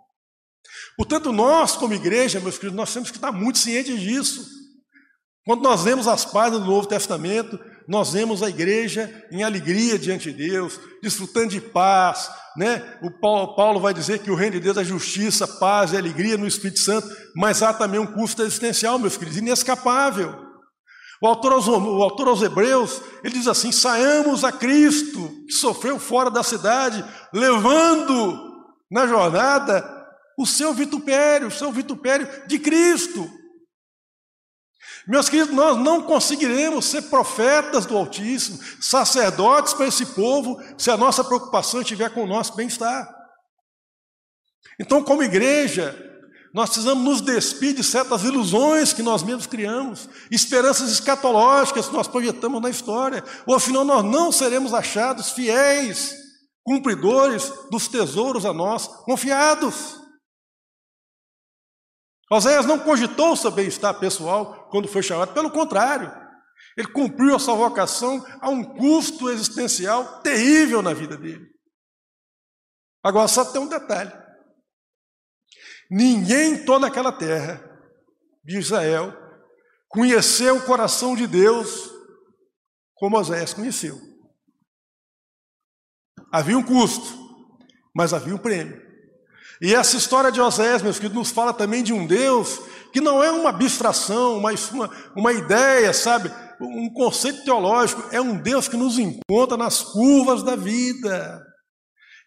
Portanto, 0.97 1.31
nós, 1.31 1.75
como 1.75 1.93
igreja, 1.93 2.39
meus 2.39 2.57
queridos, 2.57 2.77
nós 2.77 2.93
temos 2.93 3.09
que 3.09 3.17
estar 3.17 3.31
muito 3.31 3.57
cientes 3.57 3.99
disso. 3.99 4.45
Quando 5.45 5.63
nós 5.63 5.83
vemos 5.83 6.07
as 6.07 6.23
páginas 6.23 6.61
do 6.61 6.67
Novo 6.67 6.87
Testamento, 6.87 7.59
nós 7.87 8.13
vemos 8.13 8.41
a 8.41 8.49
igreja 8.49 9.11
em 9.31 9.43
alegria 9.43 9.97
diante 9.99 10.31
de 10.31 10.49
Deus, 10.49 10.79
desfrutando 11.01 11.49
de 11.49 11.61
paz, 11.61 12.29
né? 12.55 12.97
O 13.01 13.09
Paulo, 13.55 13.79
vai 13.79 13.93
dizer 13.93 14.19
que 14.19 14.31
o 14.31 14.35
reino 14.35 14.53
de 14.53 14.61
Deus 14.61 14.77
é 14.77 14.83
justiça, 14.83 15.47
paz 15.47 15.91
e 15.91 15.97
alegria 15.97 16.37
no 16.37 16.47
Espírito 16.47 16.79
Santo, 16.79 17.07
mas 17.35 17.61
há 17.63 17.73
também 17.73 17.99
um 17.99 18.05
custo 18.05 18.41
existencial, 18.43 18.99
meus 18.99 19.17
queridos, 19.17 19.39
inescapável. 19.39 20.43
O 21.21 21.27
autor, 21.27 21.53
aos, 21.53 21.67
o 21.67 22.03
autor 22.03 22.27
aos 22.27 22.41
Hebreus, 22.41 23.01
ele 23.23 23.35
diz 23.35 23.47
assim: 23.47 23.71
saiamos 23.71 24.43
a 24.43 24.51
Cristo, 24.51 25.29
que 25.47 25.53
sofreu 25.53 25.97
fora 25.97 26.29
da 26.29 26.43
cidade, 26.43 27.03
levando 27.33 28.37
na 28.91 29.07
jornada 29.07 30.03
o 30.37 30.45
seu 30.45 30.73
vitupério, 30.73 31.47
o 31.47 31.51
seu 31.51 31.71
vitupério 31.71 32.27
de 32.47 32.59
Cristo. 32.59 33.29
Meus 35.07 35.27
queridos, 35.27 35.53
nós 35.53 35.77
não 35.77 36.01
conseguiremos 36.01 36.85
ser 36.85 37.03
profetas 37.03 37.85
do 37.85 37.97
Altíssimo, 37.97 38.59
sacerdotes 38.79 39.73
para 39.73 39.87
esse 39.87 40.05
povo, 40.07 40.61
se 40.77 40.89
a 40.89 40.97
nossa 40.97 41.23
preocupação 41.23 41.81
estiver 41.81 42.09
com 42.11 42.23
o 42.23 42.27
nosso 42.27 42.55
bem-estar. 42.55 43.13
Então, 44.79 45.03
como 45.03 45.23
igreja, 45.23 45.93
nós 46.53 46.69
precisamos 46.69 47.03
nos 47.03 47.19
despir 47.19 47.73
de 47.73 47.83
certas 47.83 48.23
ilusões 48.23 48.93
que 48.93 49.01
nós 49.01 49.23
mesmos 49.23 49.47
criamos, 49.47 50.07
esperanças 50.31 50.91
escatológicas 50.91 51.87
que 51.87 51.93
nós 51.93 52.07
projetamos 52.07 52.61
na 52.61 52.69
história, 52.69 53.23
ou 53.45 53.55
afinal 53.55 53.83
nós 53.83 54.05
não 54.05 54.31
seremos 54.31 54.73
achados 54.73 55.31
fiéis, 55.31 56.15
cumpridores 56.63 57.51
dos 57.69 57.87
tesouros 57.87 58.45
a 58.45 58.53
nós 58.53 58.87
confiados. 58.87 60.02
Oséias 62.33 62.65
não 62.65 62.79
cogitou 62.79 63.35
seu 63.35 63.51
bem-estar 63.51 63.99
pessoal 63.99 64.67
quando 64.71 64.87
foi 64.87 65.03
chamado, 65.03 65.35
pelo 65.35 65.51
contrário, 65.51 66.11
ele 66.75 66.87
cumpriu 66.87 67.35
a 67.35 67.39
sua 67.39 67.53
vocação 67.53 68.25
a 68.41 68.49
um 68.49 68.63
custo 68.63 69.29
existencial 69.29 70.19
terrível 70.21 70.81
na 70.81 70.95
vida 70.95 71.15
dele. 71.15 71.47
Agora 73.03 73.27
só 73.27 73.45
tem 73.45 73.61
um 73.61 73.67
detalhe: 73.67 74.11
ninguém 75.91 76.53
em 76.53 76.65
toda 76.65 76.87
aquela 76.87 77.11
terra 77.11 77.63
de 78.43 78.57
Israel 78.57 79.13
conheceu 79.87 80.57
o 80.57 80.65
coração 80.65 81.15
de 81.15 81.27
Deus 81.27 81.91
como 82.95 83.15
Oséias 83.15 83.53
conheceu. 83.53 83.95
Havia 86.31 86.57
um 86.57 86.63
custo, 86.63 87.15
mas 87.95 88.11
havia 88.11 88.33
um 88.33 88.39
prêmio. 88.39 88.92
E 89.63 89.73
essa 89.73 89.95
história 89.95 90.29
de 90.29 90.41
Oséias, 90.41 90.81
meus 90.81 90.97
queridos, 90.97 91.17
nos 91.17 91.31
fala 91.31 91.53
também 91.53 91.81
de 91.81 91.93
um 91.93 92.05
Deus 92.05 92.59
que 92.91 92.99
não 92.99 93.23
é 93.23 93.31
uma 93.31 93.49
abstração, 93.49 94.37
uma, 94.37 94.51
uma, 94.73 94.89
uma 95.15 95.31
ideia, 95.31 95.93
sabe? 95.93 96.29
Um 96.59 96.91
conceito 96.93 97.45
teológico. 97.45 98.03
É 98.11 98.19
um 98.19 98.35
Deus 98.35 98.67
que 98.67 98.75
nos 98.75 98.99
encontra 98.99 99.55
nas 99.55 99.81
curvas 99.81 100.43
da 100.43 100.57
vida. 100.57 101.41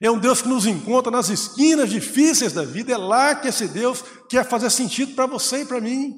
É 0.00 0.10
um 0.10 0.18
Deus 0.18 0.40
que 0.40 0.48
nos 0.48 0.64
encontra 0.66 1.12
nas 1.12 1.28
esquinas 1.28 1.90
difíceis 1.90 2.54
da 2.54 2.64
vida. 2.64 2.94
É 2.94 2.96
lá 2.96 3.34
que 3.34 3.48
esse 3.48 3.68
Deus 3.68 4.02
quer 4.30 4.48
fazer 4.48 4.70
sentido 4.70 5.14
para 5.14 5.26
você 5.26 5.60
e 5.60 5.66
para 5.66 5.78
mim. 5.78 6.16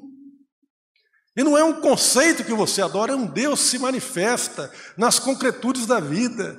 E 1.35 1.43
não 1.43 1.57
é 1.57 1.63
um 1.65 1.81
conceito 1.81 2.45
que 2.45 2.53
você 2.53 2.81
adora, 2.81 3.11
é 3.11 3.15
um 3.15 3.27
Deus 3.27 3.59
que 3.63 3.67
se 3.67 3.79
manifesta 3.79 4.71
nas 4.97 5.19
concretudes 5.19 5.85
da 5.85 5.99
vida, 5.99 6.57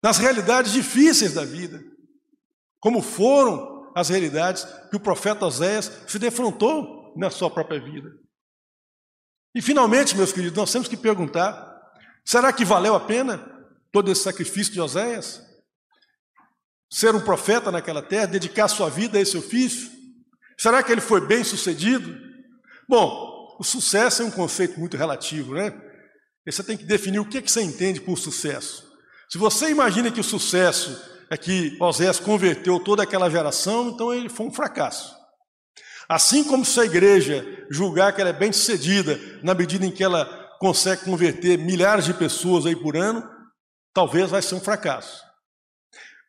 nas 0.00 0.16
realidades 0.18 0.72
difíceis 0.72 1.34
da 1.34 1.44
vida 1.44 1.92
como 2.84 3.00
foram 3.00 3.90
as 3.94 4.10
realidades 4.10 4.66
que 4.90 4.96
o 4.96 5.00
profeta 5.00 5.46
Oséias 5.46 5.90
se 6.06 6.18
defrontou 6.18 7.14
na 7.16 7.30
sua 7.30 7.50
própria 7.50 7.80
vida. 7.80 8.10
E 9.54 9.62
finalmente, 9.62 10.14
meus 10.14 10.34
queridos, 10.34 10.58
nós 10.58 10.70
temos 10.70 10.86
que 10.86 10.96
perguntar: 10.96 11.80
será 12.22 12.52
que 12.52 12.62
valeu 12.62 12.94
a 12.94 13.00
pena 13.00 13.38
todo 13.90 14.12
esse 14.12 14.22
sacrifício 14.22 14.74
de 14.74 14.82
Oséias? 14.82 15.40
Ser 16.92 17.14
um 17.14 17.22
profeta 17.22 17.72
naquela 17.72 18.02
terra, 18.02 18.26
dedicar 18.26 18.68
sua 18.68 18.90
vida 18.90 19.16
a 19.16 19.20
esse 19.22 19.38
ofício? 19.38 19.90
Será 20.58 20.82
que 20.82 20.92
ele 20.92 21.00
foi 21.00 21.26
bem 21.26 21.42
sucedido? 21.42 22.14
Bom, 22.86 23.56
o 23.58 23.64
sucesso 23.64 24.20
é 24.20 24.26
um 24.26 24.30
conceito 24.30 24.78
muito 24.78 24.94
relativo, 24.94 25.54
né? 25.54 25.72
Você 26.44 26.62
tem 26.62 26.76
que 26.76 26.84
definir 26.84 27.18
o 27.18 27.24
que, 27.24 27.38
é 27.38 27.42
que 27.42 27.50
você 27.50 27.62
entende 27.62 27.98
por 27.98 28.18
sucesso. 28.18 28.92
Se 29.30 29.38
você 29.38 29.70
imagina 29.70 30.12
que 30.12 30.20
o 30.20 30.24
sucesso 30.24 31.13
é 31.34 31.36
que 31.36 31.76
Osés 31.80 32.20
converteu 32.20 32.78
toda 32.78 33.02
aquela 33.02 33.28
geração, 33.28 33.88
então 33.88 34.14
ele 34.14 34.28
foi 34.28 34.46
um 34.46 34.52
fracasso. 34.52 35.16
Assim 36.08 36.44
como 36.44 36.64
se 36.64 36.78
a 36.78 36.84
igreja 36.84 37.44
julgar 37.68 38.14
que 38.14 38.20
ela 38.20 38.30
é 38.30 38.32
bem 38.32 38.52
sucedida 38.52 39.18
na 39.42 39.52
medida 39.52 39.84
em 39.84 39.90
que 39.90 40.04
ela 40.04 40.26
consegue 40.60 41.04
converter 41.04 41.58
milhares 41.58 42.04
de 42.04 42.14
pessoas 42.14 42.66
aí 42.66 42.76
por 42.76 42.96
ano, 42.96 43.28
talvez 43.92 44.30
vai 44.30 44.40
ser 44.40 44.54
um 44.54 44.60
fracasso. 44.60 45.24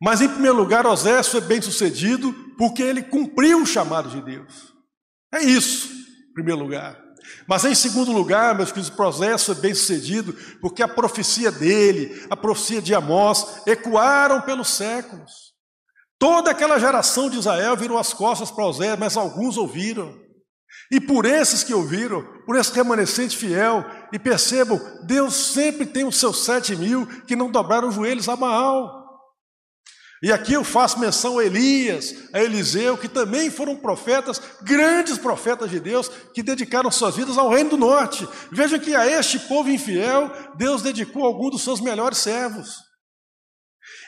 Mas 0.02 0.22
em 0.22 0.28
primeiro 0.28 0.58
lugar, 0.58 0.88
Osés 0.88 1.28
foi 1.28 1.42
bem 1.42 1.62
sucedido 1.62 2.34
porque 2.58 2.82
ele 2.82 3.04
cumpriu 3.04 3.62
o 3.62 3.66
chamado 3.66 4.10
de 4.10 4.22
Deus. 4.24 4.74
É 5.32 5.44
isso, 5.44 5.88
em 6.32 6.34
primeiro 6.34 6.60
lugar. 6.60 7.00
Mas 7.48 7.64
em 7.66 7.76
segundo 7.76 8.12
lugar, 8.12 8.56
meus 8.56 8.72
queridos, 8.72 8.90
o 8.90 8.96
processo 8.96 9.52
é 9.52 9.56
bem 9.56 9.74
sucedido, 9.74 10.34
porque 10.60 10.82
a 10.82 10.88
profecia 10.88 11.52
dele, 11.52 12.26
a 12.30 12.36
profecia 12.36 12.82
de 12.82 12.94
Amós, 12.94 13.62
ecoaram 13.68 14.42
pelos 14.42 14.70
séculos. 14.70 15.54
Toda 16.18 16.52
aquela 16.52 16.80
geração 16.80 17.30
de 17.30 17.38
Israel 17.38 17.76
virou 17.76 17.98
as 17.98 18.14
costas 18.14 18.50
para 18.50 18.66
Osé, 18.66 18.96
mas 18.96 19.18
alguns 19.18 19.58
ouviram. 19.58 20.14
E 20.92 21.00
por 21.00 21.26
esses 21.26 21.64
que 21.64 21.74
ouviram, 21.74 22.24
por 22.46 22.56
esse 22.56 22.72
remanescente 22.74 23.36
fiel, 23.36 23.86
e 24.12 24.20
percebam, 24.20 24.80
Deus 25.04 25.34
sempre 25.34 25.86
tem 25.86 26.06
os 26.06 26.18
seus 26.18 26.44
sete 26.46 26.76
mil 26.76 27.06
que 27.24 27.36
não 27.36 27.52
dobraram 27.52 27.90
os 27.90 27.96
joelhos 27.96 28.30
a 28.30 28.36
Baal. 28.36 29.05
E 30.24 30.32
aqui 30.32 30.54
eu 30.54 30.64
faço 30.64 31.00
menção 31.00 31.38
a 31.38 31.46
Elias, 31.46 32.16
a 32.34 32.42
Eliseu, 32.42 32.98
que 32.98 33.08
também 33.08 33.52
foram 33.52 33.76
profetas, 33.76 34.42
grandes 34.62 35.18
profetas 35.18 35.70
de 35.70 35.80
Deus, 35.80 36.10
que 36.34 36.42
dedicaram 36.42 36.90
suas 36.90 37.16
vidas 37.16 37.38
ao 37.38 37.50
reino 37.50 37.72
do 37.72 37.78
norte. 37.78 38.28
Veja 38.52 38.80
que 38.80 38.96
a 38.96 39.06
este 39.06 39.40
povo 39.40 39.70
infiel, 39.70 40.32
Deus 40.56 40.82
dedicou 40.82 41.26
algum 41.26 41.50
dos 41.50 41.64
seus 41.64 41.82
melhores 41.82 42.18
servos. 42.18 42.86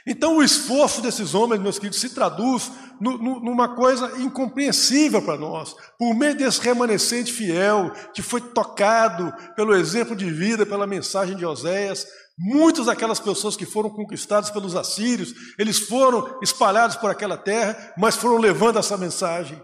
Então 0.07 0.37
o 0.37 0.43
esforço 0.43 1.01
desses 1.01 1.35
homens, 1.35 1.61
meus 1.61 1.77
queridos, 1.77 1.99
se 1.99 2.09
traduz 2.09 2.71
numa 2.99 3.75
coisa 3.75 4.19
incompreensível 4.19 5.21
para 5.21 5.37
nós. 5.37 5.75
Por 5.99 6.15
meio 6.15 6.35
desse 6.35 6.61
remanescente 6.61 7.33
fiel, 7.33 7.91
que 8.13 8.21
foi 8.21 8.39
tocado 8.39 9.31
pelo 9.55 9.75
exemplo 9.75 10.15
de 10.15 10.31
vida, 10.31 10.65
pela 10.65 10.87
mensagem 10.87 11.35
de 11.35 11.45
Oséias, 11.45 12.07
Muitas 12.37 12.85
daquelas 12.85 13.19
pessoas 13.19 13.55
que 13.55 13.65
foram 13.65 13.89
conquistadas 13.89 14.51
pelos 14.51 14.75
assírios, 14.75 15.33
eles 15.57 15.79
foram 15.79 16.39
espalhados 16.41 16.95
por 16.95 17.09
aquela 17.09 17.37
terra, 17.37 17.93
mas 17.97 18.15
foram 18.15 18.37
levando 18.37 18.77
essa 18.77 18.95
mensagem 18.97 19.59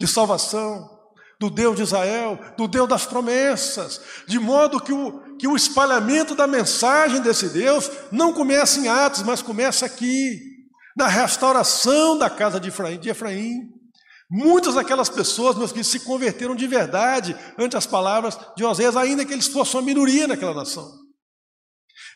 de 0.00 0.08
salvação, 0.08 0.90
do 1.38 1.50
Deus 1.50 1.76
de 1.76 1.82
Israel, 1.82 2.38
do 2.56 2.68
Deus 2.68 2.88
das 2.88 3.04
promessas, 3.04 4.00
de 4.28 4.38
modo 4.38 4.80
que 4.80 4.92
o, 4.92 5.36
que 5.36 5.48
o 5.48 5.56
espalhamento 5.56 6.36
da 6.36 6.46
mensagem 6.46 7.20
desse 7.20 7.48
Deus 7.48 7.90
não 8.12 8.32
começa 8.32 8.78
em 8.78 8.86
Atos, 8.86 9.22
mas 9.22 9.42
começa 9.42 9.84
aqui, 9.84 10.38
na 10.96 11.08
restauração 11.08 12.16
da 12.16 12.30
casa 12.30 12.60
de 12.60 12.68
Efraim. 12.68 12.98
De 12.98 13.10
Efraim. 13.10 13.60
Muitas 14.30 14.74
daquelas 14.74 15.08
pessoas, 15.08 15.56
meus 15.56 15.72
queridos, 15.72 15.90
se 15.90 16.00
converteram 16.00 16.54
de 16.54 16.66
verdade 16.66 17.36
ante 17.58 17.76
as 17.76 17.86
palavras 17.86 18.38
de 18.56 18.64
Oséias, 18.64 18.96
ainda 18.96 19.24
que 19.24 19.32
eles 19.32 19.48
fossem 19.48 19.80
uma 19.80 19.86
minoria 19.86 20.28
naquela 20.28 20.54
nação. 20.54 21.01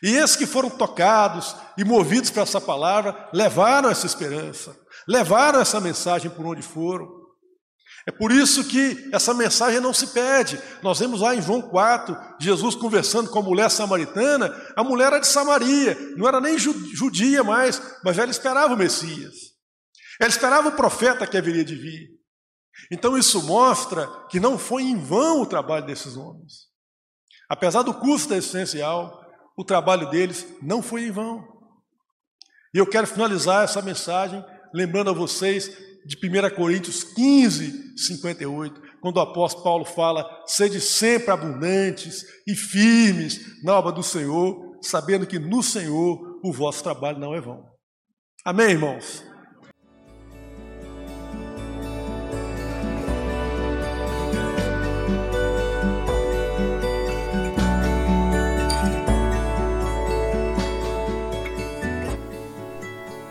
E 0.03 0.15
esses 0.15 0.35
que 0.35 0.45
foram 0.45 0.69
tocados 0.69 1.55
e 1.77 1.83
movidos 1.83 2.29
por 2.29 2.41
essa 2.41 2.61
palavra 2.61 3.29
levaram 3.33 3.89
essa 3.89 4.05
esperança, 4.05 4.77
levaram 5.07 5.59
essa 5.59 5.79
mensagem 5.79 6.29
por 6.29 6.45
onde 6.45 6.61
foram. 6.61 7.17
É 8.07 8.11
por 8.11 8.31
isso 8.31 8.63
que 8.63 9.09
essa 9.11 9.33
mensagem 9.33 9.81
não 9.81 9.93
se 9.93 10.07
perde. 10.07 10.61
Nós 10.81 10.97
vemos 10.97 11.19
lá 11.19 11.35
em 11.35 11.41
João 11.41 11.61
4, 11.61 12.17
Jesus 12.39 12.73
conversando 12.73 13.29
com 13.29 13.39
a 13.39 13.43
mulher 13.43 13.69
samaritana. 13.69 14.55
A 14.77 14.83
mulher 14.83 15.07
era 15.07 15.19
de 15.19 15.27
Samaria, 15.27 15.97
não 16.15 16.25
era 16.25 16.39
nem 16.39 16.57
judia 16.57 17.43
mais, 17.43 17.81
mas 18.05 18.17
ela 18.17 18.31
esperava 18.31 18.75
o 18.75 18.77
Messias. 18.77 19.35
Ela 20.21 20.29
esperava 20.29 20.69
o 20.69 20.75
profeta 20.75 21.27
que 21.27 21.37
haveria 21.37 21.65
de 21.65 21.75
vir. 21.75 22.07
Então 22.89 23.17
isso 23.17 23.43
mostra 23.43 24.07
que 24.29 24.39
não 24.39 24.57
foi 24.57 24.83
em 24.83 24.97
vão 24.97 25.41
o 25.41 25.45
trabalho 25.45 25.85
desses 25.85 26.15
homens. 26.15 26.67
Apesar 27.49 27.81
do 27.81 27.93
custo 27.93 28.33
existencial, 28.33 29.26
o 29.57 29.65
trabalho 29.65 30.09
deles 30.09 30.45
não 30.61 30.83
foi 30.83 31.05
em 31.05 31.11
vão. 31.11 31.43
E 32.73 32.77
eu 32.77 32.85
quero 32.85 33.07
finalizar 33.07 33.63
essa 33.63 33.81
mensagem 33.81 34.43
lembrando 34.73 35.09
a 35.09 35.13
vocês 35.13 35.75
de 36.05 36.15
1 36.15 36.55
Coríntios 36.55 37.03
15, 37.03 37.97
58, 37.97 38.81
quando 39.01 39.17
o 39.17 39.21
apóstolo 39.21 39.63
Paulo 39.63 39.85
fala: 39.85 40.25
sede 40.45 40.79
sempre 40.79 41.31
abundantes 41.31 42.23
e 42.45 42.55
firmes 42.55 43.63
na 43.63 43.73
obra 43.73 43.91
do 43.91 44.03
Senhor, 44.03 44.77
sabendo 44.81 45.25
que 45.25 45.39
no 45.39 45.63
Senhor 45.63 46.39
o 46.43 46.53
vosso 46.53 46.83
trabalho 46.83 47.19
não 47.19 47.33
é 47.33 47.41
vão. 47.41 47.65
Amém, 48.45 48.69
irmãos? 48.69 49.26